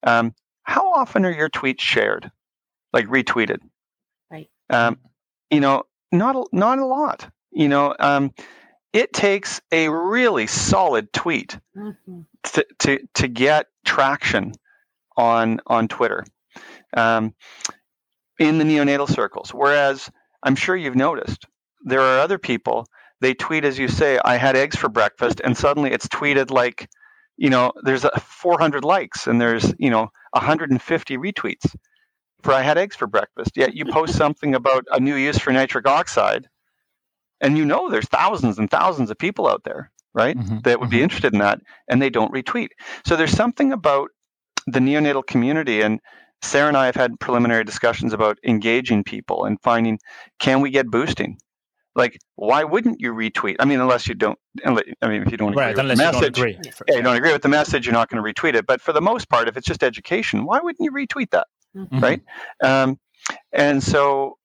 um, 0.03 0.33
how 0.63 0.91
often 0.93 1.25
are 1.25 1.31
your 1.31 1.49
tweets 1.49 1.81
shared, 1.81 2.31
like 2.93 3.05
retweeted? 3.07 3.59
Right. 4.31 4.49
Um, 4.69 4.99
you 5.49 5.59
know, 5.59 5.83
not 6.11 6.35
a, 6.35 6.45
not 6.51 6.79
a 6.79 6.85
lot. 6.85 7.29
You 7.51 7.67
know, 7.67 7.95
um, 7.99 8.33
it 8.97 9.13
takes 9.13 9.61
a 9.71 9.89
really 9.89 10.47
solid 10.47 11.13
tweet 11.13 11.59
mm-hmm. 11.77 12.21
to, 12.41 12.65
to 12.79 12.99
to 13.13 13.27
get 13.27 13.67
traction 13.85 14.53
on 15.15 15.61
on 15.67 15.87
Twitter, 15.87 16.25
um, 16.95 17.35
in 18.39 18.57
the 18.57 18.63
neonatal 18.63 19.07
circles. 19.07 19.51
Whereas 19.53 20.09
I'm 20.41 20.55
sure 20.55 20.75
you've 20.75 20.95
noticed 20.95 21.45
there 21.83 22.01
are 22.01 22.19
other 22.19 22.39
people. 22.39 22.87
They 23.21 23.35
tweet 23.35 23.65
as 23.65 23.77
you 23.77 23.87
say, 23.87 24.19
"I 24.25 24.37
had 24.37 24.55
eggs 24.55 24.75
for 24.75 24.89
breakfast," 24.89 25.41
and 25.43 25.55
suddenly 25.55 25.91
it's 25.91 26.07
tweeted 26.07 26.49
like, 26.49 26.89
you 27.37 27.51
know, 27.51 27.73
there's 27.83 28.03
a 28.03 28.19
400 28.19 28.83
likes 28.83 29.27
and 29.27 29.39
there's 29.39 29.75
you 29.77 29.91
know 29.91 30.09
150 30.31 31.17
retweets 31.17 31.75
for 32.41 32.51
I 32.51 32.63
had 32.63 32.79
eggs 32.79 32.95
for 32.95 33.05
breakfast. 33.05 33.51
Yet 33.55 33.75
you 33.75 33.85
post 33.85 34.15
something 34.23 34.55
about 34.55 34.85
a 34.91 34.99
new 34.99 35.15
use 35.15 35.37
for 35.37 35.51
nitric 35.51 35.87
oxide, 35.87 36.47
and 37.41 37.57
you 37.57 37.65
know 37.65 37.89
there's 37.89 38.05
thousands 38.05 38.57
and 38.57 38.69
thousands 38.69 39.09
of 39.09 39.17
people 39.17 39.47
out 39.47 39.63
there, 39.63 39.91
right, 40.13 40.37
mm-hmm. 40.37 40.59
that 40.63 40.79
would 40.79 40.89
be 40.89 40.97
mm-hmm. 40.97 41.03
interested 41.03 41.33
in 41.33 41.39
that, 41.39 41.59
and 41.87 42.01
they 42.01 42.09
don't 42.09 42.33
retweet. 42.33 42.69
So 43.05 43.15
there's 43.15 43.31
something 43.31 43.71
about 43.71 44.09
the 44.65 44.79
neonatal 44.79 45.25
community, 45.25 45.81
and 45.81 45.99
Sarah 46.41 46.67
and 46.67 46.77
I 46.77 46.85
have 46.85 46.95
had 46.95 47.19
preliminary 47.19 47.63
discussions 47.63 48.13
about 48.13 48.37
engaging 48.45 49.03
people 49.03 49.45
and 49.45 49.59
finding 49.61 49.99
can 50.39 50.61
we 50.61 50.69
get 50.69 50.87
boosting. 50.87 51.37
Like, 51.95 52.19
why 52.35 52.63
wouldn't 52.63 53.01
you 53.01 53.11
retweet? 53.11 53.55
I 53.59 53.65
mean, 53.65 53.79
unless 53.79 54.07
you 54.07 54.13
don't. 54.13 54.37
I 54.63 54.69
mean, 54.69 55.23
if 55.23 55.31
you 55.31 55.37
don't 55.37 55.55
right, 55.55 55.71
agree 55.71 55.87
with 55.87 55.97
the 55.97 56.03
message, 56.03 56.37
agree. 56.37 56.59
yeah, 56.87 56.97
you 56.97 57.01
don't 57.01 57.15
agree 57.15 57.31
with 57.31 57.41
the 57.41 57.49
message, 57.49 57.87
you're 57.87 57.93
not 57.93 58.09
going 58.09 58.23
to 58.23 58.33
retweet 58.33 58.53
it. 58.53 58.67
But 58.67 58.81
for 58.81 58.93
the 58.93 59.01
most 59.01 59.29
part, 59.29 59.47
if 59.47 59.57
it's 59.57 59.65
just 59.65 59.83
education, 59.83 60.45
why 60.45 60.59
wouldn't 60.59 60.83
you 60.83 60.91
retweet 60.91 61.31
that? 61.31 61.47
mm-hmm. 61.77 61.99
right? 61.99 62.21
Um, 62.63 62.99
and 63.51 63.83
so 63.83 64.37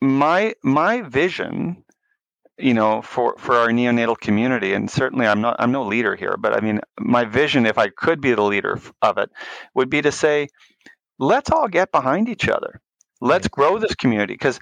my 0.00 0.54
my 0.62 1.02
vision 1.02 1.84
you 2.60 2.74
know 2.74 3.02
for 3.02 3.34
for 3.38 3.56
our 3.56 3.68
neonatal 3.68 4.18
community. 4.18 4.72
And 4.72 4.90
certainly 4.90 5.26
i'm 5.26 5.40
not 5.40 5.56
i'm 5.58 5.72
no 5.72 5.84
leader 5.84 6.16
here 6.16 6.36
but 6.38 6.56
i 6.56 6.60
mean 6.60 6.80
my 6.98 7.24
vision 7.24 7.66
if 7.66 7.78
i 7.78 7.88
could 7.88 8.20
be 8.20 8.34
the 8.34 8.42
leader 8.42 8.78
of 9.02 9.18
it 9.18 9.30
would 9.74 9.90
be 9.90 10.02
to 10.02 10.12
say 10.12 10.48
let's 11.20 11.50
all 11.50 11.68
get 11.68 11.92
behind 11.92 12.28
each 12.28 12.48
other. 12.48 12.80
Let's 13.20 13.46
grow 13.46 13.78
this 13.78 13.94
community. 13.94 14.34
Because 14.34 14.58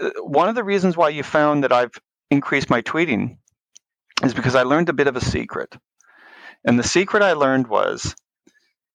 uh, 0.00 0.10
one 0.22 0.48
of 0.48 0.56
the 0.56 0.64
reasons 0.64 0.96
why 0.96 1.08
you 1.10 1.22
found 1.22 1.64
that 1.64 1.72
i've 1.72 1.92
increased 2.30 2.68
my 2.68 2.82
tweeting 2.82 3.38
is 4.22 4.34
because 4.34 4.54
i 4.54 4.62
learned 4.62 4.88
a 4.90 4.92
bit 4.92 5.06
of 5.06 5.16
a 5.16 5.24
secret. 5.24 5.74
And 6.64 6.78
the 6.78 6.82
secret 6.82 7.22
i 7.22 7.32
learned 7.32 7.68
was 7.68 8.14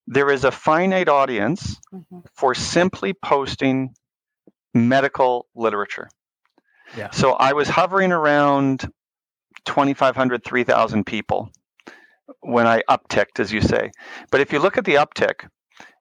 there 0.06 0.30
is 0.30 0.44
a 0.44 0.52
finite 0.52 1.10
audience 1.10 1.80
mm-hmm. 1.94 2.20
for 2.36 2.54
simply 2.54 3.14
posting 3.14 3.96
medical 4.74 5.48
literature. 5.56 6.10
Yeah. 6.96 7.12
So 7.12 7.34
I 7.34 7.54
was 7.54 7.68
hovering 7.68 8.12
around 8.12 8.82
2,500, 9.66 10.44
3,000 10.44 11.06
people 11.06 11.50
when 12.42 12.68
I 12.68 12.82
upticked, 12.90 13.40
as 13.40 13.52
you 13.52 13.62
say. 13.62 13.92
But 14.32 14.42
if 14.42 14.54
you 14.54 14.60
look 14.60 14.78
at 14.78 14.86
the 14.86 14.96
uptick, 14.96 15.48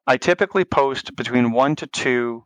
I 0.06 0.16
typically 0.16 0.64
post 0.64 1.14
between 1.16 1.52
one 1.52 1.76
to 1.76 1.86
two 1.86 2.44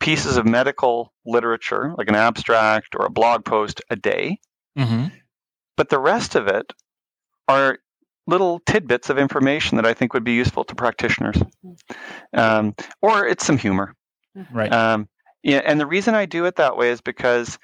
pieces 0.00 0.36
of 0.36 0.46
medical 0.46 1.12
literature, 1.26 1.94
like 1.96 2.08
an 2.08 2.14
abstract 2.14 2.94
or 2.98 3.06
a 3.06 3.10
blog 3.10 3.44
post 3.44 3.82
a 3.90 3.96
day. 3.96 4.38
Mm-hmm. 4.78 5.08
But 5.76 5.90
the 5.90 5.98
rest 5.98 6.34
of 6.34 6.48
it 6.48 6.72
are 7.48 7.78
little 8.26 8.60
tidbits 8.60 9.10
of 9.10 9.18
information 9.18 9.76
that 9.76 9.86
I 9.86 9.92
think 9.92 10.14
would 10.14 10.24
be 10.24 10.32
useful 10.32 10.64
to 10.64 10.74
practitioners. 10.74 11.36
Um, 12.32 12.74
or 13.02 13.26
it's 13.26 13.44
some 13.44 13.58
humor. 13.58 13.94
Right. 14.52 14.72
Um, 14.72 15.08
yeah, 15.42 15.62
and 15.64 15.80
the 15.80 15.86
reason 15.86 16.14
I 16.14 16.26
do 16.26 16.44
it 16.44 16.56
that 16.56 16.76
way 16.76 16.90
is 16.90 17.00
because 17.00 17.58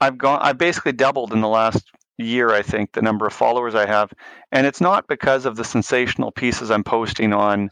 I've 0.00 0.18
gone 0.18 0.40
I've 0.42 0.58
basically 0.58 0.92
doubled 0.92 1.32
in 1.32 1.40
the 1.40 1.48
last 1.48 1.90
year, 2.18 2.50
I 2.50 2.62
think, 2.62 2.92
the 2.92 3.02
number 3.02 3.26
of 3.26 3.32
followers 3.32 3.74
I 3.74 3.86
have. 3.86 4.12
And 4.52 4.66
it's 4.66 4.80
not 4.80 5.08
because 5.08 5.46
of 5.46 5.56
the 5.56 5.64
sensational 5.64 6.32
pieces 6.32 6.70
I'm 6.70 6.84
posting 6.84 7.32
on 7.32 7.70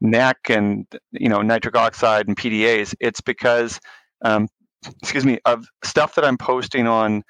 neck 0.00 0.38
and 0.48 0.86
you 1.12 1.28
know 1.28 1.42
nitric 1.42 1.76
oxide 1.76 2.28
and 2.28 2.36
PDAs. 2.36 2.94
It's 3.00 3.20
because 3.20 3.80
um, 4.22 4.48
excuse 5.02 5.24
me, 5.24 5.38
of 5.44 5.66
stuff 5.84 6.14
that 6.14 6.24
I'm 6.24 6.38
posting 6.38 6.86
on 6.86 7.22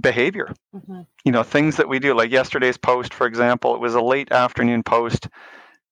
behavior. 0.00 0.52
Mm-hmm. 0.74 1.02
You 1.24 1.32
know, 1.32 1.42
things 1.42 1.76
that 1.76 1.88
we 1.88 1.98
do, 1.98 2.14
like 2.14 2.30
yesterday's 2.30 2.78
post, 2.78 3.14
for 3.14 3.26
example, 3.26 3.74
it 3.74 3.80
was 3.80 3.94
a 3.94 4.00
late 4.00 4.32
afternoon 4.32 4.82
post, 4.82 5.28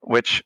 which, 0.01 0.43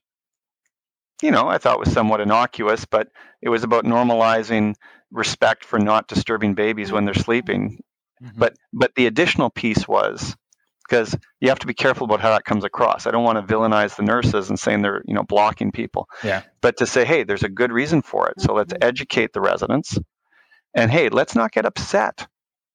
you 1.23 1.31
know, 1.31 1.49
I 1.49 1.59
thought 1.59 1.79
was 1.79 1.93
somewhat 1.93 2.21
innocuous, 2.21 2.85
but 2.85 3.09
it 3.43 3.49
was 3.49 3.65
about 3.65 3.85
normalizing 3.85 4.75
respect 5.11 5.65
for 5.65 5.79
not 5.79 6.09
disturbing 6.09 6.55
babies 6.55 6.93
when 6.93 7.05
they're 7.05 7.15
sleeping. 7.15 7.83
Mm-hmm. 8.23 8.39
But 8.39 8.57
but 8.73 8.95
the 8.95 9.07
additional 9.07 9.51
piece 9.51 9.89
was 9.89 10.37
because 10.89 11.17
you 11.41 11.49
have 11.49 11.59
to 11.61 11.67
be 11.67 11.75
careful 11.75 12.05
about 12.05 12.21
how 12.21 12.31
that 12.31 12.45
comes 12.45 12.65
across. 12.65 13.07
I 13.07 13.11
don't 13.11 13.25
want 13.25 13.47
to 13.47 13.55
villainize 13.55 13.97
the 13.97 14.03
nurses 14.03 14.51
and 14.51 14.59
saying 14.59 14.83
they're 14.83 15.03
you 15.07 15.15
know 15.15 15.23
blocking 15.23 15.73
people. 15.73 16.09
Yeah. 16.23 16.43
But 16.61 16.77
to 16.79 16.87
say, 16.87 17.05
hey, 17.05 17.25
there's 17.25 17.45
a 17.45 17.49
good 17.49 17.73
reason 17.73 18.03
for 18.03 18.29
it. 18.29 18.41
So 18.41 18.55
let's 18.55 18.73
mm-hmm. 18.73 18.87
educate 18.87 19.33
the 19.33 19.41
residents. 19.41 19.99
And 20.75 20.91
hey, 20.91 21.09
let's 21.09 21.35
not 21.35 21.51
get 21.51 21.67
upset 21.67 22.29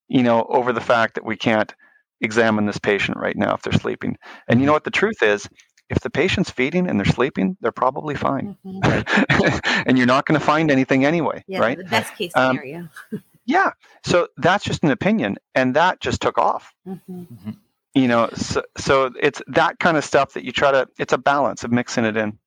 you 0.07 0.23
know, 0.23 0.45
over 0.49 0.73
the 0.73 0.81
fact 0.81 1.15
that 1.15 1.25
we 1.25 1.35
can't 1.35 1.73
examine 2.21 2.65
this 2.65 2.77
patient 2.77 3.17
right 3.17 3.35
now 3.35 3.53
if 3.55 3.61
they're 3.61 3.73
sleeping. 3.73 4.17
And 4.47 4.59
you 4.59 4.65
know 4.65 4.73
what 4.73 4.83
the 4.83 4.91
truth 4.91 5.21
is? 5.21 5.47
If 5.89 5.99
the 5.99 6.09
patient's 6.09 6.49
feeding 6.49 6.87
and 6.87 6.99
they're 6.99 7.05
sleeping, 7.05 7.57
they're 7.61 7.71
probably 7.71 8.15
fine. 8.15 8.57
Mm-hmm. 8.65 9.83
and 9.87 9.97
you're 9.97 10.07
not 10.07 10.25
going 10.25 10.39
to 10.39 10.45
find 10.45 10.71
anything 10.71 11.05
anyway, 11.05 11.43
yeah, 11.47 11.59
right? 11.59 11.77
The 11.77 11.83
best 11.83 12.15
case 12.15 12.31
um, 12.35 12.57
scenario. 12.57 12.89
Um, 13.13 13.23
yeah. 13.45 13.71
So 14.03 14.27
that's 14.37 14.63
just 14.63 14.83
an 14.83 14.91
opinion. 14.91 15.37
And 15.53 15.75
that 15.75 15.99
just 15.99 16.21
took 16.21 16.37
off. 16.37 16.73
Mm-hmm. 16.87 17.21
mm-hmm. 17.21 17.51
You 17.93 18.09
know, 18.09 18.29
so, 18.35 18.61
so 18.77 19.11
it's 19.21 19.41
that 19.47 19.79
kind 19.79 19.95
of 19.95 20.03
stuff 20.03 20.33
that 20.33 20.43
you 20.43 20.51
try 20.51 20.69
to, 20.69 20.85
it's 20.99 21.13
a 21.13 21.17
balance 21.17 21.63
of 21.63 21.71
mixing 21.71 22.03
it 22.03 22.17
in. 22.17 22.37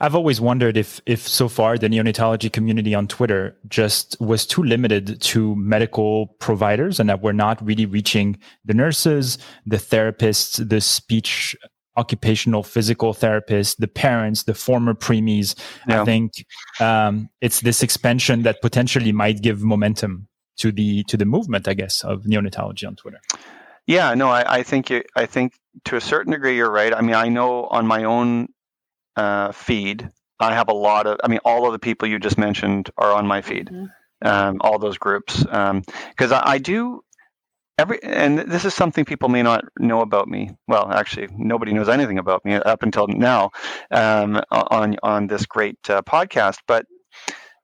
I've 0.00 0.14
always 0.14 0.40
wondered 0.40 0.76
if, 0.76 1.00
if 1.06 1.26
so 1.26 1.48
far 1.48 1.78
the 1.78 1.88
neonatology 1.88 2.52
community 2.52 2.94
on 2.94 3.06
Twitter 3.06 3.56
just 3.68 4.20
was 4.20 4.46
too 4.46 4.62
limited 4.62 5.20
to 5.20 5.54
medical 5.56 6.28
providers 6.38 6.98
and 6.98 7.08
that 7.08 7.22
we're 7.22 7.32
not 7.32 7.64
really 7.64 7.86
reaching 7.86 8.38
the 8.64 8.74
nurses, 8.74 9.38
the 9.66 9.76
therapists, 9.76 10.68
the 10.68 10.80
speech 10.80 11.56
occupational 11.96 12.62
physical 12.62 13.12
therapists, 13.12 13.76
the 13.76 13.88
parents, 13.88 14.44
the 14.44 14.54
former 14.54 14.94
preemies. 14.94 15.58
Yeah. 15.88 16.02
I 16.02 16.04
think 16.04 16.32
um, 16.80 17.28
it's 17.40 17.60
this 17.60 17.82
expansion 17.82 18.42
that 18.42 18.62
potentially 18.62 19.12
might 19.12 19.42
give 19.42 19.62
momentum 19.62 20.28
to 20.58 20.72
the 20.72 21.04
to 21.04 21.16
the 21.16 21.24
movement, 21.24 21.68
I 21.68 21.74
guess, 21.74 22.04
of 22.04 22.24
neonatology 22.24 22.86
on 22.86 22.96
Twitter. 22.96 23.20
Yeah, 23.86 24.14
no, 24.14 24.28
I, 24.28 24.58
I 24.58 24.62
think 24.62 24.90
you, 24.90 25.02
I 25.16 25.26
think 25.26 25.54
to 25.86 25.96
a 25.96 26.00
certain 26.00 26.32
degree 26.32 26.56
you're 26.56 26.70
right. 26.70 26.94
I 26.94 27.00
mean, 27.00 27.14
I 27.14 27.28
know 27.28 27.64
on 27.64 27.86
my 27.86 28.04
own 28.04 28.48
uh, 29.16 29.52
feed, 29.52 30.08
I 30.38 30.54
have 30.54 30.68
a 30.68 30.74
lot 30.74 31.06
of. 31.06 31.18
I 31.24 31.28
mean, 31.28 31.40
all 31.44 31.66
of 31.66 31.72
the 31.72 31.78
people 31.78 32.08
you 32.08 32.18
just 32.18 32.38
mentioned 32.38 32.90
are 32.96 33.12
on 33.12 33.26
my 33.26 33.40
feed. 33.40 33.68
Mm-hmm. 33.68 33.86
Um, 34.22 34.58
all 34.60 34.78
those 34.78 34.98
groups, 34.98 35.42
because 35.42 36.32
um, 36.32 36.34
I, 36.34 36.42
I 36.44 36.58
do 36.58 37.02
every 37.80 38.02
and 38.02 38.38
this 38.38 38.64
is 38.64 38.74
something 38.74 39.04
people 39.04 39.28
may 39.28 39.42
not 39.42 39.64
know 39.78 40.00
about 40.02 40.28
me 40.28 40.50
well 40.68 40.92
actually 40.92 41.28
nobody 41.36 41.72
knows 41.72 41.88
anything 41.88 42.18
about 42.18 42.44
me 42.44 42.54
up 42.54 42.82
until 42.82 43.06
now 43.08 43.50
um, 43.90 44.40
on 44.50 44.96
on 45.02 45.26
this 45.26 45.46
great 45.46 45.78
uh, 45.88 46.02
podcast 46.02 46.58
but 46.66 46.84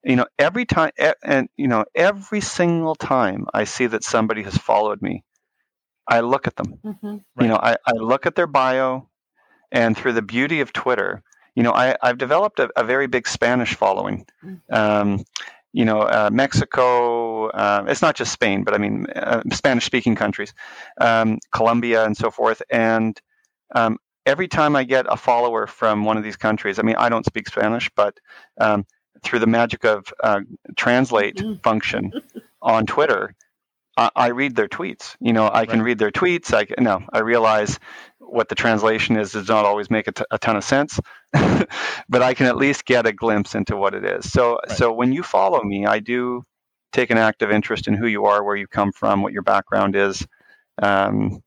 you 0.04 0.16
know 0.16 0.26
every 0.38 0.64
time 0.64 0.90
and 1.22 1.48
you 1.56 1.68
know 1.68 1.84
every 1.94 2.40
single 2.40 2.94
time 2.94 3.46
i 3.52 3.64
see 3.64 3.86
that 3.86 4.02
somebody 4.04 4.42
has 4.42 4.56
followed 4.56 5.02
me 5.02 5.22
i 6.08 6.20
look 6.20 6.46
at 6.46 6.56
them 6.56 6.78
mm-hmm. 6.84 7.06
right. 7.06 7.20
you 7.40 7.48
know 7.48 7.60
I, 7.62 7.76
I 7.86 7.92
look 7.92 8.24
at 8.24 8.34
their 8.36 8.46
bio 8.46 9.08
and 9.70 9.96
through 9.96 10.14
the 10.14 10.22
beauty 10.22 10.60
of 10.60 10.72
twitter 10.72 11.22
you 11.54 11.62
know 11.62 11.72
I, 11.72 11.96
i've 12.02 12.18
developed 12.18 12.58
a, 12.58 12.70
a 12.76 12.84
very 12.84 13.06
big 13.06 13.28
spanish 13.28 13.74
following 13.74 14.26
mm. 14.42 14.60
um, 14.72 15.24
you 15.76 15.84
know, 15.84 16.00
uh, 16.00 16.30
Mexico. 16.32 17.48
Uh, 17.50 17.84
it's 17.86 18.00
not 18.00 18.16
just 18.16 18.32
Spain, 18.32 18.64
but 18.64 18.72
I 18.72 18.78
mean 18.78 19.06
uh, 19.14 19.42
Spanish-speaking 19.52 20.16
countries, 20.16 20.54
um, 20.98 21.38
Colombia, 21.52 22.06
and 22.06 22.16
so 22.16 22.30
forth. 22.30 22.62
And 22.70 23.20
um, 23.74 23.98
every 24.24 24.48
time 24.48 24.74
I 24.74 24.84
get 24.84 25.04
a 25.06 25.18
follower 25.18 25.66
from 25.66 26.04
one 26.04 26.16
of 26.16 26.24
these 26.24 26.36
countries, 26.36 26.78
I 26.78 26.82
mean, 26.82 26.96
I 26.96 27.10
don't 27.10 27.26
speak 27.26 27.46
Spanish, 27.46 27.90
but 27.94 28.18
um, 28.58 28.86
through 29.22 29.40
the 29.40 29.46
magic 29.46 29.84
of 29.84 30.06
uh, 30.24 30.40
translate 30.76 31.36
mm-hmm. 31.36 31.60
function 31.62 32.10
on 32.62 32.86
Twitter, 32.86 33.34
I, 33.96 34.10
I, 34.14 34.26
read 34.28 34.56
their 34.56 34.68
tweets. 34.68 35.16
You 35.20 35.32
know, 35.32 35.50
I 35.52 35.66
can 35.66 35.82
read 35.82 35.98
their 35.98 36.10
tweets. 36.10 36.52
I 36.52 36.64
can, 36.64 36.84
no, 36.84 37.02
I 37.12 37.20
realize 37.20 37.78
what 38.18 38.48
the 38.48 38.54
translation 38.54 39.16
is 39.16 39.32
does 39.32 39.48
not 39.48 39.64
always 39.64 39.90
make 39.90 40.08
a, 40.08 40.12
t- 40.12 40.24
a 40.30 40.38
ton 40.38 40.56
of 40.56 40.64
sense, 40.64 40.98
but 41.32 42.22
I 42.22 42.34
can 42.34 42.46
at 42.46 42.56
least 42.56 42.84
get 42.84 43.06
a 43.06 43.12
glimpse 43.12 43.54
into 43.54 43.76
what 43.76 43.94
it 43.94 44.04
is. 44.04 44.30
So, 44.30 44.58
right. 44.68 44.76
so 44.76 44.92
when 44.92 45.12
you 45.12 45.22
follow 45.22 45.62
me, 45.62 45.86
I 45.86 46.00
do 46.00 46.44
take 46.92 47.10
an 47.10 47.18
active 47.18 47.50
interest 47.50 47.88
in 47.88 47.94
who 47.94 48.06
you 48.06 48.24
are, 48.26 48.42
where 48.42 48.56
you 48.56 48.66
come 48.66 48.92
from, 48.92 49.22
what 49.22 49.32
your 49.32 49.42
background 49.42 49.96
is, 49.96 50.26
um, 50.82 51.42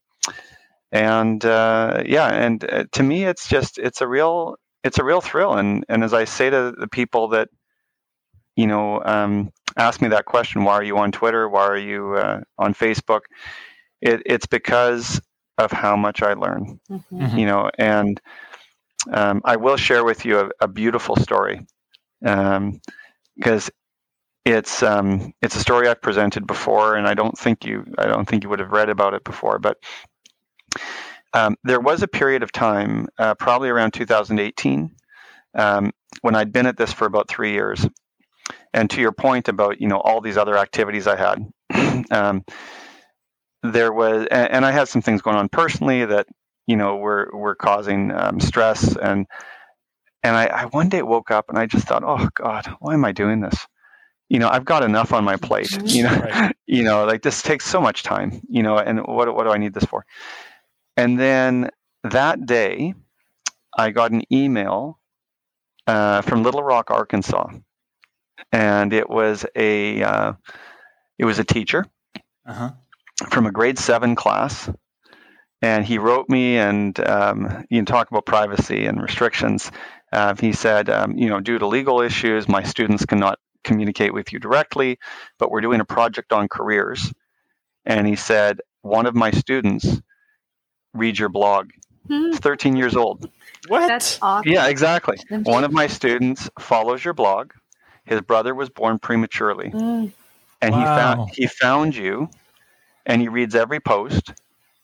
and 0.91 1.43
uh, 1.45 2.03
yeah, 2.05 2.27
and 2.27 2.63
uh, 2.63 2.85
to 2.93 3.03
me, 3.03 3.25
it's 3.25 3.47
just 3.47 3.77
it's 3.77 4.01
a 4.01 4.07
real 4.07 4.55
it's 4.83 4.97
a 4.97 5.03
real 5.03 5.21
thrill. 5.21 5.53
And 5.53 5.85
and 5.87 6.03
as 6.03 6.13
I 6.13 6.25
say 6.25 6.49
to 6.49 6.73
the 6.77 6.87
people 6.87 7.29
that 7.29 7.49
you 8.55 8.67
know 8.67 9.01
um, 9.03 9.51
ask 9.77 10.01
me 10.01 10.09
that 10.09 10.25
question, 10.25 10.63
why 10.63 10.73
are 10.73 10.83
you 10.83 10.97
on 10.97 11.11
Twitter? 11.11 11.47
Why 11.47 11.65
are 11.67 11.77
you 11.77 12.15
uh, 12.15 12.41
on 12.57 12.73
Facebook? 12.73 13.21
It, 14.01 14.21
it's 14.25 14.47
because 14.47 15.21
of 15.57 15.71
how 15.71 15.95
much 15.95 16.21
I 16.21 16.33
learn, 16.33 16.79
mm-hmm. 16.89 17.21
mm-hmm. 17.21 17.37
you 17.37 17.45
know, 17.45 17.69
and 17.77 18.19
um, 19.11 19.41
I 19.43 19.57
will 19.57 19.77
share 19.77 20.03
with 20.03 20.25
you 20.25 20.39
a, 20.39 20.49
a 20.61 20.67
beautiful 20.67 21.15
story 21.15 21.65
because 22.21 22.63
um, 22.65 22.79
it's 24.45 24.83
um, 24.83 25.33
it's 25.41 25.55
a 25.55 25.59
story 25.59 25.87
I've 25.87 26.01
presented 26.01 26.47
before, 26.47 26.95
and 26.95 27.07
I 27.07 27.13
don't 27.13 27.37
think 27.37 27.65
you 27.65 27.85
I 27.97 28.05
don't 28.05 28.27
think 28.27 28.43
you 28.43 28.49
would 28.49 28.59
have 28.59 28.71
read 28.71 28.89
about 28.89 29.13
it 29.13 29.23
before, 29.23 29.59
but 29.59 29.77
um, 31.33 31.55
there 31.63 31.79
was 31.79 32.01
a 32.01 32.07
period 32.07 32.43
of 32.43 32.51
time, 32.51 33.07
uh, 33.17 33.35
probably 33.35 33.69
around 33.69 33.91
2018, 33.91 34.95
um, 35.55 35.91
when 36.21 36.35
I'd 36.35 36.51
been 36.51 36.65
at 36.65 36.77
this 36.77 36.91
for 36.91 37.05
about 37.05 37.27
three 37.27 37.51
years, 37.51 37.85
and 38.73 38.89
to 38.89 39.01
your 39.01 39.11
point 39.11 39.47
about 39.47 39.81
you 39.81 39.87
know 39.87 39.99
all 39.99 40.21
these 40.21 40.37
other 40.37 40.57
activities 40.57 41.07
I 41.07 41.15
had. 41.15 41.45
Um, 42.11 42.43
there 43.61 43.91
was, 43.91 44.25
and, 44.31 44.51
and, 44.51 44.65
I 44.65 44.71
had 44.71 44.87
some 44.87 45.01
things 45.01 45.21
going 45.21 45.35
on 45.35 45.49
personally 45.49 46.05
that 46.05 46.27
you 46.65 46.77
know 46.77 46.95
were 46.95 47.29
were 47.33 47.55
causing 47.55 48.11
um, 48.11 48.39
stress, 48.39 48.95
and 48.95 49.27
and 50.23 50.35
I, 50.35 50.45
I 50.45 50.65
one 50.65 50.89
day 50.89 51.01
woke 51.01 51.31
up 51.31 51.49
and 51.49 51.57
I 51.57 51.65
just 51.65 51.87
thought, 51.87 52.03
oh 52.05 52.29
God, 52.35 52.65
why 52.79 52.93
am 52.93 53.05
I 53.05 53.11
doing 53.11 53.41
this? 53.41 53.67
You 54.29 54.39
know, 54.39 54.49
I've 54.49 54.65
got 54.65 54.83
enough 54.83 55.11
on 55.11 55.23
my 55.23 55.35
plate. 55.35 55.69
Mm-hmm. 55.69 55.87
You 55.87 56.03
know, 56.03 56.15
right. 56.15 56.55
you 56.67 56.83
know, 56.83 57.05
like 57.05 57.21
this 57.21 57.41
takes 57.41 57.65
so 57.65 57.81
much 57.81 58.03
time. 58.03 58.41
You 58.47 58.63
know, 58.63 58.77
and 58.77 58.99
what 59.05 59.33
what 59.35 59.43
do 59.43 59.51
I 59.51 59.57
need 59.57 59.73
this 59.73 59.85
for? 59.85 60.05
And 60.95 61.19
then 61.19 61.69
that 62.03 62.45
day, 62.45 62.93
I 63.77 63.91
got 63.91 64.11
an 64.11 64.21
email 64.31 64.99
uh, 65.87 66.21
from 66.21 66.43
Little 66.43 66.63
Rock, 66.63 66.91
Arkansas, 66.91 67.49
and 68.51 68.93
it 68.93 69.09
was 69.09 69.45
a 69.55 70.03
uh, 70.03 70.33
it 71.17 71.25
was 71.25 71.39
a 71.39 71.43
teacher. 71.43 71.85
Uh-huh 72.45 72.71
from 73.27 73.45
a 73.45 73.51
grade 73.51 73.79
seven 73.79 74.15
class. 74.15 74.69
And 75.61 75.85
he 75.85 75.97
wrote 75.97 76.29
me, 76.29 76.57
and 76.57 76.97
um, 77.05 77.65
you 77.69 77.79
can 77.79 77.85
talk 77.85 78.09
about 78.09 78.25
privacy 78.25 78.85
and 78.85 79.01
restrictions. 79.01 79.69
Uh, 80.11 80.33
he 80.39 80.53
said, 80.53 80.89
um, 80.89 81.17
you 81.17 81.27
know, 81.27 81.41
due 81.41 81.59
to 81.59 81.67
legal 81.67 81.99
issues, 81.99 82.47
my 82.47 82.63
students 82.63 83.05
cannot 83.05 83.39
communicate 83.65 84.13
with 84.13 84.31
you 84.31 84.39
directly, 84.39 84.99
but 85.37 85.51
we're 85.51 85.59
doing 85.59 85.81
a 85.81 85.85
project 85.85 86.31
on 86.31 86.47
careers. 86.47 87.11
And 87.85 88.07
he 88.07 88.15
said, 88.15 88.61
one 88.83 89.05
of 89.05 89.15
my 89.15 89.31
students 89.31 90.01
reads 90.93 91.19
your 91.19 91.29
blog. 91.29 91.71
Hmm. 92.07 92.31
13 92.31 92.77
years 92.77 92.95
old. 92.95 93.29
What? 93.67 93.85
That's 93.87 94.17
awesome. 94.21 94.49
Yeah, 94.49 94.67
exactly. 94.67 95.17
One 95.29 95.65
of 95.65 95.73
my 95.73 95.87
students 95.87 96.49
follows 96.57 97.03
your 97.03 97.13
blog. 97.13 97.51
His 98.09 98.21
brother 98.21 98.55
was 98.55 98.69
born 98.69 98.97
prematurely. 98.97 99.69
Mm. 99.69 100.11
And 100.61 100.73
wow. 100.73 100.79
he 100.79 100.85
found 100.85 101.29
he 101.35 101.47
found 101.47 101.95
you 101.95 102.29
and 103.05 103.21
he 103.21 103.27
reads 103.27 103.55
every 103.55 103.79
post. 103.79 104.33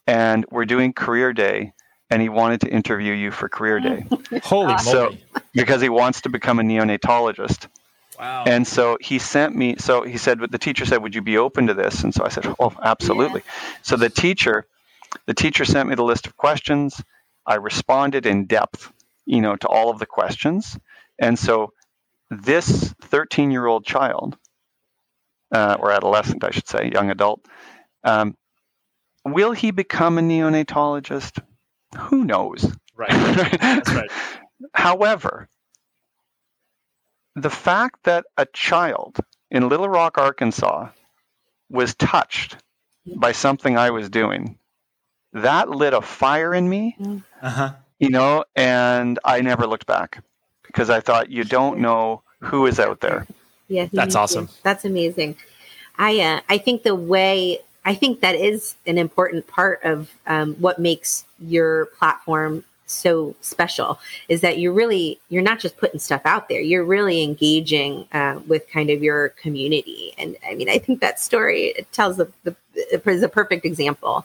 And 0.07 0.45
we're 0.51 0.65
doing 0.65 0.93
career 0.93 1.33
day, 1.33 1.73
and 2.11 2.21
he 2.21 2.29
wanted 2.29 2.61
to 2.61 2.69
interview 2.69 3.13
you 3.13 3.31
for 3.31 3.49
career 3.49 3.79
day. 3.79 4.05
Holy 4.43 4.77
so, 4.77 5.05
moly! 5.05 5.23
Because 5.53 5.81
he 5.81 5.89
wants 5.89 6.21
to 6.21 6.29
become 6.29 6.59
a 6.59 6.61
neonatologist. 6.61 7.67
Wow. 8.19 8.43
And 8.45 8.67
so 8.67 8.99
he 9.01 9.17
sent 9.17 9.55
me. 9.55 9.75
So 9.79 10.03
he 10.03 10.17
said, 10.17 10.39
"But 10.39 10.51
the 10.51 10.59
teacher 10.59 10.85
said, 10.85 11.01
would 11.01 11.15
you 11.15 11.23
be 11.23 11.37
open 11.39 11.65
to 11.65 11.73
this?" 11.73 12.03
And 12.03 12.13
so 12.13 12.23
I 12.23 12.29
said, 12.29 12.45
"Oh, 12.59 12.71
absolutely." 12.83 13.41
Yeah. 13.43 13.77
So 13.81 13.95
the 13.95 14.11
teacher, 14.11 14.67
the 15.25 15.33
teacher 15.33 15.65
sent 15.65 15.89
me 15.89 15.95
the 15.95 16.03
list 16.03 16.27
of 16.27 16.37
questions. 16.37 17.01
I 17.47 17.55
responded 17.55 18.27
in 18.27 18.45
depth, 18.45 18.91
you 19.25 19.41
know, 19.41 19.55
to 19.55 19.67
all 19.67 19.89
of 19.89 19.97
the 19.97 20.05
questions. 20.05 20.77
And 21.17 21.39
so 21.39 21.73
this 22.29 22.93
13-year-old 23.03 23.85
child, 23.85 24.37
uh, 25.53 25.77
or 25.79 25.91
adolescent, 25.91 26.43
I 26.43 26.51
should 26.51 26.67
say, 26.67 26.91
young 26.93 27.11
adult, 27.11 27.45
um, 28.03 28.35
will 29.23 29.51
he 29.51 29.71
become 29.71 30.17
a 30.17 30.21
neonatologist? 30.21 31.39
Who 31.97 32.25
knows? 32.25 32.71
Right. 32.95 33.09
That's 33.11 33.91
right. 33.91 34.11
However, 34.73 35.47
the 37.35 37.49
fact 37.49 38.03
that 38.03 38.25
a 38.37 38.45
child 38.45 39.17
in 39.51 39.69
Little 39.69 39.89
Rock, 39.89 40.17
Arkansas, 40.17 40.89
was 41.69 41.95
touched 41.95 42.57
by 43.17 43.31
something 43.31 43.77
I 43.77 43.91
was 43.91 44.09
doing, 44.09 44.57
that 45.33 45.69
lit 45.69 45.93
a 45.93 46.01
fire 46.01 46.53
in 46.53 46.67
me. 46.67 46.95
Uh-huh. 47.41 47.73
You 47.99 48.09
know, 48.09 48.45
and 48.55 49.19
I 49.23 49.41
never 49.41 49.67
looked 49.67 49.85
back 49.85 50.23
because 50.75 50.89
I 50.89 50.99
thought 50.99 51.29
you 51.29 51.45
don't 51.45 51.79
know 51.79 52.21
who 52.41 52.65
is 52.65 52.81
out 52.81 52.99
there. 52.99 53.25
Yeah, 53.69 53.87
that's 53.93 54.13
awesome. 54.13 54.49
That's 54.61 54.83
amazing. 54.83 55.37
I 55.97 56.19
uh, 56.19 56.41
I 56.49 56.57
think 56.57 56.83
the 56.83 56.95
way 56.95 57.59
I 57.85 57.95
think 57.95 58.19
that 58.19 58.35
is 58.35 58.75
an 58.85 58.97
important 58.97 59.47
part 59.47 59.81
of 59.85 60.11
um, 60.27 60.55
what 60.55 60.77
makes 60.77 61.23
your 61.39 61.85
platform 61.97 62.65
so 62.87 63.35
special 63.39 63.99
is 64.27 64.41
that 64.41 64.59
you're 64.59 64.73
really 64.73 65.17
you're 65.29 65.41
not 65.41 65.59
just 65.59 65.77
putting 65.77 65.99
stuff 65.99 66.21
out 66.23 66.49
there 66.49 66.61
you're 66.61 66.85
really 66.85 67.23
engaging 67.23 68.07
uh, 68.11 68.39
with 68.45 68.69
kind 68.69 68.91
of 68.91 69.01
your 69.01 69.29
community 69.29 70.13
and 70.19 70.37
i 70.47 70.53
mean 70.53 70.69
i 70.69 70.77
think 70.77 71.01
that 71.01 71.19
story 71.19 71.73
tells 71.91 72.17
the, 72.17 72.31
the 72.43 72.55
is 73.09 73.23
a 73.23 73.27
perfect 73.27 73.65
example 73.65 74.23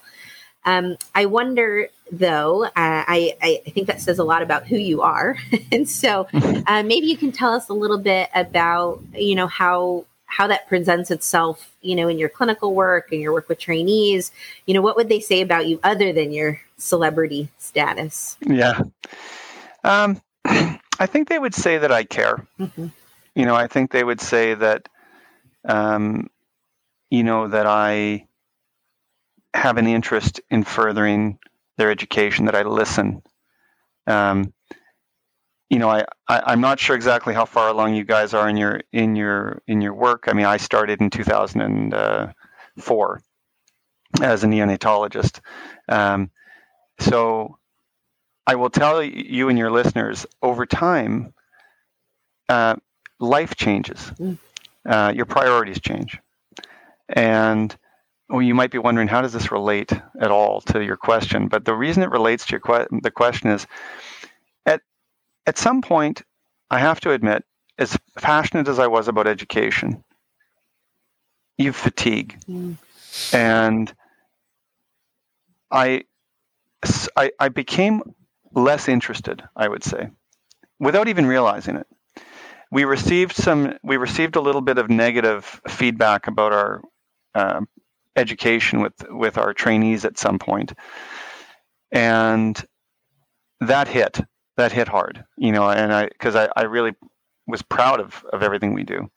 um, 0.65 0.97
i 1.15 1.27
wonder 1.27 1.89
though 2.13 2.65
uh, 2.65 2.71
I, 2.77 3.37
I 3.41 3.71
think 3.71 3.87
that 3.87 4.01
says 4.01 4.19
a 4.19 4.25
lot 4.25 4.43
about 4.43 4.67
who 4.67 4.77
you 4.77 5.03
are 5.03 5.37
and 5.73 5.89
so 5.89 6.27
uh, 6.67 6.83
maybe 6.83 7.07
you 7.07 7.17
can 7.17 7.33
tell 7.33 7.53
us 7.53 7.69
a 7.69 7.75
little 7.75 7.99
bit 7.99 8.29
about 8.35 9.01
you 9.15 9.35
know 9.35 9.47
how 9.47 10.05
how 10.31 10.47
that 10.47 10.69
presents 10.69 11.11
itself, 11.11 11.75
you 11.83 11.97
know, 11.97 12.09
in 12.09 12.17
your 12.17 12.29
clinical 12.29 12.73
work 12.73 13.11
and 13.11 13.21
your 13.21 13.33
work 13.33 13.49
with 13.49 13.59
trainees. 13.59 14.31
You 14.65 14.75
know, 14.75 14.81
what 14.81 14.97
would 14.97 15.09
they 15.09 15.19
say 15.19 15.41
about 15.41 15.67
you 15.67 15.81
other 15.83 16.13
than 16.13 16.33
your 16.33 16.61
celebrity 16.79 17.49
status? 17.59 18.39
Yeah. 18.47 18.81
Um, 19.83 20.23
I 20.45 21.07
think 21.07 21.29
they 21.29 21.39
would 21.39 21.55
say 21.55 21.79
that 21.79 21.91
I 21.91 22.05
care. 22.05 22.47
Mm-hmm. 22.61 22.87
You 23.35 23.45
know, 23.45 23.57
I 23.57 23.67
think 23.67 23.91
they 23.91 24.05
would 24.05 24.21
say 24.21 24.55
that, 24.55 24.89
um, 25.65 26.31
you 27.11 27.25
know, 27.25 27.49
that 27.49 27.67
I 27.67 28.27
have 29.55 29.79
an 29.79 29.87
interest 29.87 30.41
in 30.51 30.65
furthering 30.65 31.39
their 31.77 31.91
education, 31.91 32.47
that 32.47 32.55
I 32.55 32.63
listen. 32.63 33.23
Um, 34.07 34.53
you 35.69 35.79
know, 35.79 35.89
I, 35.89 36.05
I 36.29 36.53
am 36.53 36.61
not 36.61 36.81
sure 36.81 36.97
exactly 36.97 37.33
how 37.33 37.45
far 37.45 37.69
along 37.69 37.95
you 37.95 38.03
guys 38.05 38.35
are 38.35 38.49
in 38.49 38.57
your 38.57 38.81
in 38.93 39.15
your 39.15 39.63
in 39.69 39.81
your 39.81 39.95
work. 39.95 40.25
I 40.27 40.33
mean, 40.33 40.47
I 40.47 40.57
started 40.57 41.01
in 41.01 41.11
2004 41.11 43.23
as 44.21 44.43
a 44.43 44.47
neonatologist, 44.49 45.41
um, 45.89 46.31
so 46.99 47.57
I 48.47 48.57
will 48.57 48.71
tell 48.71 49.03
you 49.03 49.49
and 49.49 49.57
your 49.57 49.71
listeners 49.71 50.27
over 50.43 50.67
time, 50.67 51.33
uh, 52.49 52.75
life 53.21 53.55
changes, 53.55 54.01
mm. 54.19 54.37
uh, 54.85 55.13
your 55.15 55.27
priorities 55.27 55.81
change, 55.81 56.19
and 57.09 57.77
well, 58.31 58.43
you 58.43 58.55
might 58.55 58.71
be 58.71 58.79
wondering 58.79 59.09
how 59.09 59.21
does 59.21 59.33
this 59.33 59.51
relate 59.51 59.93
at 60.21 60.31
all 60.31 60.61
to 60.63 60.83
your 60.85 60.97
question. 60.97 61.49
But 61.49 61.65
the 61.65 61.75
reason 61.75 62.03
it 62.03 62.11
relates 62.11 62.47
to 62.47 62.53
your 62.53 62.61
que- 62.61 63.01
the 63.03 63.11
question 63.11 63.51
is 63.51 63.67
at 64.65 64.81
at 65.47 65.59
some 65.59 65.83
point, 65.83 66.23
I 66.71 66.79
have 66.79 67.01
to 67.01 67.11
admit, 67.11 67.45
as 67.79 67.99
passionate 68.17 68.69
as 68.69 68.79
I 68.79 68.87
was 68.87 69.09
about 69.09 69.27
education, 69.27 70.05
you 71.59 71.73
fatigue. 71.73 72.39
Mm. 72.49 72.77
And 73.33 73.93
I, 75.71 76.05
I, 77.17 77.33
I 77.41 77.49
became 77.49 78.03
less 78.55 78.89
interested, 78.89 79.43
I 79.57 79.69
would 79.69 79.83
say, 79.83 80.09
without 80.79 81.09
even 81.09 81.27
realizing 81.27 81.77
it. 81.77 81.87
We 82.71 82.85
received 82.85 83.35
some. 83.35 83.77
We 83.83 83.97
received 83.97 84.37
a 84.37 84.41
little 84.41 84.61
bit 84.61 84.79
of 84.79 84.89
negative 84.89 85.61
feedback 85.67 86.29
about 86.29 86.53
our 86.53 86.83
uh, 87.35 87.63
education 88.17 88.81
with 88.81 88.95
with 89.11 89.39
our 89.39 89.55
trainees 89.55 90.05
at 90.05 90.19
some 90.19 90.39
point, 90.39 90.73
and 91.93 92.63
that 93.61 93.89
hit 93.89 94.21
that 94.57 94.73
hit 94.73 94.89
hard, 94.89 95.25
you 95.37 95.53
know, 95.53 95.69
and 95.71 95.93
I 95.93 96.09
because 96.09 96.37
I, 96.37 96.49
I 96.57 96.63
really 96.63 96.93
was 97.47 97.63
proud 97.63 98.01
of 98.01 98.25
of 98.33 98.43
everything 98.43 98.75
we 98.75 98.85
do. 98.85 99.11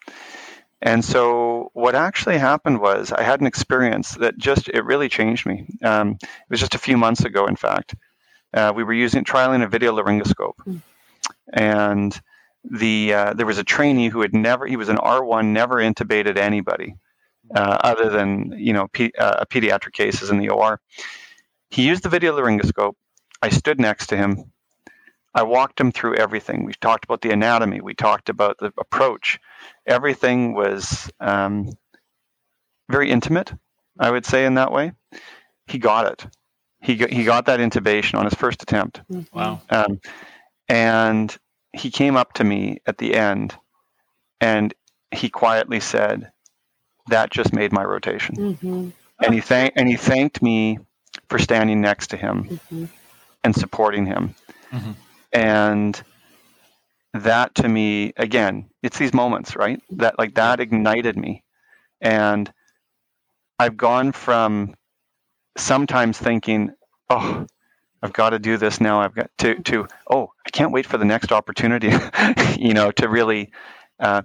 And 0.81 1.03
so 1.03 1.69
what 1.73 1.95
actually 1.95 2.37
happened 2.37 2.81
was 2.81 3.13
I 3.13 3.23
had 3.23 3.39
an 3.39 3.47
experience 3.47 4.15
that 4.15 4.37
just 4.37 4.67
it 4.67 4.83
really 4.83 5.07
changed 5.07 5.45
me. 5.45 5.65
Um, 5.81 6.17
it 6.21 6.49
was 6.49 6.59
just 6.59 6.75
a 6.75 6.79
few 6.79 6.97
months 6.97 7.23
ago, 7.23 7.47
in 7.47 7.55
fact. 7.55 7.95
Uh, 8.53 8.73
we 8.75 8.83
were 8.83 8.93
using 8.93 9.23
trialing 9.23 9.63
a 9.63 9.67
video 9.67 9.95
laryngoscope, 9.95 10.57
mm. 10.67 10.81
and 11.51 12.19
the 12.63 13.13
uh, 13.13 13.33
there 13.33 13.45
was 13.45 13.57
a 13.57 13.63
trainee 13.63 14.09
who 14.09 14.21
had 14.21 14.33
never 14.33 14.65
he 14.67 14.75
was 14.75 14.89
an 14.89 14.97
R1, 14.97 15.47
never 15.47 15.75
intubated 15.77 16.37
anybody 16.37 16.95
uh, 17.56 17.78
other 17.84 18.10
than 18.10 18.54
you 18.58 18.74
know 18.74 18.88
pe- 18.88 19.12
uh, 19.18 19.45
pediatric 19.45 19.93
cases 19.93 20.30
in 20.30 20.39
the 20.39 20.49
OR. 20.49 20.80
He 21.70 21.88
used 21.88 22.04
the 22.04 22.10
video 22.10 22.38
laryngoscope. 22.38 22.93
I 23.41 23.49
stood 23.49 23.80
next 23.80 24.08
to 24.08 24.18
him. 24.18 24.51
I 25.36 25.43
walked 25.43 25.80
him 25.80 25.91
through 25.91 26.16
everything. 26.16 26.64
We 26.66 26.74
talked 26.74 27.06
about 27.06 27.22
the 27.22 27.32
anatomy. 27.32 27.82
We 27.82 27.95
talked 27.95 28.30
about 28.30 28.60
the 28.60 28.72
approach. 28.78 29.39
Everything 29.88 30.54
was 30.54 31.10
um, 31.20 31.72
very 32.89 33.10
intimate, 33.10 33.51
I 33.99 34.12
would 34.12 34.26
say, 34.26 34.45
in 34.45 34.56
that 34.56 34.72
way. 34.72 34.91
He 35.66 35.80
got 35.80 36.06
it. 36.06 36.28
He 36.82 36.95
got, 36.95 37.10
he 37.10 37.24
got 37.24 37.45
that 37.47 37.60
intubation 37.60 38.20
on 38.20 38.26
his 38.26 38.36
first 38.36 38.62
attempt. 38.62 39.01
Mm-hmm. 39.12 39.38
Wow. 39.38 39.62
Um, 39.70 39.99
and 40.70 41.36
he 41.72 41.89
came 41.89 42.16
up 42.16 42.34
to 42.34 42.43
me 42.43 42.80
at 42.86 42.99
the 42.99 43.16
end 43.16 43.56
and 44.39 44.74
he 45.12 45.30
quietly 45.30 45.80
said, 45.80 46.32
That 47.08 47.32
just 47.32 47.54
made 47.54 47.72
my 47.72 47.84
rotation. 47.84 48.36
Mm-hmm. 48.36 48.89
And, 49.24 49.34
he 49.34 49.41
thank- 49.41 49.74
and 49.76 49.88
he 49.88 49.95
thanked 49.95 50.41
me 50.41 50.80
for 51.30 51.39
standing 51.39 51.82
next 51.82 52.08
to 52.08 52.18
him 52.18 52.45
mm-hmm. 52.45 52.86
and 53.43 53.56
supporting 53.56 54.06
him. 54.06 54.36
Mm-hmm. 54.72 54.91
And 55.34 56.04
that 57.14 57.56
to 57.56 57.68
me, 57.68 58.14
again, 58.18 58.70
it's 58.82 58.97
these 58.97 59.14
moments, 59.14 59.56
right? 59.56 59.82
That 59.91 60.18
like 60.18 60.36
that 60.36 60.60
ignited 60.60 61.18
me. 61.18 61.43
And 62.01 62.51
I've 63.60 63.78
gone 63.78 64.12
from 64.12 64.76
sometimes 65.58 66.18
thinking, 66.18 66.72
oh, 67.10 67.45
I've 68.01 68.14
got 68.14 68.32
to 68.32 68.39
do 68.39 68.58
this 68.58 68.82
now. 68.82 68.99
I've 68.99 69.16
got 69.16 69.30
to, 69.39 69.56
to 69.56 69.88
oh, 70.10 70.32
I 70.45 70.49
can't 70.49 70.74
wait 70.74 70.86
for 70.86 70.97
the 70.97 71.06
next 71.06 71.32
opportunity, 71.32 71.91
you 72.60 72.74
know, 72.74 72.91
to 72.91 73.08
really 73.08 73.51
uh, 73.99 74.24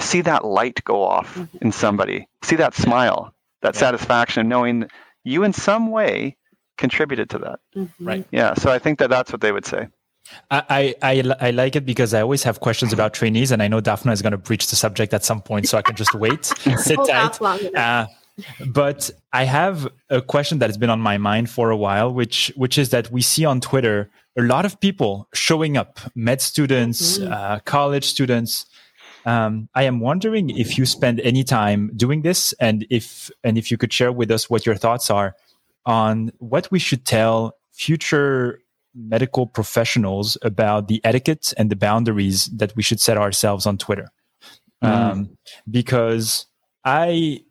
see 0.00 0.20
that 0.22 0.44
light 0.44 0.82
go 0.84 1.02
off 1.02 1.34
mm-hmm. 1.34 1.58
in 1.60 1.72
somebody, 1.72 2.28
see 2.42 2.56
that 2.56 2.74
smile, 2.74 3.34
that 3.62 3.74
yeah. 3.74 3.80
satisfaction, 3.80 4.42
of 4.42 4.46
knowing 4.46 4.88
you 5.24 5.44
in 5.44 5.52
some 5.52 5.90
way 5.90 6.36
contributed 6.76 7.30
to 7.30 7.38
that. 7.38 7.60
Mm-hmm. 7.74 8.06
Right. 8.06 8.26
Yeah. 8.30 8.54
So 8.54 8.70
I 8.70 8.78
think 8.78 8.98
that 8.98 9.10
that's 9.10 9.32
what 9.32 9.40
they 9.40 9.52
would 9.52 9.66
say. 9.66 9.88
I, 10.50 10.94
I, 11.02 11.36
I 11.40 11.50
like 11.52 11.76
it 11.76 11.86
because 11.86 12.12
I 12.12 12.20
always 12.20 12.42
have 12.42 12.58
questions 12.58 12.92
about 12.92 13.14
trainees, 13.14 13.52
and 13.52 13.62
I 13.62 13.68
know 13.68 13.80
Daphna 13.80 14.12
is 14.12 14.22
going 14.22 14.32
to 14.32 14.38
breach 14.38 14.68
the 14.68 14.76
subject 14.76 15.14
at 15.14 15.24
some 15.24 15.40
point, 15.40 15.68
so 15.68 15.78
I 15.78 15.82
can 15.82 15.94
just 15.94 16.14
wait, 16.16 16.44
sit 16.44 16.98
tight. 17.06 17.40
Uh, 17.40 18.06
but 18.66 19.10
I 19.32 19.44
have 19.44 19.88
a 20.10 20.20
question 20.20 20.58
that 20.58 20.68
has 20.68 20.76
been 20.76 20.90
on 20.90 21.00
my 21.00 21.16
mind 21.16 21.48
for 21.48 21.70
a 21.70 21.76
while, 21.76 22.12
which 22.12 22.52
which 22.56 22.76
is 22.76 22.90
that 22.90 23.10
we 23.10 23.22
see 23.22 23.44
on 23.44 23.60
Twitter 23.60 24.10
a 24.36 24.42
lot 24.42 24.66
of 24.66 24.78
people 24.80 25.28
showing 25.32 25.76
up, 25.76 25.98
med 26.14 26.40
students, 26.40 27.18
mm-hmm. 27.18 27.32
uh, 27.32 27.58
college 27.60 28.04
students. 28.04 28.66
Um, 29.26 29.68
I 29.74 29.82
am 29.82 29.98
wondering 29.98 30.50
if 30.50 30.78
you 30.78 30.86
spend 30.86 31.20
any 31.20 31.42
time 31.42 31.90
doing 31.96 32.22
this, 32.22 32.54
and 32.54 32.86
if 32.90 33.30
and 33.42 33.58
if 33.58 33.70
you 33.70 33.76
could 33.76 33.92
share 33.92 34.12
with 34.12 34.30
us 34.30 34.48
what 34.48 34.64
your 34.64 34.76
thoughts 34.76 35.10
are 35.10 35.34
on 35.84 36.30
what 36.38 36.70
we 36.70 36.78
should 36.78 37.04
tell 37.04 37.56
future 37.72 38.60
medical 38.94 39.46
professionals 39.46 40.38
about 40.42 40.88
the 40.88 41.00
etiquette 41.04 41.52
and 41.58 41.70
the 41.70 41.76
boundaries 41.76 42.46
that 42.46 42.74
we 42.76 42.82
should 42.82 43.00
set 43.00 43.18
ourselves 43.18 43.66
on 43.66 43.76
Twitter. 43.76 44.08
Mm. 44.82 44.88
Um, 44.88 45.38
because 45.68 46.46
I 46.84 47.42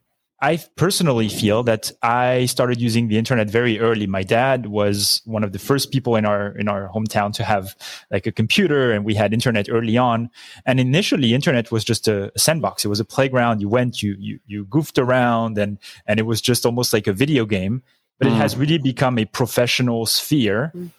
I 0.46 0.60
personally 0.76 1.28
feel 1.28 1.64
that 1.64 1.92
I 2.04 2.46
started 2.46 2.80
using 2.80 3.08
the 3.08 3.18
internet 3.18 3.50
very 3.50 3.80
early. 3.80 4.06
My 4.06 4.22
dad 4.22 4.68
was 4.68 5.24
one 5.26 5.44
of 5.44 5.54
the 5.54 5.58
first 5.58 5.92
people 5.92 6.16
in 6.16 6.24
our 6.24 6.56
in 6.56 6.68
our 6.68 6.88
hometown 6.90 7.34
to 7.34 7.44
have 7.44 7.76
like 8.12 8.28
a 8.28 8.32
computer, 8.32 8.92
and 8.92 9.04
we 9.04 9.16
had 9.16 9.34
internet 9.34 9.68
early 9.72 9.98
on. 9.98 10.30
And 10.68 10.80
initially, 10.80 11.34
internet 11.34 11.72
was 11.72 11.84
just 11.84 12.08
a, 12.08 12.32
a 12.36 12.38
sandbox. 12.38 12.86
It 12.86 12.90
was 12.90 13.00
a 13.00 13.06
playground. 13.06 13.60
You 13.60 13.70
went, 13.70 14.04
you 14.04 14.16
you 14.20 14.40
you 14.46 14.66
goofed 14.66 15.00
around, 15.00 15.58
and 15.58 15.80
and 16.06 16.20
it 16.20 16.28
was 16.28 16.42
just 16.42 16.64
almost 16.64 16.94
like 16.94 17.08
a 17.08 17.14
video 17.14 17.48
game. 17.48 17.82
But 18.20 18.28
mm. 18.28 18.34
it 18.34 18.36
has 18.36 18.56
really 18.56 18.78
become 18.78 19.18
a 19.18 19.26
professional 19.26 20.06
sphere. 20.06 20.72
Mm 20.76 20.92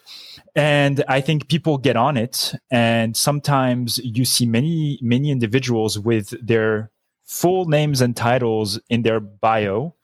and 0.54 1.04
i 1.06 1.20
think 1.20 1.48
people 1.48 1.76
get 1.76 1.96
on 1.96 2.16
it 2.16 2.54
and 2.70 3.14
sometimes 3.14 3.98
you 3.98 4.24
see 4.24 4.46
many 4.46 4.98
many 5.02 5.30
individuals 5.30 5.98
with 5.98 6.34
their 6.44 6.90
full 7.26 7.66
names 7.66 8.00
and 8.00 8.16
titles 8.16 8.80
in 8.88 9.02
their 9.02 9.20
bio 9.20 9.94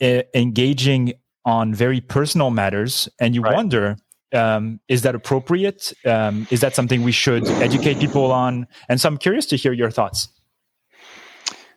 uh, 0.00 0.22
engaging 0.34 1.14
on 1.44 1.74
very 1.74 2.00
personal 2.00 2.50
matters 2.50 3.08
and 3.18 3.34
you 3.34 3.42
right. 3.42 3.54
wonder 3.54 3.96
um, 4.32 4.80
is 4.88 5.02
that 5.02 5.14
appropriate? 5.14 5.92
Um, 6.06 6.46
is 6.50 6.60
that 6.60 6.74
something 6.74 7.02
we 7.02 7.12
should 7.12 7.46
educate 7.46 7.98
people 7.98 8.32
on? 8.32 8.66
And 8.88 9.00
so 9.00 9.08
i'm 9.08 9.18
curious 9.18 9.46
to 9.46 9.56
hear 9.56 9.72
your 9.72 9.90
thoughts. 9.90 10.28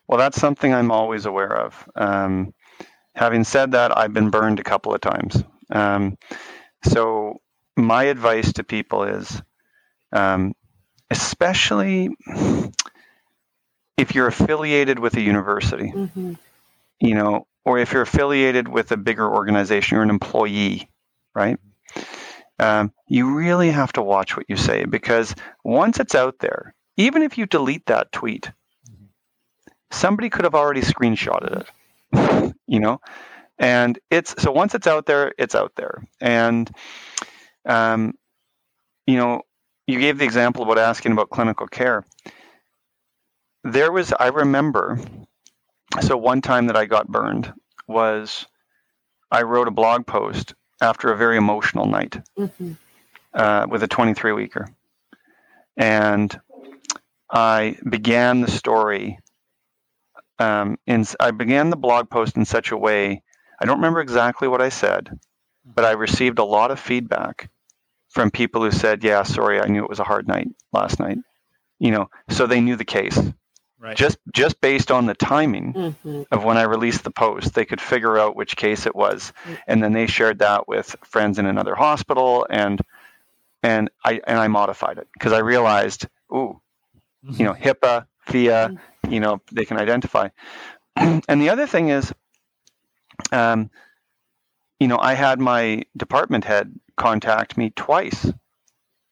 Well 0.07 0.17
that's 0.17 0.39
something 0.39 0.73
i'm 0.73 0.91
always 0.91 1.25
aware 1.25 1.53
of. 1.53 1.89
Um, 1.95 2.53
having 3.15 3.43
said 3.43 3.71
that 3.71 3.97
i've 3.97 4.13
been 4.13 4.29
burned 4.29 4.59
a 4.59 4.63
couple 4.63 4.93
of 4.93 5.01
times. 5.01 5.43
Um, 5.69 6.17
so 6.83 7.41
my 7.75 8.03
advice 8.03 8.53
to 8.53 8.63
people 8.63 9.03
is, 9.03 9.41
um, 10.11 10.53
especially 11.09 12.15
if 13.97 14.13
you're 14.13 14.27
affiliated 14.27 14.99
with 14.99 15.15
a 15.15 15.21
university, 15.21 15.91
mm-hmm. 15.91 16.33
you 16.99 17.15
know, 17.15 17.47
or 17.63 17.79
if 17.79 17.93
you're 17.93 18.01
affiliated 18.01 18.67
with 18.67 18.91
a 18.91 18.97
bigger 18.97 19.29
organization, 19.29 19.95
you're 19.95 20.03
an 20.03 20.09
employee, 20.09 20.89
right? 21.33 21.59
Um, 22.59 22.93
you 23.07 23.35
really 23.35 23.71
have 23.71 23.91
to 23.93 24.01
watch 24.01 24.37
what 24.37 24.45
you 24.49 24.55
say 24.55 24.85
because 24.85 25.35
once 25.63 25.99
it's 25.99 26.15
out 26.15 26.39
there, 26.39 26.73
even 26.97 27.21
if 27.21 27.37
you 27.37 27.45
delete 27.45 27.85
that 27.87 28.11
tweet, 28.11 28.49
somebody 29.91 30.29
could 30.29 30.45
have 30.45 30.55
already 30.55 30.81
screenshotted 30.81 31.65
it, 32.13 32.53
you 32.67 32.79
know? 32.79 33.01
And 33.57 33.99
it's 34.09 34.41
so 34.41 34.51
once 34.51 34.75
it's 34.75 34.87
out 34.87 35.05
there, 35.05 35.33
it's 35.37 35.55
out 35.55 35.73
there. 35.75 36.03
And 36.19 36.69
um, 37.65 38.13
you 39.07 39.17
know, 39.17 39.41
you 39.87 39.99
gave 39.99 40.17
the 40.17 40.25
example 40.25 40.63
about 40.63 40.77
asking 40.77 41.13
about 41.13 41.29
clinical 41.29 41.67
care. 41.67 42.05
There 43.65 43.91
was, 43.91 44.13
I 44.19 44.27
remember, 44.27 44.99
so 46.01 46.17
one 46.17 46.41
time 46.41 46.67
that 46.67 46.77
I 46.77 46.85
got 46.85 47.07
burned 47.07 47.51
was 47.87 48.45
I 49.31 49.41
wrote 49.41 49.67
a 49.67 49.71
blog 49.71 50.05
post 50.05 50.53
after 50.81 51.11
a 51.11 51.17
very 51.17 51.35
emotional 51.35 51.87
night 51.87 52.19
mm-hmm. 52.37 52.73
uh, 53.33 53.65
with 53.67 53.81
a 53.81 53.87
23 53.87 54.33
weeker. 54.33 54.69
and 55.77 56.39
I 57.29 57.77
began 57.89 58.41
the 58.41 58.51
story. 58.51 59.19
Um, 60.37 60.77
in 60.85 61.05
I 61.19 61.31
began 61.31 61.71
the 61.71 61.75
blog 61.75 62.09
post 62.09 62.37
in 62.37 62.45
such 62.45 62.71
a 62.71 62.77
way. 62.77 63.23
I 63.59 63.65
don't 63.65 63.77
remember 63.77 63.99
exactly 63.99 64.47
what 64.47 64.61
I 64.61 64.69
said, 64.69 65.09
but 65.65 65.85
I 65.85 65.91
received 65.93 66.37
a 66.37 66.43
lot 66.43 66.69
of 66.69 66.79
feedback 66.79 67.49
from 68.09 68.29
people 68.29 68.61
who 68.61 68.71
said, 68.71 69.03
"Yeah, 69.03 69.23
sorry, 69.23 69.59
I 69.59 69.65
knew 69.65 69.83
it 69.83 69.89
was 69.89 69.99
a 69.99 70.03
hard 70.03 70.27
night 70.27 70.49
last 70.71 70.99
night." 70.99 71.17
You 71.79 71.91
know, 71.91 72.09
so 72.29 72.45
they 72.45 72.61
knew 72.61 72.75
the 72.75 72.85
case. 72.85 73.19
Right. 73.85 73.95
Just 73.95 74.17
just 74.33 74.59
based 74.61 74.89
on 74.89 75.05
the 75.05 75.13
timing 75.13 75.73
mm-hmm. 75.73 76.23
of 76.31 76.43
when 76.43 76.57
I 76.57 76.63
released 76.63 77.03
the 77.03 77.11
post, 77.11 77.53
they 77.53 77.65
could 77.65 77.79
figure 77.79 78.17
out 78.17 78.35
which 78.35 78.55
case 78.55 78.87
it 78.87 78.95
was, 78.95 79.31
mm-hmm. 79.43 79.53
and 79.67 79.83
then 79.83 79.93
they 79.93 80.07
shared 80.07 80.39
that 80.39 80.67
with 80.67 80.95
friends 81.03 81.37
in 81.37 81.45
another 81.45 81.75
hospital, 81.75 82.47
and 82.49 82.81
and 83.61 83.91
I 84.03 84.21
and 84.25 84.39
I 84.39 84.47
modified 84.47 84.97
it 84.97 85.07
because 85.13 85.33
I 85.33 85.37
realized, 85.37 86.07
ooh, 86.31 86.59
mm-hmm. 87.23 87.33
you 87.33 87.45
know, 87.45 87.53
HIPAA, 87.53 88.07
PHIA, 88.27 88.69
mm-hmm. 88.69 89.13
you 89.13 89.19
know, 89.19 89.39
they 89.51 89.65
can 89.65 89.77
identify. 89.77 90.29
and 90.95 91.21
the 91.27 91.49
other 91.49 91.67
thing 91.67 91.89
is, 91.89 92.11
um, 93.31 93.69
you 94.79 94.87
know, 94.87 94.97
I 94.97 95.13
had 95.13 95.39
my 95.39 95.83
department 95.95 96.43
head 96.43 96.73
contact 96.97 97.55
me 97.55 97.69
twice 97.69 98.25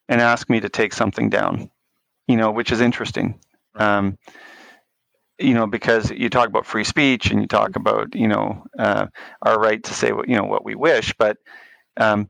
and 0.09 0.19
ask 0.19 0.49
me 0.49 0.61
to 0.61 0.69
take 0.69 0.93
something 0.93 1.29
down, 1.29 1.69
you 2.27 2.37
know, 2.37 2.49
which 2.49 2.71
is 2.71 2.81
interesting. 2.81 3.39
Um, 3.75 4.17
you 5.39 5.53
know, 5.53 5.67
because 5.67 6.11
you 6.11 6.29
talk 6.29 6.47
about 6.47 6.65
free 6.65 6.83
speech 6.83 7.31
and 7.31 7.41
you 7.41 7.47
talk 7.47 7.75
about, 7.75 8.15
you 8.15 8.27
know, 8.27 8.65
uh, 8.77 9.07
our 9.41 9.59
right 9.59 9.83
to 9.83 9.93
say 9.93 10.11
what, 10.11 10.29
you 10.29 10.35
know, 10.35 10.45
what 10.45 10.63
we 10.63 10.75
wish, 10.75 11.13
but 11.17 11.37
um, 11.97 12.29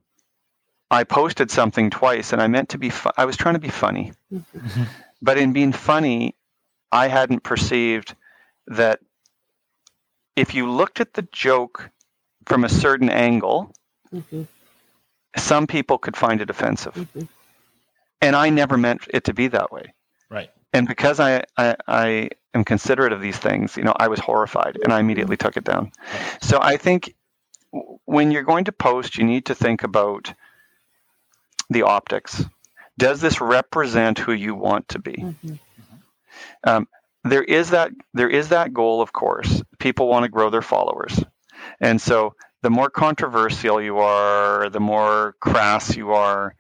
I 0.90 1.04
posted 1.04 1.52
something 1.52 1.90
twice 1.90 2.34
and 2.34 2.42
I 2.42 2.48
meant 2.48 2.70
to 2.70 2.78
be, 2.78 2.90
fu- 2.90 3.12
I 3.18 3.26
was 3.26 3.38
trying 3.38 3.56
to 3.56 3.60
be 3.60 3.70
funny. 3.70 4.14
Mm-hmm. 4.32 4.84
But 5.24 5.38
in 5.38 5.54
being 5.54 5.72
funny, 5.72 6.36
I 6.92 7.08
hadn't 7.08 7.44
perceived 7.44 8.14
that 8.68 9.00
if 10.36 10.54
you 10.54 10.70
looked 10.70 11.00
at 11.00 11.14
the 11.14 11.26
joke 11.32 11.90
from 12.46 12.66
a 12.66 12.70
certain 12.70 13.10
angle, 13.10 13.74
mm-hmm. 14.14 14.44
some 15.38 15.66
people 15.66 15.98
could 15.98 16.18
find 16.18 16.42
it 16.42 16.50
offensive. 16.50 16.94
Mm-hmm. 16.94 17.22
And 18.22 18.36
I 18.36 18.50
never 18.50 18.78
meant 18.78 19.08
it 19.14 19.24
to 19.24 19.34
be 19.34 19.48
that 19.48 19.72
way. 19.72 19.94
And 20.74 20.88
because 20.88 21.20
I, 21.20 21.44
I, 21.56 21.76
I 21.88 22.30
am 22.54 22.64
considerate 22.64 23.14
of 23.14 23.22
these 23.22 23.38
things, 23.38 23.78
you 23.78 23.84
know, 23.84 23.94
I 23.96 24.08
was 24.08 24.20
horrified 24.20 24.80
and 24.84 24.92
I 24.92 25.00
immediately 25.00 25.38
took 25.38 25.56
it 25.56 25.64
down. 25.64 25.92
So 26.42 26.60
I 26.62 26.78
think 26.78 27.14
when 28.06 28.32
you're 28.32 28.44
going 28.44 28.66
to 28.66 28.72
post, 28.72 29.18
you 29.18 29.24
need 29.24 29.46
to 29.46 29.56
think 29.56 29.84
about 29.84 30.34
the 31.70 31.84
optics. 31.84 32.44
Does 32.98 33.22
this 33.22 33.40
represent 33.42 34.20
who 34.20 34.34
you 34.34 34.56
want 34.56 34.90
to 34.90 35.00
be? 35.00 35.14
Mm-hmm. 35.14 35.56
Um, 36.64 36.88
there 37.24 37.44
is 37.44 37.70
that 37.72 37.92
there 38.14 38.30
is 38.30 38.50
that 38.50 38.74
goal, 38.74 39.02
of 39.02 39.14
course. 39.14 39.62
People 39.80 40.08
want 40.08 40.24
to 40.24 40.30
grow 40.30 40.50
their 40.50 40.62
followers, 40.62 41.24
and 41.80 42.02
so 42.02 42.36
the 42.62 42.70
more 42.70 42.90
controversial 42.90 43.82
you 43.82 44.00
are, 44.00 44.70
the 44.70 44.80
more 44.80 45.36
crass 45.40 45.96
you 45.96 46.12
are. 46.12 46.56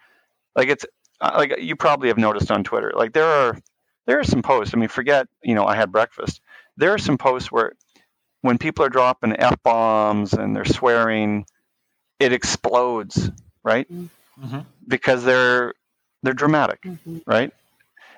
Like 0.55 0.69
it's 0.69 0.85
uh, 1.19 1.33
like 1.35 1.55
you 1.59 1.75
probably 1.75 2.07
have 2.07 2.17
noticed 2.17 2.49
on 2.49 2.63
Twitter. 2.63 2.93
Like 2.95 3.13
there 3.13 3.25
are 3.25 3.57
there 4.05 4.19
are 4.19 4.23
some 4.23 4.41
posts. 4.41 4.73
I 4.73 4.77
mean, 4.77 4.89
forget 4.89 5.27
you 5.43 5.55
know 5.55 5.65
I 5.65 5.75
had 5.75 5.91
breakfast. 5.91 6.41
There 6.77 6.93
are 6.93 6.97
some 6.97 7.17
posts 7.17 7.51
where 7.51 7.73
when 8.41 8.57
people 8.57 8.85
are 8.85 8.89
dropping 8.89 9.35
f 9.37 9.61
bombs 9.63 10.33
and 10.33 10.55
they're 10.55 10.65
swearing, 10.65 11.45
it 12.19 12.33
explodes, 12.33 13.31
right? 13.63 13.91
Mm-hmm. 13.91 14.59
Because 14.87 15.23
they're 15.23 15.73
they're 16.23 16.33
dramatic, 16.33 16.81
mm-hmm. 16.81 17.19
right? 17.25 17.51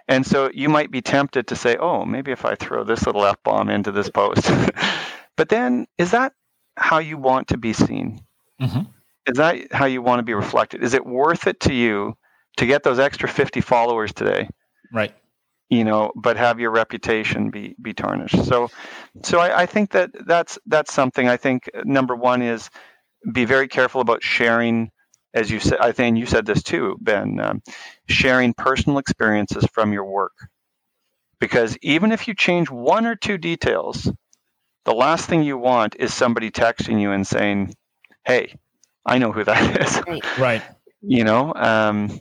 And 0.07 0.25
so 0.25 0.51
you 0.53 0.69
might 0.69 0.91
be 0.91 1.01
tempted 1.01 1.47
to 1.47 1.55
say, 1.55 1.77
oh, 1.77 2.05
maybe 2.05 2.31
if 2.31 2.45
I 2.45 2.55
throw 2.55 2.83
this 2.83 3.05
little 3.05 3.25
F 3.25 3.41
bomb 3.43 3.69
into 3.69 3.91
this 3.91 4.09
post. 4.09 4.51
but 5.35 5.49
then 5.49 5.87
is 5.97 6.11
that 6.11 6.33
how 6.77 6.99
you 6.99 7.17
want 7.17 7.47
to 7.49 7.57
be 7.57 7.73
seen? 7.73 8.21
Mm-hmm. 8.61 8.81
Is 9.27 9.37
that 9.37 9.73
how 9.73 9.85
you 9.85 10.03
want 10.03 10.19
to 10.19 10.23
be 10.23 10.35
reflected? 10.35 10.83
Is 10.83 10.93
it 10.93 11.05
worth 11.05 11.47
it 11.47 11.59
to 11.61 11.73
you 11.73 12.15
to 12.57 12.65
get 12.67 12.83
those 12.83 12.99
extra 12.99 13.27
50 13.27 13.61
followers 13.61 14.13
today? 14.13 14.47
Right. 14.93 15.13
You 15.69 15.83
know, 15.83 16.11
but 16.15 16.37
have 16.37 16.59
your 16.59 16.71
reputation 16.71 17.49
be, 17.49 17.75
be 17.81 17.93
tarnished. 17.93 18.45
So, 18.45 18.69
so 19.23 19.39
I, 19.39 19.63
I 19.63 19.65
think 19.65 19.91
that 19.91 20.11
that's, 20.27 20.59
that's 20.67 20.93
something 20.93 21.27
I 21.27 21.37
think 21.37 21.69
number 21.83 22.15
one 22.15 22.43
is 22.43 22.69
be 23.33 23.45
very 23.45 23.67
careful 23.67 24.01
about 24.01 24.21
sharing 24.21 24.91
as 25.35 25.51
you 25.51 25.59
said, 25.59 25.79
I 25.79 25.91
think 25.91 26.17
you 26.17 26.25
said 26.25 26.45
this 26.45 26.63
too, 26.63 26.97
Ben, 27.01 27.39
um, 27.41 27.61
sharing 28.07 28.53
personal 28.53 28.97
experiences 28.97 29.67
from 29.73 29.91
your 29.91 30.05
work. 30.05 30.31
Because 31.39 31.77
even 31.81 32.13
if 32.13 32.27
you 32.27 32.33
change 32.33 32.71
one 32.71 33.05
or 33.05 33.15
two 33.15 33.37
details, 33.37 34.09
the 34.85 34.93
last 34.93 35.27
thing 35.27 35.43
you 35.43 35.57
want 35.57 35.97
is 35.99 36.13
somebody 36.13 36.49
texting 36.49 37.01
you 37.01 37.11
and 37.11 37.27
saying, 37.27 37.75
"Hey, 38.23 38.55
I 39.05 39.17
know 39.17 39.33
who 39.33 39.43
that 39.43 39.81
is." 39.85 40.01
Right. 40.07 40.39
right. 40.39 40.63
You 41.01 41.25
know. 41.25 41.53
Um, 41.53 42.19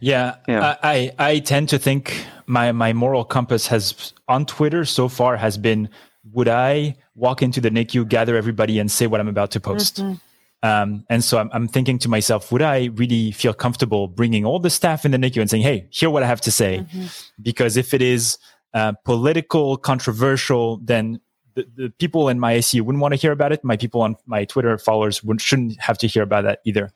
yeah, 0.00 0.36
yeah. 0.48 0.76
I 0.82 1.12
I 1.18 1.38
tend 1.40 1.68
to 1.70 1.78
think 1.78 2.26
my 2.46 2.72
my 2.72 2.92
moral 2.92 3.24
compass 3.24 3.66
has 3.68 4.12
on 4.28 4.46
Twitter 4.46 4.84
so 4.84 5.08
far 5.08 5.36
has 5.36 5.56
been: 5.58 5.88
Would 6.32 6.48
I 6.48 6.96
walk 7.14 7.42
into 7.42 7.60
the 7.60 7.70
NICU, 7.70 8.08
gather 8.08 8.36
everybody, 8.36 8.78
and 8.78 8.90
say 8.90 9.06
what 9.06 9.20
I'm 9.20 9.28
about 9.28 9.50
to 9.52 9.60
post? 9.60 9.96
Mm-hmm. 9.96 10.14
Um, 10.62 11.06
and 11.08 11.24
so 11.24 11.38
I'm, 11.38 11.48
I'm, 11.54 11.68
thinking 11.68 11.98
to 12.00 12.08
myself, 12.10 12.52
would 12.52 12.60
I 12.60 12.90
really 12.94 13.32
feel 13.32 13.54
comfortable 13.54 14.08
bringing 14.08 14.44
all 14.44 14.58
the 14.58 14.68
staff 14.68 15.06
in 15.06 15.10
the 15.10 15.16
NICU 15.16 15.40
and 15.40 15.48
saying, 15.48 15.62
"Hey, 15.62 15.86
hear 15.90 16.10
what 16.10 16.22
I 16.22 16.26
have 16.26 16.42
to 16.42 16.52
say"? 16.52 16.80
Mm-hmm. 16.80 17.06
Because 17.40 17.78
if 17.78 17.94
it 17.94 18.02
is 18.02 18.36
uh, 18.74 18.92
political, 19.04 19.78
controversial, 19.78 20.78
then 20.78 21.20
the, 21.54 21.66
the, 21.74 21.90
people 21.98 22.28
in 22.28 22.38
my 22.38 22.54
ICU 22.54 22.82
wouldn't 22.82 23.00
want 23.00 23.12
to 23.12 23.20
hear 23.20 23.32
about 23.32 23.52
it. 23.52 23.64
My 23.64 23.76
people 23.76 24.02
on 24.02 24.16
my 24.26 24.44
Twitter 24.44 24.76
followers 24.78 25.24
would, 25.24 25.40
shouldn't 25.40 25.80
have 25.80 25.98
to 25.98 26.06
hear 26.06 26.22
about 26.22 26.44
that 26.44 26.60
either. 26.64 26.92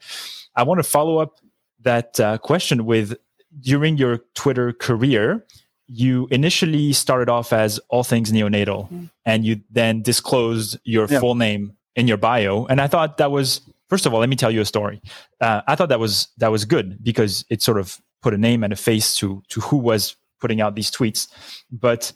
I 0.55 0.62
want 0.62 0.78
to 0.78 0.85
follow 0.85 1.18
up 1.18 1.41
that 1.85 2.18
uh, 2.20 2.39
question 2.39 2.85
with 2.85 3.14
during 3.61 3.97
your 3.97 4.18
Twitter 4.35 4.72
career, 4.72 5.47
you 5.87 6.26
initially 6.30 6.93
started 6.93 7.28
off 7.28 7.53
as 7.53 7.78
all 7.89 8.05
things 8.05 8.32
neonatal, 8.32 8.85
mm-hmm. 8.85 9.05
and 9.24 9.45
you 9.45 9.61
then 9.70 10.03
disclosed 10.03 10.78
your 10.85 11.07
yeah. 11.07 11.20
full 11.20 11.35
name 11.35 11.76
in 11.97 12.09
your 12.09 12.16
bio, 12.16 12.66
and 12.66 12.80
I 12.80 12.87
thought 12.89 13.18
that 13.18 13.30
was 13.30 13.61
first 13.89 14.07
of 14.07 14.14
all. 14.14 14.20
Let 14.20 14.28
me 14.28 14.37
tell 14.37 14.51
you 14.51 14.61
a 14.61 14.64
story. 14.64 15.01
Uh, 15.41 15.62
I 15.68 15.74
thought 15.76 15.91
that 15.91 16.01
was 16.01 16.28
that 16.39 16.51
was 16.51 16.64
good 16.64 17.03
because 17.03 17.45
it 17.51 17.62
sort 17.62 17.78
of 17.78 18.01
put 18.22 18.35
a 18.35 18.39
name 18.39 18.64
and 18.64 18.72
a 18.72 18.76
face 18.76 19.14
to 19.16 19.43
to 19.51 19.61
who 19.61 19.76
was 19.76 20.16
putting 20.41 20.61
out 20.61 20.74
these 20.74 20.91
tweets, 20.91 21.28
but. 21.70 22.12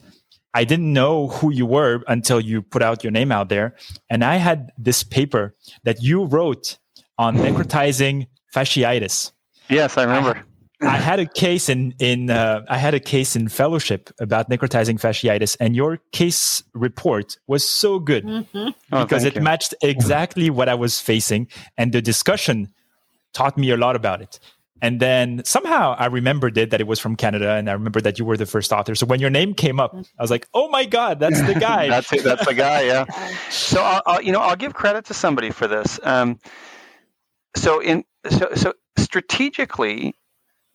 I 0.55 0.65
didn't 0.65 0.93
know 0.93 1.29
who 1.29 1.53
you 1.53 1.67
were 1.67 2.03
until 2.09 2.41
you 2.41 2.63
put 2.63 2.83
out 2.83 3.05
your 3.05 3.11
name 3.11 3.31
out 3.31 3.51
there. 3.51 3.77
And 4.09 4.25
I 4.25 4.37
had 4.37 4.73
this 4.79 5.05
paper 5.05 5.55
that 5.85 6.03
you 6.03 6.25
wrote 6.25 6.79
on 7.19 7.37
necrotizing 7.37 8.29
fasciitis. 8.53 9.33
Yes, 9.69 9.97
I 9.97 10.05
remember. 10.05 10.45
I 10.81 10.97
had 10.97 11.19
a 11.19 11.27
case 11.27 11.69
in 11.69 11.95
in 11.99 12.31
uh, 12.31 12.65
I 12.69 12.79
had 12.79 12.95
a 12.95 13.01
case 13.01 13.35
in 13.35 13.49
fellowship 13.49 14.11
about 14.21 14.49
necrotizing 14.49 15.01
fasciitis, 15.01 15.57
and 15.59 15.75
your 15.75 15.99
case 16.13 16.63
report 16.73 17.37
was 17.49 17.69
so 17.69 17.99
good 17.99 18.25
mm-hmm. 18.25 18.69
oh, 18.93 19.03
because 19.03 19.25
it 19.25 19.35
you. 19.35 19.41
matched 19.41 19.75
exactly 19.83 20.51
what 20.51 20.69
I 20.69 20.75
was 20.75 21.01
facing, 21.01 21.49
and 21.77 21.93
the 21.93 22.01
discussion 22.01 22.73
taught 23.33 23.59
me 23.59 23.71
a 23.71 23.77
lot 23.77 23.97
about 23.97 24.23
it. 24.23 24.39
And 24.81 25.01
then 25.01 25.43
somehow 25.45 25.97
I 25.99 26.07
remembered 26.07 26.57
it 26.57 26.71
that 26.71 26.81
it 26.81 26.87
was 26.87 27.01
from 27.01 27.17
Canada, 27.17 27.55
and 27.55 27.69
I 27.69 27.73
remember 27.73 28.01
that 28.01 28.21
you 28.21 28.25
were 28.25 28.37
the 28.37 28.47
first 28.47 28.73
author. 28.73 28.95
So 28.95 29.07
when 29.07 29.19
your 29.19 29.31
name 29.31 29.55
came 29.55 29.81
up, 29.81 29.93
I 29.93 30.23
was 30.23 30.31
like, 30.31 30.47
"Oh 30.55 30.69
my 30.69 30.85
god, 30.85 31.19
that's 31.19 31.43
the 31.43 31.55
guy!" 31.55 31.89
that's 31.95 32.13
it. 32.13 32.23
That's 32.23 32.47
the 32.47 32.55
guy. 32.55 32.83
Yeah. 32.89 33.05
So 33.51 33.83
I'll, 33.83 34.03
I'll, 34.07 34.23
you 34.23 34.31
know 34.31 34.41
I'll 34.41 34.57
give 34.57 34.75
credit 34.75 35.07
to 35.07 35.15
somebody 35.15 35.51
for 35.51 35.67
this. 35.67 35.99
Um, 36.05 36.39
so 37.57 37.81
in 37.81 38.05
so 38.31 38.51
so 38.55 38.75
strategically 39.09 40.15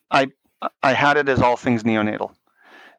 I 0.09 0.27
I 0.81 0.93
had 0.93 1.17
it 1.17 1.29
as 1.29 1.39
all 1.39 1.55
things 1.55 1.83
neonatal. 1.83 2.33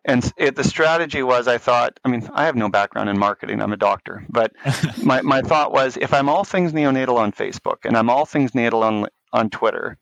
And 0.05 0.30
it, 0.37 0.55
the 0.55 0.64
strategy 0.64 1.22
was, 1.22 1.49
I 1.49 1.57
thought, 1.57 1.99
I 2.05 2.11
mean, 2.11 2.28
I 2.35 2.45
have 2.45 2.57
no 2.57 2.68
background 2.68 3.09
in 3.09 3.18
marketing. 3.18 3.61
I'm 3.61 3.72
a 3.72 3.76
doctor. 3.78 4.24
But 4.28 4.53
my, 5.03 5.22
my 5.22 5.41
thought 5.41 5.72
was, 5.72 5.97
if 5.97 6.12
I'm 6.12 6.28
all 6.28 6.45
things 6.45 6.72
neonatal 6.72 7.16
on 7.16 7.32
Facebook 7.32 7.78
and 7.85 7.97
I'm 7.97 8.11
all 8.11 8.26
things 8.26 8.53
neonatal 8.53 8.82
on, 8.82 9.07
on 9.32 9.49
Twitter, 9.49 9.97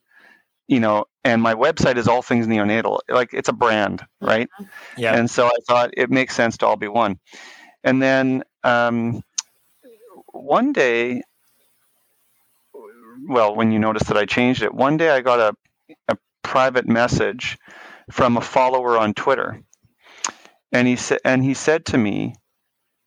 you 0.66 0.80
know, 0.80 1.05
and 1.24 1.41
my 1.41 1.55
website 1.55 1.99
is 1.99 2.09
all 2.09 2.20
things 2.20 2.49
neonatal, 2.49 2.99
like 3.09 3.33
it's 3.33 3.49
a 3.49 3.53
brand, 3.53 4.05
right? 4.20 4.49
Yeah. 4.97 5.14
And 5.14 5.30
so 5.30 5.47
I 5.47 5.59
thought 5.68 5.91
it 5.97 6.11
makes 6.11 6.35
sense 6.35 6.57
to 6.59 6.66
all 6.66 6.76
be 6.76 6.89
one. 6.89 7.20
And 7.85 8.03
then 8.03 8.43
um, 8.64 9.22
one 10.33 10.72
day, 10.72 11.22
well, 13.26 13.54
when 13.54 13.72
you 13.72 13.78
noticed 13.78 14.06
that 14.06 14.16
I 14.16 14.26
changed 14.26 14.62
it, 14.62 14.74
one 14.74 14.96
day 14.96 15.10
I 15.10 15.20
got 15.20 15.40
a, 15.40 15.94
a 16.08 16.16
private 16.42 16.88
message 16.88 17.58
from 18.10 18.36
a 18.36 18.40
follower 18.40 18.98
on 18.98 19.14
Twitter. 19.14 19.62
And 20.72 20.88
he 20.88 20.96
said 20.96 21.20
and 21.24 21.44
he 21.44 21.54
said 21.54 21.86
to 21.86 21.98
me, 21.98 22.34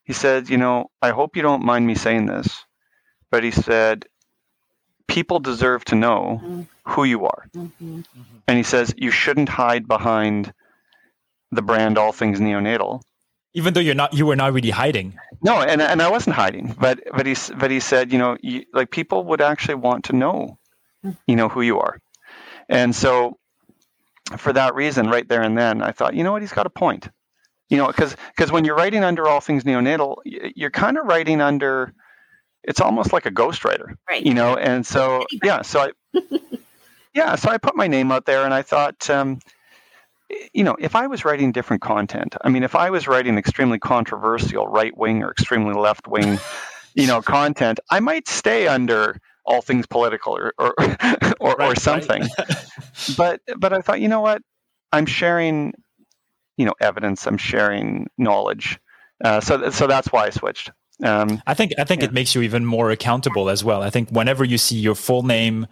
he 0.04 0.14
said, 0.14 0.50
you 0.50 0.58
know, 0.58 0.92
I 1.02 1.10
hope 1.10 1.36
you 1.36 1.42
don't 1.42 1.66
mind 1.66 1.88
me 1.88 1.96
saying 1.96 2.28
this, 2.28 2.64
but 3.32 3.44
he 3.44 3.52
said, 3.52 4.06
people 5.08 5.40
deserve 5.40 5.84
to 5.86 5.96
know 5.96 6.40
mm-hmm. 6.44 6.62
who 6.86 7.04
you 7.04 7.26
are. 7.26 7.46
Mm-hmm. 7.56 8.02
And 8.48 8.58
he 8.58 8.64
says, 8.64 8.94
you 8.98 9.12
shouldn't 9.12 9.50
hide 9.50 9.88
behind 9.88 10.54
the 11.52 11.62
brand 11.62 11.98
All 11.98 12.12
Things 12.12 12.40
Neonatal. 12.40 13.02
Even 13.54 13.74
though 13.74 13.80
you're 13.80 13.96
not, 13.96 14.14
you 14.14 14.26
were 14.26 14.36
not 14.36 14.54
really 14.54 14.70
hiding. 14.70 15.18
No, 15.46 15.62
and 15.62 15.80
and 15.80 16.02
I 16.02 16.10
wasn't 16.10 16.36
hiding, 16.36 16.76
but 16.80 17.00
but 17.16 17.28
he 17.28 17.36
but 17.58 17.70
he 17.70 17.80
said, 17.80 18.12
you 18.12 18.18
know, 18.18 18.36
you, 18.42 18.66
like 18.74 18.90
people 18.90 19.24
would 19.26 19.42
actually 19.42 19.76
want 19.76 20.06
to 20.06 20.14
know, 20.14 20.58
you 21.28 21.36
know, 21.36 21.50
who 21.50 21.62
you 21.62 21.80
are, 21.80 22.00
and 22.68 22.96
so 22.96 23.38
for 24.38 24.52
that 24.54 24.74
reason, 24.74 25.08
right 25.08 25.28
there 25.30 25.44
and 25.44 25.56
then, 25.56 25.84
I 25.84 25.92
thought, 25.92 26.16
you 26.16 26.24
know 26.24 26.32
what, 26.32 26.42
he's 26.42 26.52
got 26.52 26.66
a 26.66 26.70
point, 26.72 27.10
you 27.70 27.78
know, 27.78 27.86
because 27.86 28.16
because 28.36 28.52
when 28.52 28.66
you're 28.66 28.76
writing 28.76 29.04
under 29.04 29.28
All 29.28 29.40
Things 29.40 29.64
Neonatal, 29.64 30.18
you're 30.26 30.72
kind 30.72 30.98
of 30.98 31.06
writing 31.06 31.42
under, 31.42 31.94
it's 32.64 32.82
almost 32.82 33.14
like 33.14 33.28
a 33.28 33.32
ghostwriter, 33.32 33.96
Right. 34.10 34.26
you 34.26 34.34
know, 34.34 34.56
and 34.56 34.84
so 34.84 35.28
yeah, 35.44 35.62
so 35.62 35.80
I 35.82 36.20
yeah, 37.14 37.36
so 37.36 37.50
I 37.52 37.60
put 37.60 37.76
my 37.76 37.88
name 37.88 38.12
out 38.12 38.26
there, 38.26 38.46
and 38.46 38.54
I 38.54 38.64
thought. 38.64 39.10
Um, 39.12 39.40
you 40.54 40.64
know, 40.64 40.76
if 40.80 40.96
I 40.96 41.08
was 41.08 41.26
writing 41.26 41.52
different 41.52 41.82
content, 41.82 42.36
I 42.42 42.50
mean, 42.50 42.64
if 42.64 42.76
I 42.76 42.90
was 42.90 43.08
writing 43.08 43.38
extremely 43.38 43.80
controversial 43.80 44.68
right 44.68 44.96
wing 44.98 45.24
or 45.24 45.32
extremely 45.32 45.74
left 45.74 46.08
wing, 46.08 46.40
you 46.96 47.08
know, 47.08 47.22
content, 47.22 47.80
I 47.90 48.00
might 48.00 48.28
stay 48.28 48.68
under 48.68 49.20
all 49.46 49.62
things 49.62 49.86
political 49.86 50.36
or 50.36 50.54
or 50.58 50.74
or, 51.40 51.56
Right, 51.56 51.60
or 51.60 51.68
right. 51.70 51.82
something. 51.82 52.28
but 53.18 53.42
but 53.58 53.74
I 53.74 53.82
thought, 53.82 54.02
you 54.02 54.08
know 54.08 54.22
what, 54.22 54.42
I'm 54.92 55.06
sharing, 55.06 55.74
you 56.58 56.66
know, 56.66 56.74
evidence. 56.80 57.28
I'm 57.28 57.38
sharing 57.38 58.08
knowledge. 58.18 58.80
Uh, 59.24 59.40
so 59.42 59.70
so 59.70 59.88
that's 59.88 60.12
why 60.12 60.26
I 60.26 60.30
switched. 60.32 60.72
Um, 61.04 61.42
I 61.46 61.54
think 61.54 61.74
I 61.78 61.84
think 61.84 62.02
Yeah. 62.02 62.08
it 62.08 62.14
makes 62.14 62.34
you 62.34 62.42
even 62.42 62.66
more 62.66 62.90
accountable 62.90 63.50
as 63.50 63.64
well. 63.64 63.84
I 63.84 63.90
think 63.90 64.10
whenever 64.10 64.44
you 64.44 64.58
see 64.58 64.78
your 64.78 64.96
full 64.96 65.24
name 65.24 65.68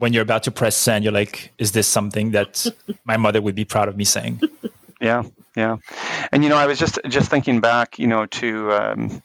when 0.00 0.14
you're 0.14 0.22
about 0.22 0.42
to 0.44 0.50
press 0.50 0.76
send, 0.76 1.04
you're 1.04 1.12
like, 1.12 1.52
is 1.58 1.72
this 1.72 1.86
something 1.86 2.30
that 2.32 2.66
my 3.04 3.16
mother 3.16 3.40
would 3.40 3.54
be 3.54 3.66
proud 3.66 3.86
of 3.86 3.96
me 3.96 4.04
saying? 4.04 4.40
Yeah, 5.00 5.22
yeah. 5.54 5.76
And 6.32 6.42
you 6.42 6.48
know, 6.48 6.56
I 6.56 6.66
was 6.66 6.78
just 6.78 6.98
just 7.08 7.30
thinking 7.30 7.60
back, 7.60 7.98
you 7.98 8.06
know, 8.06 8.26
to 8.26 8.72
um, 8.72 9.22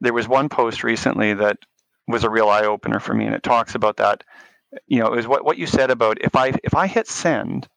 there 0.00 0.12
was 0.12 0.28
one 0.28 0.48
post 0.48 0.82
recently 0.84 1.34
that 1.34 1.58
was 2.08 2.24
a 2.24 2.30
real 2.30 2.48
eye 2.48 2.64
opener 2.64 3.00
for 3.00 3.12
me, 3.12 3.26
and 3.26 3.34
it 3.34 3.42
talks 3.42 3.74
about 3.74 3.96
that. 3.98 4.24
You 4.86 5.00
know, 5.00 5.06
it 5.08 5.16
was 5.16 5.26
what 5.26 5.44
what 5.44 5.58
you 5.58 5.66
said 5.66 5.90
about 5.90 6.18
if 6.20 6.34
I 6.36 6.52
if 6.62 6.74
I 6.74 6.86
hit 6.86 7.08
send, 7.08 7.68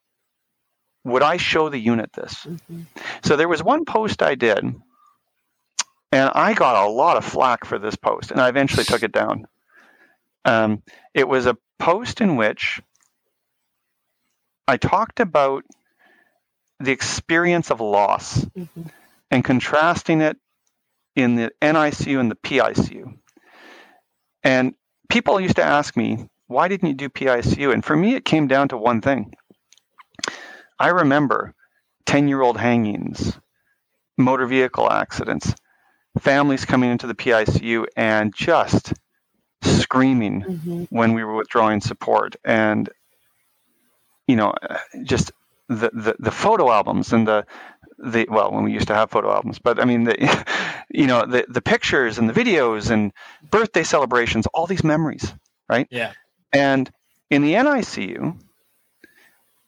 would 1.03 1.23
I 1.23 1.37
show 1.37 1.69
the 1.69 1.79
unit 1.79 2.13
this? 2.13 2.45
Mhm. 2.45 2.85
So 3.23 3.35
there 3.35 3.49
was 3.49 3.63
one 3.63 3.83
post 3.83 4.21
I 4.21 4.35
did, 4.35 4.59
and 6.11 6.29
I 6.33 6.53
got 6.53 6.85
a 6.85 6.89
lot 6.89 7.17
of 7.17 7.25
flack 7.25 7.65
for 7.65 7.79
this 7.79 7.95
post, 7.95 8.31
and 8.31 8.39
I 8.39 8.49
eventually 8.49 8.83
took 8.83 9.03
it 9.03 9.11
down. 9.11 9.47
Um, 10.45 10.83
it 11.13 11.27
was 11.27 11.47
a 11.47 11.57
post 11.79 12.21
in 12.21 12.35
which 12.35 12.81
I 14.67 14.77
talked 14.77 15.19
about 15.19 15.63
the 16.79 16.91
experience 16.91 17.71
of 17.71 17.79
loss 17.81 18.43
Mhm. 18.45 18.91
and 19.31 19.43
contrasting 19.43 20.21
it 20.21 20.37
in 21.15 21.35
the 21.35 21.51
NICU 21.61 22.19
and 22.19 22.29
the 22.29 22.35
PICU. 22.35 23.17
And 24.43 24.75
people 25.09 25.39
used 25.39 25.55
to 25.55 25.63
ask 25.63 25.95
me, 25.95 26.29
why 26.47 26.67
didn't 26.67 26.89
you 26.89 26.95
do 26.95 27.09
PICU? 27.09 27.71
And 27.73 27.83
for 27.83 27.95
me, 27.95 28.15
it 28.15 28.25
came 28.25 28.47
down 28.47 28.67
to 28.69 28.77
one 28.77 29.01
thing. 29.01 29.33
I 30.77 30.89
remember 30.89 31.53
10 32.05 32.27
year 32.27 32.41
old 32.41 32.57
hangings, 32.57 33.39
motor 34.17 34.45
vehicle 34.45 34.91
accidents, 34.91 35.55
families 36.19 36.65
coming 36.65 36.91
into 36.91 37.07
the 37.07 37.15
PICU 37.15 37.85
and 37.95 38.33
just 38.35 38.93
screaming 39.95 40.41
Mhm. 40.43 40.87
when 40.89 41.13
we 41.13 41.23
were 41.23 41.35
withdrawing 41.35 41.79
support 41.81 42.35
and 42.43 42.89
you 44.27 44.35
know 44.35 44.49
uh, 44.69 44.77
just 45.03 45.31
the, 45.69 45.89
the 45.93 46.15
the 46.19 46.31
photo 46.31 46.69
albums 46.71 47.13
and 47.13 47.27
the 47.27 47.45
the 47.97 48.25
well 48.29 48.51
when 48.51 48.63
we 48.65 48.73
used 48.73 48.87
to 48.87 48.93
have 48.95 49.09
photo 49.09 49.31
albums 49.31 49.57
but 49.59 49.79
i 49.81 49.85
mean 49.85 50.03
the 50.03 50.15
you 50.89 51.07
know 51.07 51.25
the 51.25 51.45
the 51.47 51.61
pictures 51.61 52.17
and 52.17 52.29
the 52.29 52.33
videos 52.33 52.91
and 52.91 53.13
birthday 53.49 53.83
celebrations 53.83 54.45
all 54.53 54.67
these 54.67 54.83
memories 54.83 55.33
right? 55.69 55.87
Yeah. 55.89 56.11
and 56.53 56.91
in 57.31 57.41
the 57.41 57.53
NICU, 57.53 58.37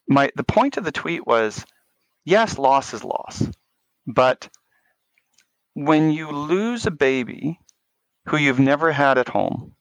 my 0.07 0.29
the 0.35 0.43
point 0.43 0.77
of 0.77 0.83
the 0.83 0.91
tweet 0.91 1.25
was, 1.25 1.65
yes, 2.23 2.59
loss 2.59 2.93
is 2.93 3.03
loss, 3.03 3.43
but 4.05 4.47
when 5.73 6.11
you 6.11 6.29
lose 6.29 6.85
a 6.85 6.91
baby 6.91 7.59
who 8.27 8.37
you've 8.37 8.59
never 8.59 8.91
had 8.91 9.17
at 9.17 9.27
home, 9.29 9.73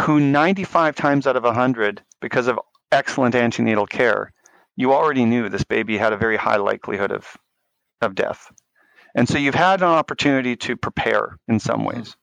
who 0.00 0.20
95 0.20 0.96
times 0.96 1.26
out 1.26 1.36
of 1.36 1.44
100, 1.44 2.02
because 2.20 2.46
of 2.46 2.58
excellent 2.90 3.34
antenatal 3.34 3.86
care, 3.86 4.32
you 4.76 4.92
already 4.92 5.24
knew 5.24 5.48
this 5.48 5.64
baby 5.64 5.98
had 5.98 6.12
a 6.12 6.16
very 6.16 6.36
high 6.36 6.56
likelihood 6.56 7.12
of 7.12 7.36
of 8.00 8.14
death, 8.16 8.50
and 9.14 9.28
so 9.28 9.38
you've 9.38 9.54
had 9.54 9.80
an 9.80 9.88
opportunity 9.88 10.56
to 10.56 10.76
prepare 10.76 11.38
in 11.46 11.60
some 11.60 11.84
ways. 11.84 12.16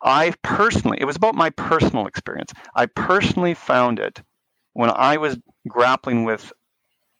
I 0.00 0.32
personally, 0.42 0.98
it 1.00 1.06
was 1.06 1.16
about 1.16 1.34
my 1.34 1.50
personal 1.50 2.06
experience. 2.06 2.52
I 2.74 2.86
personally 2.86 3.54
found 3.54 3.98
it 3.98 4.22
when 4.74 4.90
I 4.90 5.16
was 5.16 5.38
grappling 5.66 6.24
with 6.24 6.52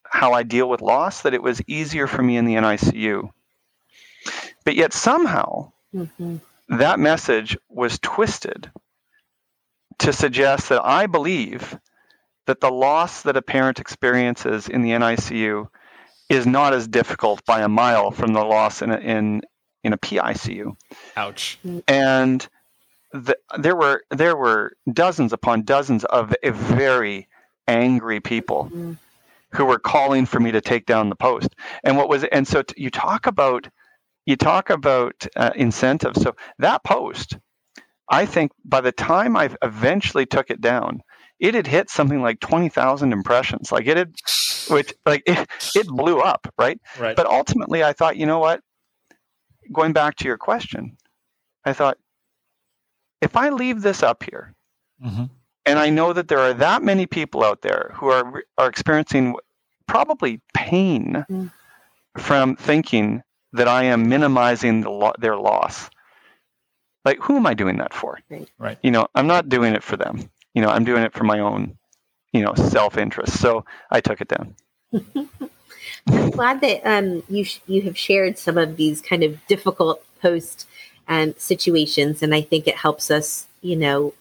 how 0.04 0.32
I 0.32 0.44
deal 0.44 0.68
with 0.68 0.80
loss 0.80 1.22
that 1.22 1.34
it 1.34 1.42
was 1.42 1.60
easier 1.66 2.06
for 2.06 2.22
me 2.22 2.36
in 2.36 2.44
the 2.44 2.54
NICU. 2.54 3.30
But 4.64 4.76
yet 4.76 4.92
somehow 4.92 5.72
Mhm. 5.94 6.40
that 6.68 7.00
message 7.00 7.56
was 7.68 7.98
twisted 7.98 8.70
to 10.00 10.12
suggest 10.12 10.68
that 10.68 10.84
I 10.84 11.06
believe 11.06 11.78
that 12.46 12.60
the 12.60 12.70
loss 12.70 13.22
that 13.22 13.36
a 13.36 13.42
parent 13.42 13.78
experiences 13.80 14.68
in 14.68 14.82
the 14.82 14.90
NICU 14.90 15.68
is 16.28 16.46
not 16.46 16.72
as 16.74 16.86
difficult 16.88 17.44
by 17.44 17.60
a 17.62 17.68
mile 17.68 18.10
from 18.10 18.32
the 18.32 18.44
loss 18.44 18.82
in 18.82 18.90
a, 18.90 18.96
in 18.98 19.42
in 19.84 19.92
a 19.92 19.98
PICU 19.98 20.76
Ouch. 21.16 21.58
and 21.86 22.48
the, 23.12 23.36
there 23.58 23.76
were 23.76 24.02
there 24.10 24.36
were 24.36 24.72
dozens 24.92 25.32
upon 25.32 25.62
dozens 25.62 26.04
of 26.04 26.34
very 26.42 27.28
angry 27.66 28.20
people 28.20 28.70
Mhm. 28.72 28.98
who 29.52 29.64
were 29.64 29.78
calling 29.78 30.26
for 30.26 30.40
me 30.40 30.52
to 30.52 30.60
take 30.60 30.84
down 30.84 31.08
the 31.08 31.16
post. 31.16 31.54
And 31.84 31.96
what 31.96 32.08
was 32.08 32.24
and 32.24 32.46
so 32.46 32.62
t- 32.62 32.82
you 32.82 32.90
talk 32.90 33.26
about 33.26 33.68
you 34.26 34.36
talk 34.36 34.68
about 34.68 35.26
uh, 35.36 35.50
incentives. 35.56 36.20
So 36.22 36.34
that 36.58 36.84
post, 36.84 37.38
I 38.10 38.24
think 38.26 38.52
by 38.64 38.80
the 38.80 38.92
time 38.92 39.36
I 39.36 39.50
eventually 39.62 40.26
took 40.26 40.50
it 40.50 40.60
down, 40.60 41.02
it 41.38 41.54
had 41.54 41.66
hit 41.66 41.90
something 41.90 42.22
like 42.22 42.40
twenty 42.40 42.68
thousand 42.68 43.12
impressions. 43.12 43.70
Like 43.70 43.86
it 43.86 43.96
had, 43.96 44.14
which 44.70 44.94
like 45.06 45.22
it, 45.26 45.46
it 45.74 45.86
blew 45.86 46.20
up, 46.20 46.52
right? 46.58 46.80
Right. 46.98 47.14
But 47.16 47.26
ultimately, 47.26 47.84
I 47.84 47.92
thought, 47.92 48.16
you 48.16 48.26
know 48.26 48.38
what? 48.38 48.60
Going 49.72 49.92
back 49.92 50.16
to 50.16 50.24
your 50.24 50.38
question, 50.38 50.96
I 51.64 51.72
thought, 51.74 51.98
if 53.20 53.36
I 53.36 53.50
leave 53.50 53.82
this 53.82 54.02
up 54.02 54.22
here, 54.22 54.54
Mhm. 55.04 55.30
and 55.66 55.78
I 55.78 55.90
know 55.90 56.12
that 56.12 56.28
there 56.28 56.40
are 56.40 56.54
that 56.54 56.82
many 56.82 57.06
people 57.06 57.44
out 57.44 57.60
there 57.62 57.92
who 57.94 58.08
are 58.08 58.42
are 58.56 58.68
experiencing 58.68 59.36
probably 59.86 60.40
pain 60.54 61.24
Mm. 61.30 61.52
from 62.16 62.56
thinking 62.56 63.22
that 63.52 63.68
I 63.68 63.84
am 63.84 64.08
minimizing 64.08 64.80
the 64.82 64.90
lo- 64.90 65.12
their 65.18 65.36
loss. 65.36 65.88
Like, 67.08 67.20
who 67.22 67.36
am 67.36 67.46
I 67.46 67.54
doing 67.54 67.78
that 67.78 67.94
for? 67.94 68.20
Right. 68.28 68.50
Right. 68.58 68.76
You 68.82 68.90
know, 68.90 69.08
I'm 69.14 69.26
not 69.26 69.48
doing 69.48 69.74
it 69.74 69.82
for 69.82 69.96
them. 69.96 70.28
You 70.52 70.60
know, 70.60 70.68
I'm 70.68 70.84
doing 70.84 71.02
it 71.04 71.14
for 71.14 71.24
my 71.24 71.38
own, 71.38 71.78
you 72.34 72.42
know, 72.42 72.52
self 72.52 72.98
interest. 72.98 73.40
So 73.40 73.64
I 73.90 74.02
took 74.02 74.20
it 74.20 74.28
down. 74.28 74.54
I'm 76.06 76.28
glad 76.28 76.60
that 76.60 76.86
um, 76.86 77.22
you 77.30 77.44
sh- 77.44 77.60
you 77.66 77.80
have 77.82 77.96
shared 77.96 78.36
some 78.36 78.58
of 78.58 78.76
these 78.76 79.00
kind 79.00 79.22
of 79.22 79.38
difficult 79.46 80.04
post 80.20 80.68
um, 81.08 81.32
situations, 81.38 82.22
and 82.22 82.34
I 82.34 82.42
think 82.42 82.66
it 82.66 82.76
helps 82.76 83.10
us, 83.10 83.46
you 83.62 83.76
know, 83.76 84.12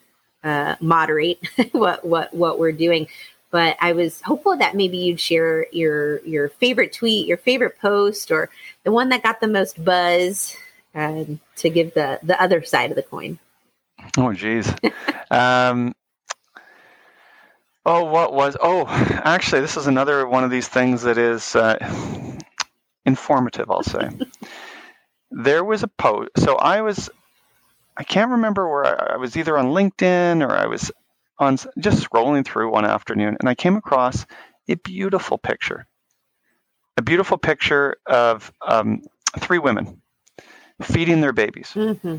uh, 0.46 0.76
moderate 0.80 1.46
what 1.74 2.06
what 2.06 2.34
what 2.34 2.58
we're 2.58 2.72
doing. 2.72 3.10
But 3.52 3.76
I 3.82 3.92
was 3.92 4.22
hopeful 4.22 4.56
that 4.56 4.78
maybe 4.78 4.98
you'd 4.98 5.20
share 5.20 5.68
your 5.74 6.20
your 6.20 6.48
favorite 6.48 6.94
tweet, 6.94 7.28
your 7.28 7.36
favorite 7.36 7.78
post, 7.82 8.32
or 8.32 8.50
the 8.86 8.94
one 8.94 9.10
that 9.10 9.24
got 9.24 9.42
the 9.42 9.50
most 9.50 9.84
buzz, 9.84 10.56
um, 10.96 11.40
to 11.58 11.70
give 11.70 11.94
the 11.94 12.20
the 12.24 12.42
other 12.42 12.64
side 12.64 12.90
of 12.90 12.96
the 12.96 13.04
coin. 13.04 13.40
Oh, 14.18 14.34
geez. 14.34 14.72
um, 15.32 15.94
oh, 17.86 18.06
what 18.06 18.34
was? 18.34 18.58
Oh, 18.62 18.86
actually, 18.88 19.62
this 19.62 19.78
is 19.78 19.88
another 19.88 20.28
one 20.28 20.44
of 20.44 20.52
these 20.52 20.68
things 20.68 21.04
that 21.04 21.18
is 21.18 21.56
uh, 21.56 21.78
informative. 23.06 23.70
I'll 23.70 23.84
say 23.84 24.10
there 25.32 25.64
was 25.64 25.84
a 25.84 25.88
post. 25.88 26.30
So 26.38 26.56
I 26.56 26.82
was, 26.82 27.10
I 27.96 28.04
can't 28.04 28.32
remember 28.32 28.70
where 28.70 28.86
I, 28.86 29.14
I 29.14 29.18
was 29.18 29.36
either 29.38 29.58
on 29.58 29.68
LinkedIn 29.68 30.48
or 30.48 30.52
I 30.52 30.68
was 30.68 30.92
on 31.40 31.58
just 31.80 32.08
scrolling 32.08 32.46
through 32.46 32.72
one 32.72 32.86
afternoon, 32.86 33.38
and 33.40 33.50
I 33.50 33.56
came 33.56 33.76
across 33.76 34.26
a 34.68 34.76
beautiful 34.76 35.38
picture, 35.38 35.86
a 36.98 37.02
beautiful 37.02 37.38
picture 37.38 37.98
of 38.06 38.52
um, 38.66 39.04
three 39.40 39.60
women 39.60 40.02
feeding 40.82 41.22
their 41.22 41.34
babies 41.34 41.72
Mm-hmm. 41.76 42.18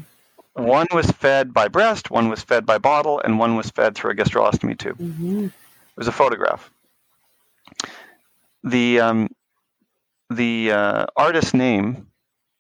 one 0.55 0.87
was 0.93 1.11
fed 1.11 1.53
by 1.55 1.69
breast, 1.69 2.11
one 2.11 2.29
was 2.29 2.43
fed 2.43 2.67
by 2.67 2.79
bottle, 2.79 3.21
and 3.25 3.39
one 3.39 3.57
was 3.57 3.71
fed 3.71 3.95
through 3.95 4.11
a 4.11 4.15
gastrostomy 4.15 4.77
tube. 4.77 4.99
Mm-hmm. 4.99 5.45
It 5.47 5.53
was 5.97 6.09
a 6.09 6.13
photograph. 6.13 6.71
The 8.65 9.01
um, 9.01 9.29
the 10.31 10.73
uh, 10.73 11.07
artist 11.17 11.55
name 11.55 12.09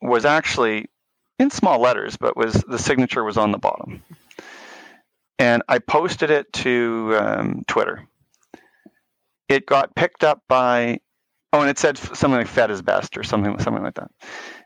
was 0.00 0.24
actually 0.24 0.86
in 1.38 1.50
small 1.50 1.80
letters, 1.80 2.16
but 2.16 2.36
was 2.36 2.54
the 2.68 2.78
signature 2.78 3.24
was 3.24 3.36
on 3.36 3.50
the 3.52 3.58
bottom. 3.58 4.02
And 5.38 5.62
I 5.68 5.78
posted 5.78 6.30
it 6.30 6.52
to 6.54 7.16
um, 7.20 7.64
Twitter. 7.66 8.04
It 9.48 9.66
got 9.66 9.94
picked 9.94 10.24
up 10.24 10.42
by 10.48 11.00
oh, 11.52 11.60
and 11.60 11.70
it 11.70 11.78
said 11.78 11.96
something 11.98 12.38
like 12.38 12.48
"Fed 12.48 12.70
is 12.70 12.82
best" 12.82 13.16
or 13.16 13.22
something 13.22 13.58
something 13.58 13.82
like 13.82 13.94
that. 13.94 14.10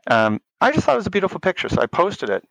Um, 0.06 0.40
I 0.62 0.72
just 0.72 0.86
thought 0.86 0.94
it 0.94 0.98
was 0.98 1.06
a 1.06 1.10
beautiful 1.10 1.40
picture, 1.40 1.68
so 1.68 1.82
I 1.82 1.86
posted 1.86 2.30
it, 2.30 2.44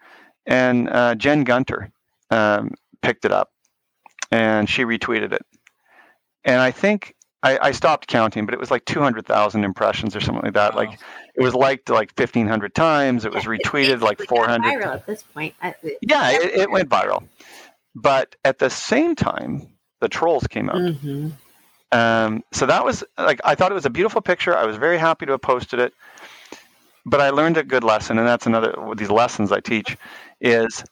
and 0.46 0.90
uh, 0.90 1.16
Jen 1.16 1.44
Gunter 1.44 1.92
um, 2.30 2.74
picked 3.02 3.26
it 3.26 3.32
up, 3.32 3.52
and 4.32 4.70
she 4.70 4.84
retweeted 4.84 5.32
it. 5.34 5.46
And 6.44 6.60
I 6.60 6.72
think 6.72 7.16
I, 7.44 7.58
I 7.62 7.72
stopped 7.72 8.08
counting, 8.08 8.46
but 8.46 8.54
it 8.54 8.60
was 8.60 8.70
like 8.70 8.86
200,000 8.86 9.64
impressions 9.64 10.16
or 10.16 10.22
something 10.22 10.44
like 10.44 10.54
that. 10.54 10.74
Wow. 10.74 10.82
Like 10.82 11.00
it 11.36 11.42
was 11.42 11.54
liked 11.54 11.90
like 11.90 12.12
1,500 12.16 12.76
times. 12.76 13.26
It 13.26 13.34
was 13.34 13.44
retweeted 13.46 14.02
like 14.02 14.20
400. 14.22 14.62
Viral 14.62 14.94
at 14.96 15.06
this 15.08 15.24
point. 15.24 15.56
yeah, 16.02 16.32
it, 16.32 16.52
it, 16.62 16.72
went 16.72 16.90
viral. 16.90 17.24
But 17.96 18.36
at 18.46 18.60
the 18.60 18.70
same 18.70 19.16
time, 19.16 19.68
the 20.00 20.10
trolls 20.10 20.48
came 20.48 20.70
out. 20.70 20.78
Mm-hmm. 20.78 21.30
Um, 21.94 22.44
so 22.54 22.66
that 22.66 22.86
was 22.86 23.04
like 23.18 23.42
I 23.44 23.56
thought 23.56 23.72
it 23.72 23.76
was 23.76 23.86
a 23.86 23.90
beautiful 23.90 24.22
picture. 24.22 24.56
I 24.56 24.66
was 24.66 24.78
very 24.78 24.98
happy 24.98 25.26
to 25.26 25.34
have 25.34 25.42
posted 25.42 25.80
it. 25.80 25.94
But 27.06 27.22
I 27.22 27.32
learned 27.32 27.58
a 27.58 27.64
good 27.64 27.84
lesson, 27.84 28.20
and 28.20 28.28
that's 28.28 28.46
another 28.46 28.76
these 28.96 29.10
lessons 29.10 29.52
I 29.52 29.60
teach 29.60 29.98
is 30.40 30.84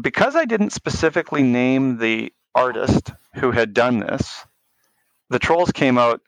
because 0.00 0.36
I 0.36 0.44
didn't 0.44 0.70
specifically 0.70 1.42
name 1.42 1.98
the 1.98 2.32
artist 2.54 3.12
who 3.34 3.50
had 3.50 3.74
done 3.74 3.98
this 3.98 4.46
the 5.30 5.38
trolls 5.38 5.72
came 5.72 5.98
out, 5.98 6.20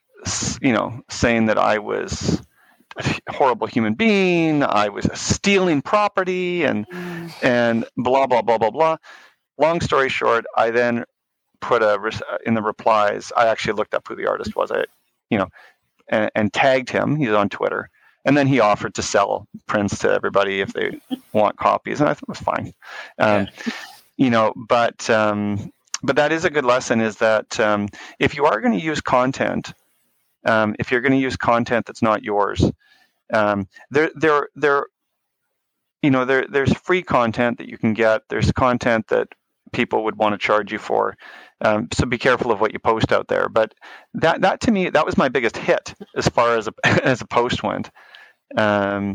you 0.60 0.72
know, 0.72 1.02
saying 1.08 1.46
that 1.46 1.58
I 1.58 1.78
was 1.78 2.42
a 2.96 3.32
horrible 3.32 3.66
human 3.66 3.94
being, 3.94 4.62
I 4.62 4.88
was 4.88 5.08
stealing 5.14 5.80
property, 5.80 6.64
and 6.64 6.88
mm. 6.88 7.32
and 7.42 7.84
blah 7.96 8.26
blah 8.26 8.42
blah 8.42 8.58
blah 8.58 8.70
blah. 8.70 8.96
Long 9.58 9.80
story 9.80 10.08
short, 10.08 10.44
I 10.56 10.70
then 10.70 11.04
put 11.60 11.82
a 11.82 11.98
in 12.44 12.54
the 12.54 12.62
replies. 12.62 13.32
I 13.36 13.46
actually 13.46 13.74
looked 13.74 13.94
up 13.94 14.06
who 14.08 14.16
the 14.16 14.26
artist 14.26 14.54
was. 14.56 14.70
I, 14.70 14.84
you 15.30 15.38
know, 15.38 15.48
and, 16.08 16.30
and 16.34 16.52
tagged 16.52 16.90
him. 16.90 17.16
He's 17.16 17.30
on 17.30 17.48
Twitter, 17.48 17.88
and 18.24 18.36
then 18.36 18.46
he 18.46 18.60
offered 18.60 18.94
to 18.94 19.02
sell 19.02 19.46
prints 19.66 19.98
to 20.00 20.10
everybody 20.10 20.60
if 20.60 20.72
they 20.72 20.98
want 21.32 21.56
copies, 21.56 22.00
and 22.00 22.08
I 22.08 22.14
thought 22.14 22.22
it 22.22 22.28
was 22.28 22.38
fine. 22.38 22.74
Um, 23.18 23.48
yeah. 23.66 23.72
You 24.16 24.28
know, 24.28 24.52
but 24.54 25.08
um, 25.08 25.72
but 26.02 26.16
that 26.16 26.32
is 26.32 26.44
a 26.44 26.50
good 26.50 26.64
lesson 26.64 27.00
is 27.00 27.16
that 27.16 27.58
um, 27.60 27.88
if 28.18 28.34
you 28.34 28.44
are 28.44 28.60
going 28.60 28.78
to 28.78 28.84
use 28.84 29.00
content 29.00 29.72
um, 30.44 30.74
if 30.78 30.90
you're 30.90 31.00
going 31.00 31.12
to 31.12 31.18
use 31.18 31.36
content 31.36 31.86
that's 31.86 32.02
not 32.02 32.22
yours 32.22 32.64
um, 33.32 33.68
there 33.90 34.10
there 34.14 34.48
there 34.54 34.86
you 36.02 36.10
know 36.10 36.24
there 36.24 36.46
there's 36.48 36.72
free 36.74 37.02
content 37.02 37.58
that 37.58 37.68
you 37.68 37.78
can 37.78 37.94
get 37.94 38.22
there's 38.28 38.50
content 38.52 39.08
that 39.08 39.28
people 39.72 40.04
would 40.04 40.16
want 40.16 40.32
to 40.32 40.38
charge 40.38 40.72
you 40.72 40.78
for 40.78 41.16
um, 41.62 41.88
so 41.92 42.06
be 42.06 42.18
careful 42.18 42.50
of 42.50 42.60
what 42.60 42.72
you 42.72 42.78
post 42.78 43.12
out 43.12 43.28
there 43.28 43.48
but 43.48 43.74
that 44.14 44.40
that 44.40 44.60
to 44.60 44.70
me 44.70 44.90
that 44.90 45.06
was 45.06 45.16
my 45.16 45.28
biggest 45.28 45.56
hit 45.56 45.94
as 46.16 46.28
far 46.28 46.56
as 46.56 46.68
a, 46.68 46.72
as 47.04 47.20
a 47.20 47.26
post 47.26 47.62
went 47.62 47.90
um, 48.56 49.14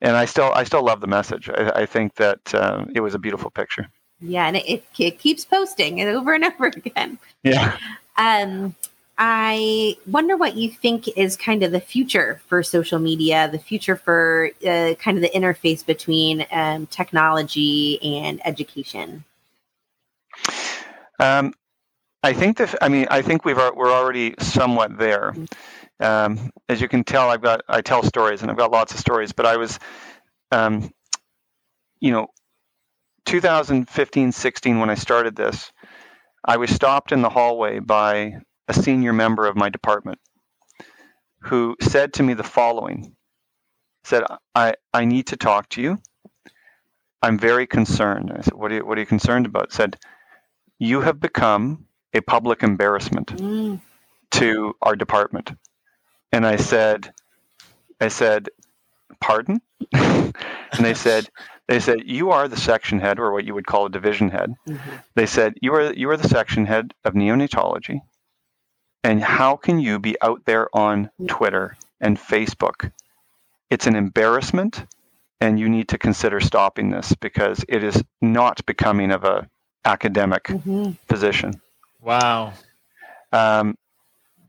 and 0.00 0.16
I 0.16 0.24
still 0.24 0.52
I 0.54 0.64
still 0.64 0.84
love 0.84 1.00
the 1.00 1.06
message 1.06 1.48
I, 1.48 1.70
I 1.82 1.86
think 1.86 2.14
that 2.16 2.54
um, 2.54 2.90
it 2.94 3.00
was 3.00 3.14
a 3.14 3.18
beautiful 3.18 3.50
picture 3.50 3.86
yeah, 4.20 4.46
and 4.46 4.56
it, 4.56 4.84
it 4.98 5.18
keeps 5.18 5.44
posting 5.44 5.98
it 5.98 6.08
over 6.08 6.34
and 6.34 6.44
over 6.60 6.66
again. 6.66 7.18
Yeah. 7.42 7.76
Um, 8.16 8.74
I 9.18 9.96
wonder 10.06 10.36
what 10.36 10.56
you 10.56 10.70
think 10.70 11.08
is 11.16 11.36
kind 11.36 11.62
of 11.62 11.72
the 11.72 11.80
future 11.80 12.40
for 12.46 12.62
social 12.62 12.98
media, 12.98 13.48
the 13.50 13.58
future 13.58 13.96
for 13.96 14.50
uh, 14.66 14.94
kind 14.94 15.18
of 15.18 15.22
the 15.22 15.30
interface 15.34 15.84
between 15.84 16.46
um, 16.50 16.86
technology 16.86 18.02
and 18.02 18.40
education. 18.46 19.24
Um, 21.18 21.52
I 22.22 22.32
think 22.32 22.58
that 22.58 22.74
I 22.82 22.88
mean 22.88 23.06
I 23.10 23.22
think 23.22 23.44
we've 23.44 23.56
we're 23.56 23.92
already 23.92 24.34
somewhat 24.38 24.98
there. 24.98 25.32
Mm-hmm. 25.32 25.44
Um, 26.02 26.50
as 26.68 26.80
you 26.80 26.88
can 26.88 27.04
tell, 27.04 27.28
I've 27.28 27.42
got 27.42 27.62
I 27.68 27.82
tell 27.82 28.02
stories 28.02 28.42
and 28.42 28.50
I've 28.50 28.56
got 28.56 28.70
lots 28.70 28.92
of 28.92 29.00
stories. 29.00 29.32
But 29.32 29.46
I 29.46 29.56
was, 29.56 29.78
um, 30.50 30.90
you 32.00 32.10
know, 32.10 32.28
2015 33.26 34.32
16, 34.32 34.78
when 34.78 34.90
I 34.90 34.94
started 34.94 35.36
this, 35.36 35.70
I 36.44 36.56
was 36.56 36.70
stopped 36.70 37.12
in 37.12 37.22
the 37.22 37.28
hallway 37.28 37.80
by 37.80 38.36
a 38.68 38.74
senior 38.74 39.12
member 39.12 39.46
of 39.46 39.56
my 39.56 39.68
department 39.68 40.18
who 41.42 41.76
said 41.80 42.14
to 42.14 42.22
me 42.22 42.34
the 42.34 42.42
following 42.42 43.16
said, 44.04 44.24
I, 44.54 44.74
I 44.92 45.04
need 45.04 45.28
to 45.28 45.36
talk 45.36 45.68
to 45.70 45.82
you. 45.82 45.98
I'm 47.22 47.38
very 47.38 47.66
concerned. 47.66 48.32
I 48.34 48.40
said, 48.40 48.54
What 48.54 48.72
are 48.72 48.76
you, 48.76 48.86
what 48.86 48.96
are 48.96 49.00
you 49.00 49.06
concerned 49.06 49.46
about? 49.46 49.72
Said, 49.72 49.98
You 50.78 51.02
have 51.02 51.20
become 51.20 51.86
a 52.14 52.20
public 52.20 52.62
embarrassment 52.62 53.28
mm. 53.36 53.80
to 54.32 54.74
our 54.82 54.96
department. 54.96 55.52
And 56.32 56.46
I 56.46 56.56
said, 56.56 57.12
I 58.00 58.08
said, 58.08 58.48
Pardon? 59.20 59.60
and 59.92 60.32
they 60.78 60.94
said, 60.94 61.28
they 61.70 61.78
said, 61.78 62.00
"You 62.04 62.32
are 62.32 62.48
the 62.48 62.56
section 62.56 62.98
head, 62.98 63.20
or 63.20 63.32
what 63.32 63.44
you 63.44 63.54
would 63.54 63.66
call 63.66 63.86
a 63.86 63.90
division 63.90 64.28
head." 64.28 64.52
Mm-hmm. 64.68 64.90
They 65.14 65.26
said, 65.26 65.54
"You 65.62 65.72
are 65.74 65.92
you 65.92 66.10
are 66.10 66.16
the 66.16 66.28
section 66.28 66.66
head 66.66 66.92
of 67.04 67.14
neonatology, 67.14 68.00
and 69.04 69.22
how 69.22 69.54
can 69.54 69.78
you 69.78 70.00
be 70.00 70.16
out 70.20 70.44
there 70.46 70.68
on 70.76 71.10
Twitter 71.28 71.76
and 72.00 72.18
Facebook? 72.18 72.90
It's 73.70 73.86
an 73.86 73.94
embarrassment, 73.94 74.84
and 75.40 75.60
you 75.60 75.68
need 75.68 75.90
to 75.90 75.98
consider 75.98 76.40
stopping 76.40 76.90
this 76.90 77.14
because 77.14 77.64
it 77.68 77.84
is 77.84 78.02
not 78.20 78.66
becoming 78.66 79.12
of 79.12 79.22
a 79.22 79.48
academic 79.84 80.44
mm-hmm. 80.44 80.90
position." 81.06 81.60
Wow. 82.00 82.52
Um, 83.32 83.76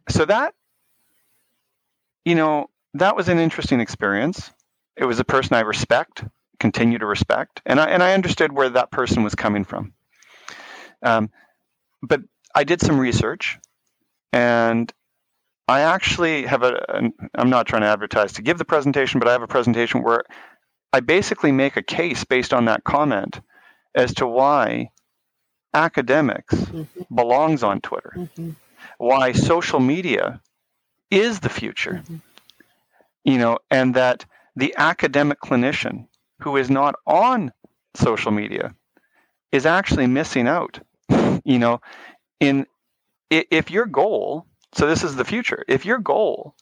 so 0.09 0.25
that, 0.25 0.53
you 2.25 2.35
know, 2.35 2.67
that 2.95 3.15
was 3.15 3.29
an 3.29 3.39
interesting 3.39 3.79
experience. 3.79 4.51
It 4.97 5.05
was 5.05 5.19
a 5.19 5.23
person 5.23 5.55
I 5.55 5.61
respect 5.61 6.23
continue 6.61 6.99
to 6.99 7.05
respect. 7.05 7.61
And 7.65 7.81
I 7.81 7.89
and 7.89 8.01
I 8.01 8.13
understood 8.13 8.53
where 8.53 8.69
that 8.69 8.91
person 8.91 9.23
was 9.23 9.35
coming 9.35 9.65
from. 9.65 9.93
Um, 11.03 11.29
but 12.01 12.21
I 12.55 12.63
did 12.63 12.79
some 12.79 12.99
research, 12.99 13.57
and 14.31 14.93
I 15.67 15.81
actually 15.81 16.45
have 16.45 16.63
a. 16.63 17.11
I'm 17.35 17.49
not 17.49 17.65
trying 17.65 17.81
to 17.81 17.89
advertise 17.89 18.33
to 18.33 18.41
give 18.41 18.57
the 18.57 18.65
presentation, 18.65 19.19
but 19.19 19.27
I 19.27 19.33
have 19.33 19.41
a 19.41 19.47
presentation 19.47 20.03
where 20.03 20.23
I 20.93 21.01
basically 21.01 21.51
make 21.51 21.75
a 21.75 21.83
case 21.83 22.23
based 22.23 22.53
on 22.53 22.65
that 22.65 22.83
comment 22.83 23.41
as 23.95 24.13
to 24.15 24.27
why 24.27 24.91
academics 25.73 26.55
mm-hmm. 26.55 27.15
belongs 27.15 27.63
on 27.63 27.81
Twitter, 27.81 28.13
mm-hmm. 28.15 28.51
why 28.97 29.31
social 29.31 29.79
media 29.79 30.41
is 31.09 31.39
the 31.39 31.49
future, 31.49 32.01
mm-hmm. 32.03 32.17
you 33.23 33.37
know, 33.37 33.59
and 33.69 33.95
that 33.95 34.25
the 34.55 34.73
academic 34.77 35.39
clinician 35.39 36.07
who 36.41 36.57
is 36.57 36.69
not 36.69 36.95
on 37.05 37.51
social 37.95 38.31
media 38.31 38.73
is 39.51 39.65
actually 39.65 40.07
missing 40.07 40.47
out. 40.47 40.79
you 41.43 41.59
know, 41.59 41.81
in 42.39 42.65
if 43.29 43.71
your 43.71 43.85
goal, 43.85 44.45
so 44.73 44.87
this 44.87 45.03
is 45.03 45.15
the 45.15 45.25
future. 45.25 45.63
If 45.67 45.85
your 45.85 45.99
goal 45.99 46.55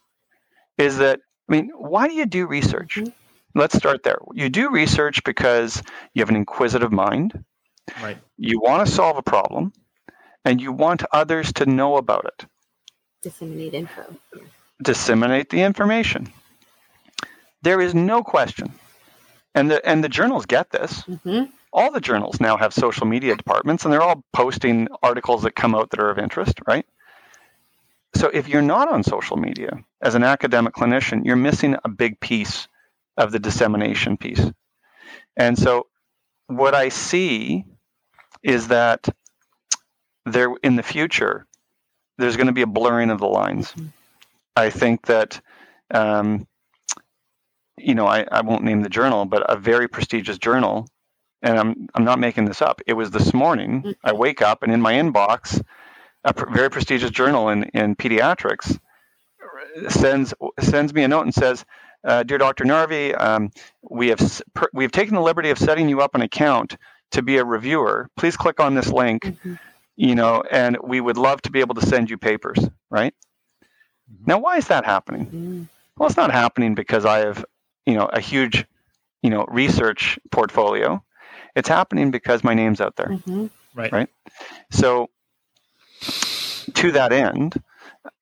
is 0.77 0.97
that, 0.99 1.19
I 1.49 1.51
mean, 1.51 1.71
why 1.75 2.07
do 2.07 2.13
you 2.13 2.25
do 2.25 2.45
research? 2.45 2.97
Mm-hmm. 2.97 3.59
Let's 3.59 3.75
start 3.75 4.03
there. 4.03 4.19
You 4.33 4.49
do 4.49 4.69
research 4.69 5.23
because 5.23 5.81
you 6.13 6.21
have 6.21 6.29
an 6.29 6.35
inquisitive 6.35 6.91
mind. 6.91 7.43
Right. 8.01 8.17
You 8.37 8.59
want 8.59 8.87
to 8.87 8.93
solve 8.93 9.17
a 9.17 9.21
problem, 9.21 9.73
and 10.45 10.61
you 10.61 10.71
want 10.71 11.03
others 11.11 11.53
to 11.53 11.65
know 11.65 11.97
about 11.97 12.25
it. 12.25 12.45
Disseminate 13.21 13.73
info. 13.73 14.15
Disseminate 14.81 15.49
the 15.49 15.61
information. 15.61 16.31
There 17.61 17.81
is 17.81 17.93
no 17.93 18.23
question 18.23 18.73
and 19.55 19.69
the 19.69 19.85
and 19.87 20.03
the 20.03 20.09
journals 20.09 20.45
get 20.45 20.69
this. 20.71 21.03
Mm-hmm. 21.03 21.45
All 21.71 21.91
the 21.91 22.01
journals 22.01 22.39
now 22.39 22.57
have 22.57 22.73
social 22.73 23.05
media 23.05 23.35
departments, 23.35 23.83
and 23.83 23.93
they're 23.93 24.01
all 24.01 24.23
posting 24.33 24.87
articles 25.03 25.43
that 25.43 25.55
come 25.55 25.75
out 25.75 25.91
that 25.91 25.99
are 25.99 26.09
of 26.09 26.17
interest, 26.17 26.59
right? 26.65 26.85
So 28.15 28.27
if 28.33 28.47
you're 28.47 28.63
not 28.63 28.91
on 28.91 29.03
social 29.03 29.37
media 29.37 29.83
as 30.01 30.15
an 30.15 30.23
academic 30.23 30.73
clinician, 30.73 31.25
you're 31.25 31.35
missing 31.35 31.75
a 31.83 31.89
big 31.89 32.19
piece 32.19 32.67
of 33.17 33.31
the 33.31 33.37
dissemination 33.37 34.17
piece. 34.17 34.41
And 35.37 35.59
so 35.59 35.85
what 36.47 36.73
I 36.73 36.89
see 36.89 37.65
is 38.43 38.67
that 38.69 39.07
there 40.25 40.53
in 40.63 40.75
the 40.75 40.83
future 40.83 41.45
there's 42.17 42.35
going 42.35 42.47
to 42.47 42.53
be 42.53 42.61
a 42.61 42.67
blurring 42.67 43.09
of 43.09 43.19
the 43.19 43.27
lines. 43.27 43.71
Mm-hmm. 43.71 43.87
I 44.55 44.69
think 44.69 45.05
that 45.05 45.41
um, 45.91 46.47
you 47.77 47.95
know, 47.95 48.05
I, 48.05 48.25
I 48.31 48.41
won't 48.41 48.63
name 48.63 48.81
the 48.81 48.89
journal, 48.89 49.25
but 49.25 49.49
a 49.49 49.57
very 49.57 49.87
prestigious 49.87 50.37
journal, 50.37 50.87
and 51.41 51.57
I'm 51.57 51.87
I'm 51.95 52.03
not 52.03 52.19
making 52.19 52.45
this 52.45 52.61
up. 52.61 52.81
It 52.85 52.93
was 52.93 53.11
this 53.11 53.33
morning. 53.33 53.81
Mm-hmm. 53.81 53.91
I 54.03 54.13
wake 54.13 54.41
up 54.41 54.63
and 54.63 54.71
in 54.71 54.81
my 54.81 54.93
inbox, 54.93 55.63
a 56.23 56.33
pr- 56.33 56.51
very 56.51 56.69
prestigious 56.69 57.11
journal 57.11 57.49
in 57.49 57.63
in 57.65 57.95
pediatrics 57.95 58.77
sends 59.87 60.33
sends 60.59 60.93
me 60.93 61.03
a 61.03 61.07
note 61.07 61.23
and 61.23 61.33
says, 61.33 61.65
uh, 62.03 62.23
"Dear 62.23 62.37
Dr. 62.37 62.65
Narvey, 62.65 63.19
um, 63.19 63.51
we 63.89 64.09
have 64.09 64.41
we 64.73 64.83
have 64.83 64.91
taken 64.91 65.15
the 65.15 65.21
liberty 65.21 65.49
of 65.49 65.57
setting 65.57 65.89
you 65.89 66.01
up 66.01 66.15
an 66.15 66.21
account 66.21 66.77
to 67.11 67.21
be 67.21 67.37
a 67.37 67.45
reviewer. 67.45 68.09
Please 68.15 68.37
click 68.37 68.59
on 68.59 68.75
this 68.75 68.89
link." 68.89 69.23
Mm-hmm. 69.23 69.55
You 69.95 70.15
know, 70.15 70.43
and 70.49 70.77
we 70.81 71.01
would 71.01 71.17
love 71.17 71.41
to 71.41 71.51
be 71.51 71.59
able 71.59 71.75
to 71.75 71.85
send 71.85 72.09
you 72.09 72.17
papers, 72.17 72.57
right? 72.89 73.13
Mm-hmm. 74.09 74.23
Now, 74.27 74.39
why 74.39 74.55
is 74.55 74.67
that 74.67 74.85
happening? 74.85 75.25
Mm-hmm. 75.25 75.63
Well, 75.97 76.07
it's 76.07 76.15
not 76.15 76.31
happening 76.31 76.73
because 76.73 77.05
I 77.05 77.19
have, 77.19 77.43
you 77.85 77.95
know, 77.95 78.05
a 78.05 78.21
huge, 78.21 78.65
you 79.21 79.29
know, 79.29 79.45
research 79.49 80.17
portfolio. 80.31 81.03
It's 81.53 81.67
happening 81.67 82.11
because 82.11 82.45
my 82.45 82.53
name's 82.53 82.79
out 82.79 82.95
there. 82.95 83.07
Mm-hmm. 83.07 83.47
Right. 83.75 83.91
Right. 83.91 84.09
So, 84.71 85.09
to 86.75 86.91
that 86.93 87.11
end, 87.11 87.61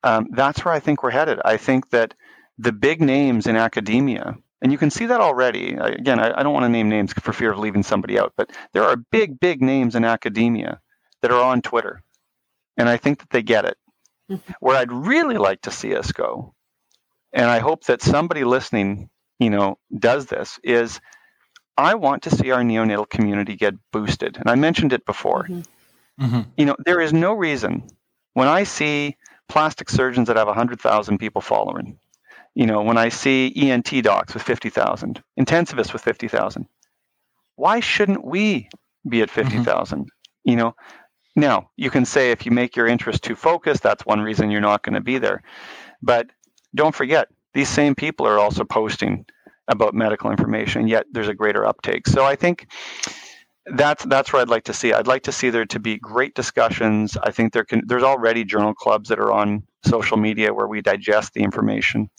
um, 0.04 0.30
that's 0.32 0.66
where 0.66 0.74
I 0.74 0.80
think 0.80 1.04
we're 1.04 1.12
headed. 1.12 1.40
I 1.46 1.58
think 1.58 1.92
that 1.92 2.16
the 2.58 2.72
big 2.72 3.02
names 3.02 3.46
in 3.46 3.56
academia, 3.56 4.36
and 4.62 4.72
you 4.72 4.78
can 4.78 4.90
see 4.90 5.06
that 5.06 5.22
already. 5.22 5.76
Again, 5.76 6.20
I, 6.20 6.40
I 6.40 6.44
don't 6.44 6.54
want 6.54 6.66
to 6.66 6.70
name 6.70 6.90
names 6.90 7.14
for 7.14 7.34
fear 7.34 7.52
of 7.52 7.60
leaving 7.60 7.84
somebody 7.84 8.20
out, 8.20 8.34
but 8.36 8.52
there 8.74 8.84
are 8.84 8.96
big, 8.96 9.40
big 9.40 9.62
names 9.62 9.96
in 9.96 10.04
academia 10.04 10.80
that 11.22 11.32
are 11.32 11.42
on 11.42 11.62
Twitter. 11.62 12.02
And 12.78 12.88
I 12.88 12.98
think 12.98 13.20
that 13.20 13.30
they 13.30 13.42
get 13.42 13.66
it. 13.66 13.78
Mm-hmm. 14.30 14.54
Where 14.60 14.76
I'd 14.76 14.92
really 14.92 15.38
like 15.38 15.62
to 15.62 15.72
see 15.72 15.96
us 15.96 16.12
go, 16.12 16.54
and 17.32 17.46
I 17.46 17.60
hope 17.60 17.86
that 17.86 18.02
somebody 18.02 18.44
listening, 18.44 19.10
you 19.40 19.50
know, 19.50 19.78
does 19.98 20.26
this, 20.26 20.60
is 20.64 21.00
I 21.78 21.96
want 21.96 22.24
to 22.24 22.32
see 22.32 22.52
our 22.52 22.62
neonatal 22.62 23.10
community 23.10 23.56
get 23.56 23.76
boosted. 23.92 24.36
And 24.36 24.50
I 24.50 24.56
mentioned 24.56 24.92
it 24.92 25.06
before. 25.06 25.44
Mm-hmm. 25.44 26.26
Mm-hmm. 26.26 26.50
You 26.58 26.66
know, 26.66 26.76
there 26.84 27.00
is 27.00 27.14
no 27.14 27.34
reason 27.34 27.88
when 28.34 28.48
I 28.48 28.64
see 28.64 29.16
plastic 29.48 29.90
surgeons 29.90 30.28
that 30.28 30.36
have 30.36 30.48
100,000 30.48 31.18
people 31.20 31.42
following, 31.42 31.98
you 32.58 32.66
know, 32.66 32.82
when 32.82 32.98
I 32.98 33.10
see 33.10 33.54
ENT 33.56 34.02
docs 34.02 34.34
with 34.34 34.42
50,000, 34.42 35.22
intensivists 35.40 35.94
with 35.94 36.02
50,000, 36.02 36.66
why 37.56 37.80
shouldn't 37.80 38.26
we 38.26 38.68
be 39.08 39.22
at 39.22 39.30
50,000? 39.30 40.00
Mm-hmm. 40.00 40.06
You 40.44 40.56
know, 40.56 40.76
now 41.36 41.70
you 41.78 41.92
can 41.92 42.04
say 42.04 42.32
if 42.32 42.48
you 42.48 42.52
make 42.52 42.76
your 42.76 42.88
interest 42.88 43.22
too 43.22 43.36
focused, 43.36 43.84
that's 43.84 44.08
one 44.08 44.22
reason 44.22 44.50
you're 44.50 44.60
not 44.60 44.82
going 44.82 44.96
to 44.96 45.02
be 45.02 45.20
there. 45.20 45.44
But 46.02 46.32
don't 46.74 46.96
forget, 46.96 47.28
these 47.54 47.70
same 47.70 47.94
people 47.94 48.26
are 48.26 48.40
also 48.40 48.64
posting 48.64 49.28
about 49.68 49.94
medical 49.94 50.32
information, 50.32 50.88
yet 50.88 51.06
there's 51.12 51.30
a 51.30 51.36
greater 51.36 51.64
uptake. 51.64 52.08
So 52.08 52.26
I 52.26 52.36
think 52.36 52.72
that's 53.76 54.06
that's 54.06 54.32
where 54.32 54.42
I'd 54.42 54.50
like 54.50 54.64
to 54.66 54.74
see. 54.74 54.94
I'd 54.94 55.08
like 55.08 55.24
to 55.24 55.32
see 55.32 55.50
there 55.50 55.66
to 55.66 55.80
be 55.80 55.98
great 55.98 56.36
discussions. 56.36 57.18
I 57.22 57.32
think 57.32 57.54
there 57.54 57.66
can 57.66 57.82
there's 57.86 58.04
already 58.04 58.44
journal 58.44 58.74
clubs 58.74 59.10
that 59.10 59.20
are 59.20 59.32
on 59.32 59.64
social 59.86 60.18
media 60.18 60.54
where 60.54 60.68
we 60.68 60.82
digest 60.82 61.34
the 61.34 61.44
information. 61.44 62.10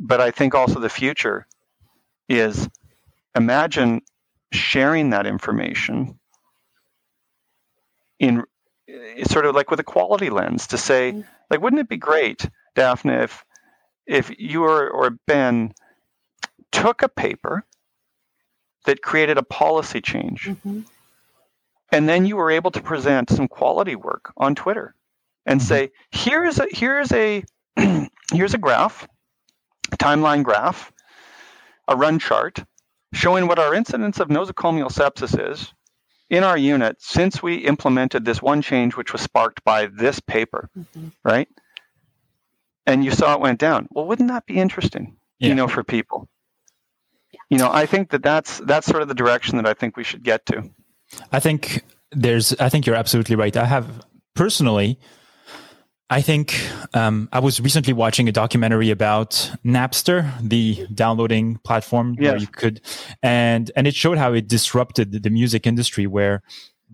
But 0.00 0.20
I 0.20 0.30
think 0.30 0.54
also 0.54 0.80
the 0.80 0.88
future 0.88 1.46
is 2.28 2.68
imagine 3.36 4.02
sharing 4.52 5.10
that 5.10 5.26
information 5.26 6.18
in 8.18 8.42
sort 9.24 9.46
of 9.46 9.54
like 9.54 9.70
with 9.70 9.80
a 9.80 9.84
quality 9.84 10.30
lens 10.30 10.66
to 10.68 10.78
say 10.78 11.12
mm-hmm. 11.12 11.20
like 11.50 11.60
wouldn't 11.60 11.80
it 11.80 11.88
be 11.88 11.96
great 11.96 12.48
Daphna 12.76 13.24
if 13.24 13.44
if 14.06 14.32
you 14.38 14.64
or, 14.64 14.88
or 14.88 15.10
ben 15.26 15.72
took 16.72 17.02
a 17.02 17.08
paper 17.08 17.64
that 18.84 19.02
created 19.02 19.38
a 19.38 19.42
policy 19.42 20.00
change. 20.00 20.44
Mm-hmm. 20.44 20.80
And 21.90 22.08
then 22.08 22.26
you 22.26 22.36
were 22.36 22.50
able 22.50 22.70
to 22.72 22.82
present 22.82 23.30
some 23.30 23.48
quality 23.48 23.96
work 23.96 24.32
on 24.36 24.54
Twitter 24.54 24.94
and 25.46 25.60
mm-hmm. 25.60 25.68
say, 25.68 25.90
here's 26.10 26.58
a 26.58 26.66
here's 26.70 27.12
a 27.12 27.44
here's 28.32 28.54
a 28.54 28.58
graph, 28.58 29.08
a 29.92 29.96
timeline 29.96 30.42
graph, 30.42 30.92
a 31.86 31.96
run 31.96 32.18
chart 32.18 32.62
showing 33.12 33.46
what 33.46 33.58
our 33.58 33.74
incidence 33.74 34.20
of 34.20 34.28
nosocomial 34.28 34.92
sepsis 34.92 35.50
is 35.50 35.72
in 36.30 36.44
our 36.44 36.58
unit 36.58 36.96
since 37.00 37.42
we 37.42 37.56
implemented 37.56 38.24
this 38.24 38.42
one 38.42 38.60
change 38.60 38.96
which 38.96 39.12
was 39.12 39.22
sparked 39.22 39.64
by 39.64 39.86
this 39.86 40.20
paper, 40.20 40.68
mm-hmm. 40.78 41.08
right? 41.24 41.48
And 42.86 43.04
you 43.04 43.10
saw 43.10 43.34
it 43.34 43.40
went 43.40 43.58
down. 43.58 43.88
Well, 43.90 44.06
wouldn't 44.06 44.28
that 44.28 44.46
be 44.46 44.58
interesting, 44.58 45.16
yeah. 45.38 45.48
you 45.48 45.54
know, 45.54 45.68
for 45.68 45.84
people? 45.84 46.28
You 47.50 47.58
know, 47.58 47.70
I 47.70 47.86
think 47.86 48.10
that 48.10 48.22
that's 48.22 48.58
that's 48.60 48.86
sort 48.86 49.02
of 49.02 49.08
the 49.08 49.14
direction 49.14 49.56
that 49.56 49.66
I 49.66 49.74
think 49.74 49.96
we 49.96 50.04
should 50.04 50.22
get 50.22 50.46
to. 50.46 50.68
I 51.32 51.40
think 51.40 51.82
there's. 52.12 52.54
I 52.54 52.68
think 52.68 52.86
you're 52.86 52.96
absolutely 52.96 53.36
right. 53.36 53.56
I 53.56 53.64
have 53.64 54.04
personally. 54.34 54.98
I 56.10 56.22
think 56.22 56.58
um, 56.94 57.28
I 57.32 57.40
was 57.40 57.60
recently 57.60 57.92
watching 57.92 58.28
a 58.30 58.32
documentary 58.32 58.90
about 58.90 59.52
Napster, 59.62 60.32
the 60.40 60.86
downloading 60.94 61.58
platform 61.64 62.16
yes. 62.18 62.30
where 62.30 62.40
you 62.40 62.46
could, 62.46 62.80
and 63.22 63.70
and 63.76 63.86
it 63.86 63.94
showed 63.94 64.16
how 64.16 64.32
it 64.32 64.48
disrupted 64.48 65.22
the 65.22 65.30
music 65.30 65.66
industry, 65.66 66.06
where 66.06 66.42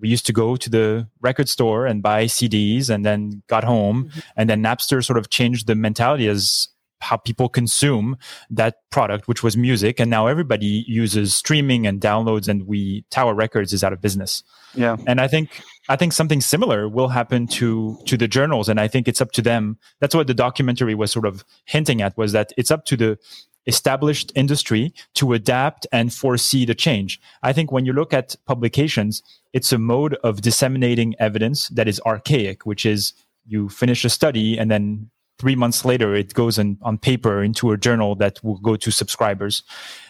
we 0.01 0.09
used 0.09 0.27
to 0.27 0.33
go 0.33 0.57
to 0.57 0.69
the 0.69 1.09
record 1.21 1.49
store 1.49 1.87
and 1.87 2.03
buy 2.03 2.25
CDs, 2.25 2.91
and 2.91 3.05
then 3.05 3.43
got 3.49 3.63
home, 3.63 4.07
mm-hmm. 4.07 4.21
and 4.37 4.51
then 4.51 4.63
Napster 4.63 5.05
sort 5.05 5.19
of 5.19 5.31
changed 5.31 5.69
the 5.69 5.77
mentality 5.77 6.27
as 6.27 6.69
how 7.05 7.17
people 7.17 7.49
consume 7.49 8.17
that 8.51 8.77
product, 8.91 9.29
which 9.29 9.43
was 9.43 9.57
music. 9.57 10.01
And 10.01 10.11
now 10.11 10.27
everybody 10.27 10.85
uses 10.89 11.37
streaming 11.37 11.87
and 11.87 12.01
downloads 12.01 12.49
and 12.49 12.67
we 12.67 13.05
Tower 13.11 13.35
Records 13.35 13.73
is 13.73 13.85
out 13.85 13.93
of 13.93 14.01
business. 14.01 14.43
Yeah. 14.75 14.97
And 15.07 15.21
I 15.21 15.29
think 15.29 15.61
I 15.89 15.97
think 15.97 16.13
something 16.13 16.41
similar 16.41 16.89
will 16.89 17.09
happen 17.09 17.47
to 17.59 17.99
to 18.07 18.17
the 18.17 18.27
journals. 18.27 18.69
And 18.69 18.81
I 18.81 18.89
think 18.89 19.07
it's 19.07 19.21
up 19.21 19.33
to 19.33 19.43
them. 19.43 19.79
That's 20.01 20.15
what 20.15 20.27
the 20.27 20.35
documentary 20.35 20.95
was 20.95 21.13
sort 21.13 21.27
of 21.27 21.45
hinting 21.67 22.03
at 22.03 22.17
was 22.17 22.33
that 22.33 22.53
it's 22.57 22.71
up 22.71 22.85
to 22.87 22.97
the 22.97 23.19
established 23.67 24.33
industry 24.35 24.93
to 25.15 25.33
adapt 25.33 25.87
and 25.93 26.13
foresee 26.13 26.67
the 26.67 26.75
change. 26.75 27.21
I 27.43 27.53
think 27.53 27.73
when 27.73 27.87
you 27.87 27.93
look 27.93 28.13
at 28.13 28.37
publications, 28.47 29.23
it's 29.53 29.73
a 29.73 29.79
mode 29.79 30.15
of 30.23 30.43
disseminating 30.43 31.15
evidence 31.19 31.69
that 31.69 31.89
is 31.89 32.01
archaic, 32.05 32.67
which 32.67 32.85
is 32.85 33.15
you 33.47 33.69
finish 33.69 34.05
a 34.05 34.11
study 34.11 34.59
and 34.59 34.71
then 34.71 35.11
three 35.39 35.57
months 35.57 35.85
later 35.85 36.15
it 36.15 36.35
goes 36.35 36.59
in, 36.59 36.79
on 36.83 36.99
paper 36.99 37.43
into 37.43 37.73
a 37.73 37.77
journal 37.77 38.15
that 38.17 38.43
will 38.45 38.59
go 38.59 38.77
to 38.77 38.91
subscribers. 38.91 39.63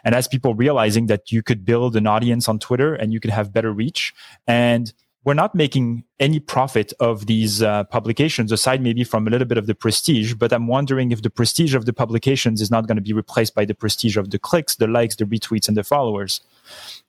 And 0.04 0.14
as 0.14 0.28
people 0.28 0.54
realizing 0.54 1.06
that 1.06 1.32
you 1.32 1.42
could 1.42 1.64
build 1.64 1.96
an 1.96 2.06
audience 2.06 2.48
on 2.48 2.58
twitter 2.58 2.94
and 2.94 3.12
you 3.12 3.20
could 3.20 3.30
have 3.30 3.52
better 3.52 3.72
reach. 3.72 4.12
And 4.46 4.92
we're 5.24 5.34
not 5.34 5.54
making 5.54 6.04
any 6.20 6.38
profit 6.38 6.92
of 7.00 7.24
these 7.24 7.62
uh, 7.62 7.84
publications 7.84 8.52
aside 8.52 8.82
maybe 8.82 9.04
from 9.04 9.26
a 9.26 9.30
little 9.30 9.46
bit 9.46 9.56
of 9.56 9.66
the 9.66 9.74
prestige 9.74 10.34
but 10.34 10.52
i'm 10.52 10.66
wondering 10.66 11.12
if 11.12 11.22
the 11.22 11.30
prestige 11.30 11.74
of 11.74 11.86
the 11.86 11.94
publications 11.94 12.60
is 12.60 12.70
not 12.70 12.86
going 12.86 12.96
to 12.96 13.02
be 13.02 13.14
replaced 13.14 13.54
by 13.54 13.64
the 13.64 13.74
prestige 13.74 14.18
of 14.18 14.30
the 14.30 14.38
clicks 14.38 14.76
the 14.76 14.86
likes 14.86 15.16
the 15.16 15.24
retweets 15.24 15.68
and 15.68 15.76
the 15.76 15.84
followers. 15.84 16.40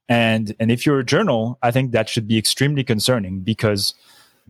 And 0.07 0.55
and 0.59 0.71
if 0.71 0.85
you're 0.85 0.99
a 0.99 1.05
journal 1.05 1.57
i 1.61 1.71
think 1.71 1.91
that 1.91 2.07
should 2.07 2.27
be 2.27 2.37
extremely 2.37 2.83
concerning 2.83 3.41
because 3.41 3.93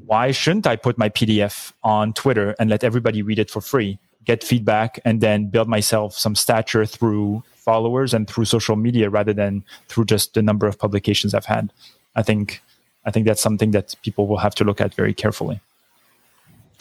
why 0.04 0.32
shouldn't 0.32 0.68
I 0.68 0.76
put 0.76 0.98
my 0.98 1.10
PDF 1.10 1.72
on 1.84 2.14
Twitter 2.14 2.56
and 2.60 2.70
let 2.70 2.84
everybody 2.84 3.22
read 3.22 3.40
it 3.40 3.50
for 3.50 3.62
free, 3.62 3.98
get 4.26 4.44
feedback, 4.44 5.00
and 5.06 5.22
then 5.22 5.48
build 5.48 5.68
myself 5.68 6.18
some 6.18 6.36
stature 6.36 6.86
through 6.86 7.44
followers 7.56 8.14
and 8.14 8.28
through 8.28 8.46
social 8.46 8.76
media 8.76 9.10
rather 9.10 9.34
than 9.34 9.64
through 9.88 10.06
just 10.06 10.34
the 10.34 10.42
number 10.42 10.68
of 10.68 10.78
publications 10.78 11.34
I've 11.34 11.46
had? 11.46 11.72
I 12.16 12.24
think 12.24 12.62
I 13.06 13.12
think 13.12 13.26
that's 13.26 13.42
something 13.42 13.72
that 13.72 13.96
people 14.02 14.28
will 14.28 14.38
have 14.38 14.56
to 14.56 14.64
look 14.64 14.82
at 14.82 14.94
very 14.94 15.14
carefully. 15.14 15.62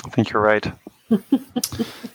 I 0.04 0.08
think 0.08 0.30
you're 0.30 0.42
right. 0.42 0.66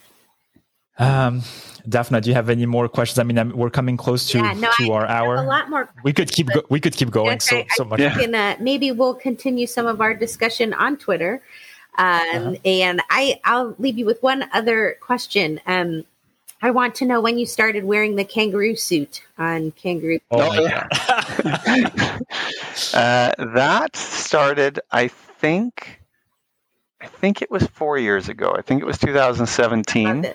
um, 0.99 1.41
Daphna, 1.87 2.21
do 2.21 2.29
you 2.29 2.35
have 2.35 2.49
any 2.49 2.65
more 2.65 2.87
questions? 2.87 3.19
I 3.19 3.23
mean, 3.23 3.39
I'm, 3.39 3.55
we're 3.55 3.69
coming 3.69 3.97
close 3.97 4.27
to, 4.29 4.39
yeah, 4.39 4.53
no, 4.53 4.69
to 4.77 4.91
I, 4.91 4.95
our 4.95 5.07
hour. 5.07 5.35
A 5.35 5.41
lot 5.43 5.69
more. 5.69 5.89
We 6.03 6.13
could 6.13 6.31
keep 6.31 6.47
go, 6.47 6.63
we 6.69 6.79
could 6.79 6.95
keep 6.95 7.09
going 7.09 7.39
so 7.39 7.63
so 7.71 7.85
much. 7.85 7.99
Yeah. 7.99 8.17
Can, 8.17 8.35
uh, 8.35 8.55
maybe 8.59 8.91
we'll 8.91 9.15
continue 9.15 9.65
some 9.65 9.87
of 9.87 10.01
our 10.01 10.13
discussion 10.13 10.73
on 10.73 10.97
Twitter. 10.97 11.41
Um, 11.97 12.05
uh-huh. 12.07 12.55
And 12.65 13.01
I 13.09 13.39
I'll 13.43 13.75
leave 13.79 13.97
you 13.97 14.05
with 14.05 14.21
one 14.21 14.45
other 14.53 14.97
question. 15.01 15.59
Um, 15.65 16.05
I 16.61 16.71
want 16.71 16.95
to 16.95 17.05
know 17.05 17.21
when 17.21 17.37
you 17.39 17.45
started 17.45 17.85
wearing 17.85 18.15
the 18.15 18.25
kangaroo 18.25 18.75
suit 18.75 19.23
on 19.37 19.71
kangaroo. 19.71 20.19
Oh 20.29 20.49
my 20.49 20.69
god! 20.69 20.87
uh, 22.93 23.33
that 23.53 23.95
started, 23.95 24.81
I 24.91 25.07
think, 25.07 26.01
I 26.99 27.07
think 27.07 27.41
it 27.41 27.49
was 27.49 27.65
four 27.67 27.97
years 27.97 28.27
ago. 28.27 28.53
I 28.57 28.61
think 28.61 28.81
it 28.81 28.85
was 28.85 28.97
2017. 28.97 30.33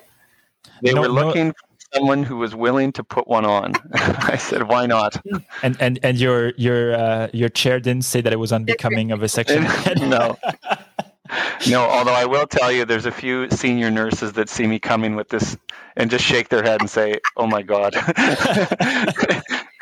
They 0.82 0.93
no, 0.93 1.03
were 1.03 1.09
looking 1.09 1.49
no. 1.49 1.53
for 1.53 1.97
someone 1.97 2.23
who 2.23 2.36
was 2.36 2.55
willing 2.55 2.93
to 2.93 3.05
put 3.05 3.28
one 3.28 3.45
on. 3.45 3.74
I 3.95 4.36
said, 4.36 4.69
"Why 4.69 4.86
not?" 4.86 5.16
And 5.62 5.77
and 5.81 5.99
and 6.03 6.19
your 6.19 6.53
your 6.57 6.95
uh, 6.95 7.28
your 7.32 7.49
chair 7.49 7.81
didn't 7.81 8.05
say 8.05 8.20
that 8.20 8.32
it 8.32 8.39
was 8.39 8.53
unbecoming 8.53 9.12
of 9.12 9.23
a 9.23 9.28
section. 9.28 9.65
no. 10.09 10.36
No, 11.69 11.81
although 11.81 12.12
I 12.12 12.27
will 12.27 12.47
tell 12.47 12.70
you, 12.70 12.85
there's 12.85 13.07
a 13.07 13.11
few 13.11 13.49
senior 13.51 13.91
nurses 13.91 14.35
that 14.35 14.51
see 14.51 14.66
me 14.66 14.78
coming 14.78 15.16
with 15.16 15.31
this 15.31 15.57
and 15.97 16.11
just 16.11 16.24
shake 16.24 16.51
their 16.51 16.62
head 16.62 16.81
and 16.81 16.91
say, 16.91 17.19
"Oh 17.36 17.47
my 17.47 17.62
god." 17.62 17.95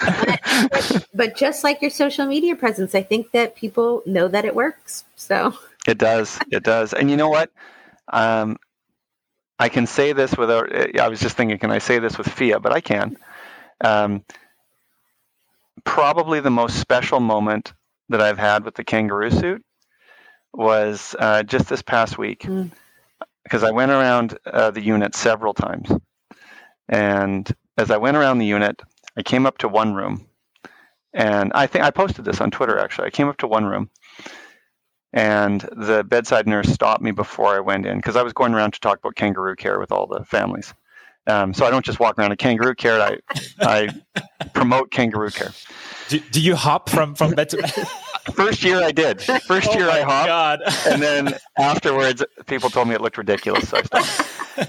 but, 0.00 1.09
but 1.12 1.36
just 1.36 1.64
like 1.64 1.82
your 1.82 1.90
social 1.90 2.26
media 2.26 2.54
presence, 2.54 2.94
I 2.94 3.02
think 3.02 3.32
that 3.32 3.56
people 3.56 4.02
know 4.06 4.28
that 4.28 4.44
it 4.44 4.54
works. 4.54 5.04
So 5.16 5.54
it 5.86 5.98
does, 5.98 6.38
it 6.50 6.62
does, 6.62 6.92
and 6.92 7.10
you 7.10 7.16
know 7.16 7.28
what? 7.28 7.50
Um, 8.12 8.59
I 9.62 9.68
can 9.68 9.86
say 9.86 10.12
this 10.12 10.36
without. 10.36 10.74
I 10.98 11.06
was 11.06 11.20
just 11.20 11.36
thinking, 11.36 11.56
can 11.56 11.70
I 11.70 11.78
say 11.78 12.01
this 12.01 12.18
with 12.18 12.26
PHIA? 12.26 12.60
But 12.60 12.72
I 12.72 12.80
can. 12.80 13.16
Um, 13.80 14.24
probably 15.84 16.40
the 16.40 16.51
most 16.51 16.80
special 16.80 17.20
moment 17.20 17.72
that 18.09 18.20
I've 18.20 18.39
had 18.39 18.64
with 18.64 18.74
the 18.74 18.82
kangaroo 18.82 19.30
suit 19.30 19.64
was 20.52 21.14
uh, 21.16 21.44
just 21.44 21.68
this 21.68 21.80
past 21.80 22.18
week 22.18 22.40
because 22.40 23.62
mm. 23.62 23.68
I 23.68 23.70
went 23.70 23.93
around 23.93 24.36
uh, 24.47 24.72
the 24.72 24.82
unit 24.82 25.14
several 25.14 25.55
times. 25.55 25.93
And 26.89 27.48
as 27.78 27.93
I 27.93 27.98
went 27.98 28.16
around 28.16 28.39
the 28.39 28.47
unit, 28.47 28.82
I 29.16 29.22
came 29.22 29.47
up 29.47 29.59
to 29.59 29.68
one 29.68 29.94
room. 29.94 30.26
And 31.14 31.52
I 31.55 31.68
think 31.68 31.84
I 31.84 31.93
posted 31.93 32.24
this 32.24 32.40
on 32.40 32.51
Twitter 32.51 32.80
actually. 32.80 33.06
I 33.06 33.10
came 33.10 33.28
up 33.28 33.36
to 33.39 33.47
one 33.47 33.66
room 33.66 33.90
and 35.12 35.60
the 35.72 36.05
bedside 36.05 36.47
nurse 36.47 36.68
stopped 36.68 37.02
me 37.02 37.10
before 37.10 37.55
I 37.55 37.60
went 37.60 37.86
in 37.86 37.98
because 37.98 38.16
I 38.16 38.22
was 38.22 38.32
going 38.32 38.55
around 38.55 38.72
to 38.74 38.80
talk 38.80 38.98
about 38.98 39.14
kangaroo 39.14 39.56
care 39.56 39.78
with 39.78 39.93
all 39.93 40.06
the 40.06 40.24
families. 40.24 40.72
Um, 41.26 41.55
so 41.55 41.64
I 41.64 41.70
don't 41.70 41.84
just 41.84 42.01
walk 42.01 42.18
around 42.18 42.32
a 42.32 42.36
kangaroo 42.36 42.74
care. 42.74 43.01
I 43.01 43.18
I 43.60 43.89
promote 44.55 44.90
kangaroo 44.90 45.30
care. 45.30 45.52
Do, 46.09 46.18
do 46.18 46.40
you 46.40 46.56
hop 46.56 46.89
from 46.89 47.14
from 47.14 47.32
bed 47.32 47.51
to 47.51 47.59
bed? 47.59 47.72
First 48.34 48.62
year 48.62 48.82
I 48.82 48.93
did. 48.93 49.20
First 49.20 49.70
oh 49.70 49.78
year 49.78 49.90
I 49.90 50.02
hopped, 50.02 50.28
God. 50.28 50.60
and 50.86 51.02
then 51.02 51.34
afterwards, 51.59 52.24
people 52.47 52.70
told 52.70 52.89
me 52.89 52.94
it 52.94 53.01
looked 53.01 53.18
ridiculous. 53.18 53.68
So 53.68 53.82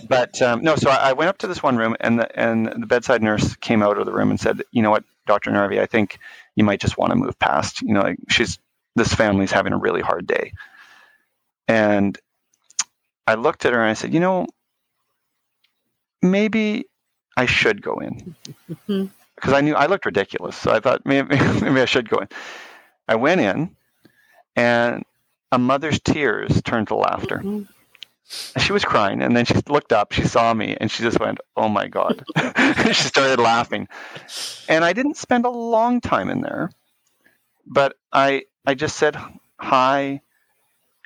but 0.07 0.41
um, 0.41 0.63
no, 0.63 0.75
so 0.75 0.89
I, 0.89 1.09
I, 1.09 1.13
went 1.13 1.29
up 1.29 1.37
to 1.39 1.47
this 1.47 1.61
one 1.61 1.77
room, 1.77 1.95
and 1.99 2.19
the 2.19 2.39
and 2.39 2.67
the 2.67 2.87
bedside 2.87 3.21
nurse 3.21 3.55
came 3.57 3.83
out 3.83 3.97
of 3.97 4.05
the 4.05 4.11
room 4.11 4.31
and 4.31 4.39
said, 4.39 4.63
"You 4.71 4.81
know 4.81 4.89
what, 4.89 5.03
Doctor 5.27 5.51
Narvey, 5.51 5.79
I 5.79 5.85
think 5.85 6.17
you 6.55 6.63
might 6.63 6.79
just 6.79 6.97
want 6.97 7.11
to 7.11 7.15
move 7.15 7.37
past. 7.39 7.81
You 7.81 7.93
know, 7.93 8.01
like 8.01 8.17
she's 8.29 8.57
this 8.95 9.13
family's 9.13 9.51
having 9.51 9.73
a 9.73 9.77
really 9.77 10.01
hard 10.01 10.27
day." 10.27 10.53
And 11.67 12.17
I 13.27 13.35
looked 13.35 13.65
at 13.65 13.73
her 13.73 13.79
and 13.81 13.89
I 13.89 13.93
said, 13.93 14.13
"You 14.13 14.19
know, 14.19 14.47
maybe 16.21 16.85
I 17.37 17.45
should 17.45 17.81
go 17.81 17.99
in." 17.99 18.35
Because 19.35 19.53
I 19.53 19.61
knew 19.61 19.73
I 19.73 19.87
looked 19.87 20.05
ridiculous, 20.05 20.55
so 20.55 20.71
I 20.71 20.79
thought 20.79 21.05
maybe, 21.05 21.35
maybe 21.61 21.81
I 21.81 21.85
should 21.85 22.07
go 22.07 22.17
in. 22.19 22.29
I 23.09 23.15
went 23.15 23.41
in, 23.41 23.75
and 24.55 25.03
a 25.51 25.59
mother's 25.59 25.99
tears 25.99 26.61
turned 26.63 26.87
to 26.87 26.95
laughter. 26.95 27.37
Mm-hmm. 27.37 28.59
She 28.59 28.71
was 28.71 28.83
crying, 28.83 29.21
and 29.21 29.35
then 29.35 29.45
she 29.45 29.55
looked 29.67 29.93
up, 29.93 30.13
she 30.13 30.23
saw 30.23 30.53
me, 30.53 30.75
and 30.79 30.89
she 30.89 31.03
just 31.03 31.19
went, 31.19 31.39
Oh 31.55 31.69
my 31.69 31.87
God. 31.87 32.23
she 32.87 32.93
started 32.93 33.39
laughing. 33.39 33.87
And 34.67 34.83
I 34.83 34.93
didn't 34.93 35.17
spend 35.17 35.45
a 35.45 35.49
long 35.49 36.01
time 36.01 36.29
in 36.29 36.41
there, 36.41 36.71
but 37.67 37.95
I, 38.11 38.43
I 38.65 38.73
just 38.75 38.95
said, 38.97 39.17
Hi, 39.59 40.21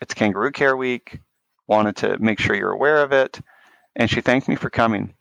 it's 0.02 0.14
Kangaroo 0.14 0.52
Care 0.52 0.78
Week. 0.78 1.20
Wanted 1.68 1.98
to 1.98 2.18
make 2.20 2.40
sure 2.40 2.56
you're 2.56 2.72
aware 2.72 3.04
of 3.04 3.12
it. 3.12 3.40
And 3.96 4.10
she 4.10 4.22
thanked 4.22 4.48
me 4.48 4.56
for 4.56 4.70
coming. 4.70 5.14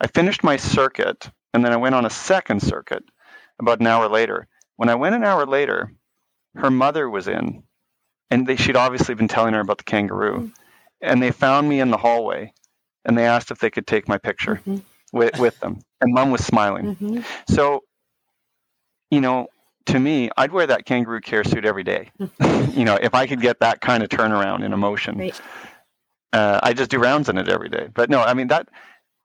I 0.00 0.06
finished 0.06 0.42
my 0.42 0.56
circuit, 0.56 1.30
and 1.54 1.64
then 1.64 1.72
I 1.72 1.76
went 1.76 1.94
on 1.94 2.06
a 2.06 2.10
second 2.10 2.60
circuit 2.60 3.04
about 3.58 3.80
an 3.80 3.86
hour 3.86 4.08
later. 4.08 4.46
When 4.76 4.88
I 4.88 4.94
went 4.94 5.14
an 5.14 5.24
hour 5.24 5.46
later, 5.46 5.92
her 6.54 6.70
mother 6.70 7.08
was 7.08 7.28
in, 7.28 7.62
and 8.30 8.46
they, 8.46 8.56
she'd 8.56 8.76
obviously 8.76 9.14
been 9.14 9.28
telling 9.28 9.54
her 9.54 9.60
about 9.60 9.78
the 9.78 9.84
kangaroo. 9.84 10.36
Mm-hmm. 10.36 10.48
And 11.02 11.22
they 11.22 11.30
found 11.30 11.68
me 11.68 11.80
in 11.80 11.90
the 11.90 11.96
hallway, 11.98 12.52
and 13.04 13.16
they 13.16 13.26
asked 13.26 13.50
if 13.50 13.58
they 13.58 13.70
could 13.70 13.86
take 13.86 14.08
my 14.08 14.18
picture 14.18 14.56
mm-hmm. 14.56 14.78
with, 15.12 15.38
with 15.38 15.60
them. 15.60 15.80
And 16.00 16.12
mom 16.12 16.30
was 16.30 16.44
smiling. 16.44 16.96
Mm-hmm. 16.96 17.20
So, 17.54 17.84
you 19.10 19.20
know, 19.20 19.48
to 19.86 19.98
me, 19.98 20.30
I'd 20.36 20.52
wear 20.52 20.66
that 20.66 20.84
kangaroo 20.84 21.20
care 21.20 21.44
suit 21.44 21.64
every 21.64 21.84
day. 21.84 22.10
you 22.70 22.84
know, 22.84 22.96
if 22.96 23.14
I 23.14 23.26
could 23.26 23.40
get 23.40 23.60
that 23.60 23.80
kind 23.80 24.02
of 24.02 24.08
turnaround 24.08 24.64
in 24.64 24.72
emotion, 24.72 25.18
right. 25.18 25.40
uh, 26.32 26.60
I 26.62 26.72
just 26.72 26.90
do 26.90 26.98
rounds 26.98 27.28
in 27.28 27.38
it 27.38 27.48
every 27.48 27.68
day. 27.68 27.88
But 27.92 28.10
no, 28.10 28.20
I 28.20 28.34
mean 28.34 28.48
that. 28.48 28.68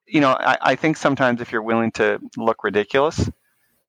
You 0.08 0.20
know, 0.20 0.32
I, 0.32 0.58
I 0.62 0.76
think 0.76 0.98
sometimes 0.98 1.42
if 1.42 1.52
you're 1.52 1.62
willing 1.62 1.92
to 1.94 2.20
look 2.36 2.64
ridiculous, 2.64 3.30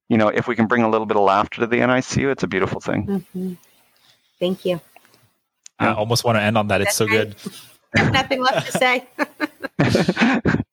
you 0.08 0.16
know, 0.16 0.28
if 0.28 0.46
we 0.46 0.54
can 0.54 0.66
bring 0.66 0.82
a 0.82 0.88
little 0.88 1.06
bit 1.06 1.16
of 1.16 1.24
laughter 1.24 1.60
to 1.62 1.66
the 1.66 1.78
NICU, 1.78 2.30
it's 2.30 2.42
a 2.42 2.46
beautiful 2.46 2.80
thing. 2.80 3.06
Mm-hmm. 3.06 3.54
Thank 4.38 4.64
you. 4.64 4.80
I 5.78 5.94
almost 5.94 6.24
want 6.24 6.36
to 6.36 6.42
end 6.42 6.56
on 6.56 6.68
that. 6.68 6.80
It's 6.80 6.94
so 6.94 7.06
good. 7.06 7.34
Nothing 7.96 8.40
left 8.40 8.72
to 8.72 8.78
say. 8.78 9.06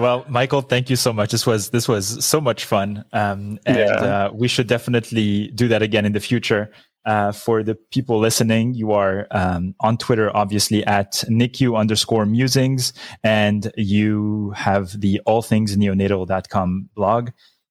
well, 0.00 0.24
Michael, 0.28 0.62
thank 0.62 0.90
you 0.90 0.96
so 0.96 1.12
much. 1.12 1.30
This 1.30 1.46
was 1.46 1.70
this 1.70 1.86
was 1.86 2.24
so 2.24 2.40
much 2.40 2.64
fun, 2.64 3.04
um, 3.12 3.58
and 3.66 3.76
yeah. 3.76 4.26
uh, 4.26 4.30
we 4.32 4.48
should 4.48 4.66
definitely 4.66 5.48
do 5.48 5.68
that 5.68 5.82
again 5.82 6.04
in 6.04 6.12
the 6.12 6.20
future. 6.20 6.70
Uh, 7.06 7.32
for 7.32 7.62
the 7.62 7.74
people 7.74 8.18
listening, 8.18 8.74
you 8.74 8.92
are 8.92 9.26
um, 9.30 9.74
on 9.80 9.96
Twitter, 9.96 10.34
obviously 10.36 10.84
at 10.84 11.24
NICU 11.28 11.78
underscore 11.78 12.26
musings, 12.26 12.92
and 13.24 13.72
you 13.76 14.52
have 14.54 15.00
the 15.00 15.20
allthingsneonatal.com 15.26 16.90
blog. 16.94 17.30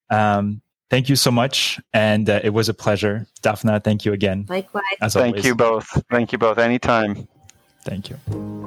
Um, 0.09 0.61
thank 0.89 1.09
you 1.09 1.15
so 1.15 1.31
much. 1.31 1.79
And 1.93 2.29
uh, 2.29 2.41
it 2.43 2.49
was 2.51 2.69
a 2.69 2.73
pleasure. 2.73 3.27
Daphna, 3.41 3.83
thank 3.83 4.03
you 4.03 4.13
again. 4.13 4.45
Likewise. 4.49 4.83
As 5.01 5.13
thank 5.13 5.35
always. 5.35 5.45
you 5.45 5.55
both. 5.55 6.03
Thank 6.09 6.31
you 6.31 6.37
both. 6.37 6.57
Anytime. 6.57 7.27
Thank 7.83 8.09
you. 8.09 8.17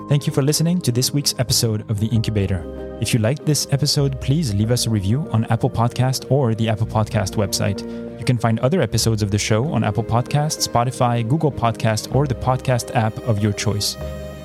Thank 0.09 0.27
you 0.27 0.33
for 0.33 0.43
listening 0.43 0.81
to 0.83 0.93
this 0.93 1.13
week's 1.13 1.35
episode 1.39 1.89
of 1.91 2.01
The 2.01 2.09
Incubator. 2.09 2.99
If 3.01 3.13
you 3.13 3.21
liked 3.21 3.45
this 3.45 3.67
episode, 3.71 4.21
please 4.21 4.55
leave 4.55 4.71
us 4.71 4.87
a 4.87 4.91
review 4.91 5.29
on 5.33 5.45
Apple 5.47 5.71
Podcast 5.71 6.31
or 6.31 6.55
the 6.55 6.69
Apple 6.69 6.87
Podcast 6.87 7.37
website. 7.37 7.81
You 8.19 8.25
can 8.25 8.39
find 8.39 8.59
other 8.61 8.81
episodes 8.81 9.23
of 9.23 9.31
the 9.31 9.39
show 9.39 9.65
on 9.73 9.85
Apple 9.85 10.05
Podcast, 10.05 10.67
Spotify, 10.69 11.29
Google 11.29 11.53
Podcast, 11.53 12.15
or 12.15 12.27
the 12.27 12.35
podcast 12.35 12.95
app 12.95 13.17
of 13.21 13.43
your 13.43 13.53
choice. 13.53 13.97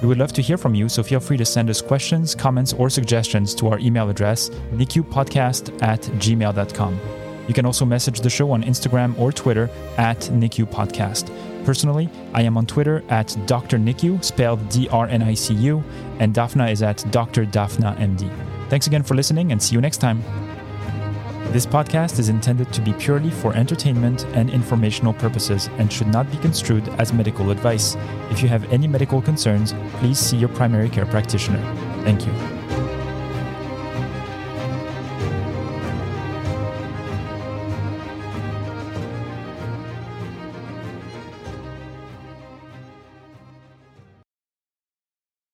We 0.01 0.07
would 0.07 0.17
love 0.17 0.33
to 0.33 0.41
hear 0.41 0.57
from 0.57 0.75
you, 0.75 0.89
so 0.89 1.01
feel 1.01 1.19
free 1.19 1.37
to 1.37 1.45
send 1.45 1.69
us 1.69 1.81
questions, 1.81 2.35
comments, 2.35 2.73
or 2.73 2.89
suggestions 2.89 3.55
to 3.55 3.67
our 3.67 3.79
email 3.79 4.09
address, 4.09 4.49
nicupodcast 4.71 5.81
at 5.81 6.01
gmail.com. 6.01 6.99
You 7.47 7.53
can 7.53 7.65
also 7.65 7.85
message 7.85 8.21
the 8.21 8.29
show 8.29 8.51
on 8.51 8.63
Instagram 8.63 9.17
or 9.17 9.31
Twitter 9.31 9.69
at 9.97 10.19
NICU 10.19 10.65
Podcast. 10.65 11.29
Personally, 11.67 12.07
I 12.33 12.43
am 12.43 12.55
on 12.55 12.65
Twitter 12.65 13.03
at 13.09 13.35
Dr. 13.45 13.77
NICU, 13.77 14.23
spelled 14.23 14.69
D 14.69 14.87
R 14.87 15.05
N 15.07 15.21
I 15.21 15.33
C 15.33 15.53
U, 15.53 15.83
and 16.19 16.33
Daphna 16.33 16.71
is 16.71 16.81
at 16.81 17.03
Dr. 17.11 17.45
Daphna 17.45 17.93
MD. 17.97 18.31
Thanks 18.69 18.87
again 18.87 19.03
for 19.03 19.15
listening 19.15 19.51
and 19.51 19.61
see 19.61 19.75
you 19.75 19.81
next 19.81 19.97
time. 19.97 20.23
This 21.51 21.65
podcast 21.65 22.19
is 22.19 22.29
intended 22.29 22.71
to 22.71 22.79
be 22.79 22.93
purely 22.93 23.31
for 23.31 23.53
entertainment 23.53 24.25
and 24.27 24.49
informational 24.49 25.11
purposes 25.11 25.69
and 25.77 25.91
should 25.91 26.07
not 26.07 26.31
be 26.31 26.37
construed 26.37 26.87
as 26.99 27.11
medical 27.11 27.51
advice. 27.51 27.97
If 28.31 28.41
you 28.41 28.47
have 28.47 28.63
any 28.71 28.87
medical 28.87 29.21
concerns, 29.21 29.73
please 29.95 30.17
see 30.17 30.37
your 30.37 30.49
primary 30.49 30.87
care 30.87 31.05
practitioner. 31.05 31.61
Thank 32.05 32.25
you. 32.25 32.66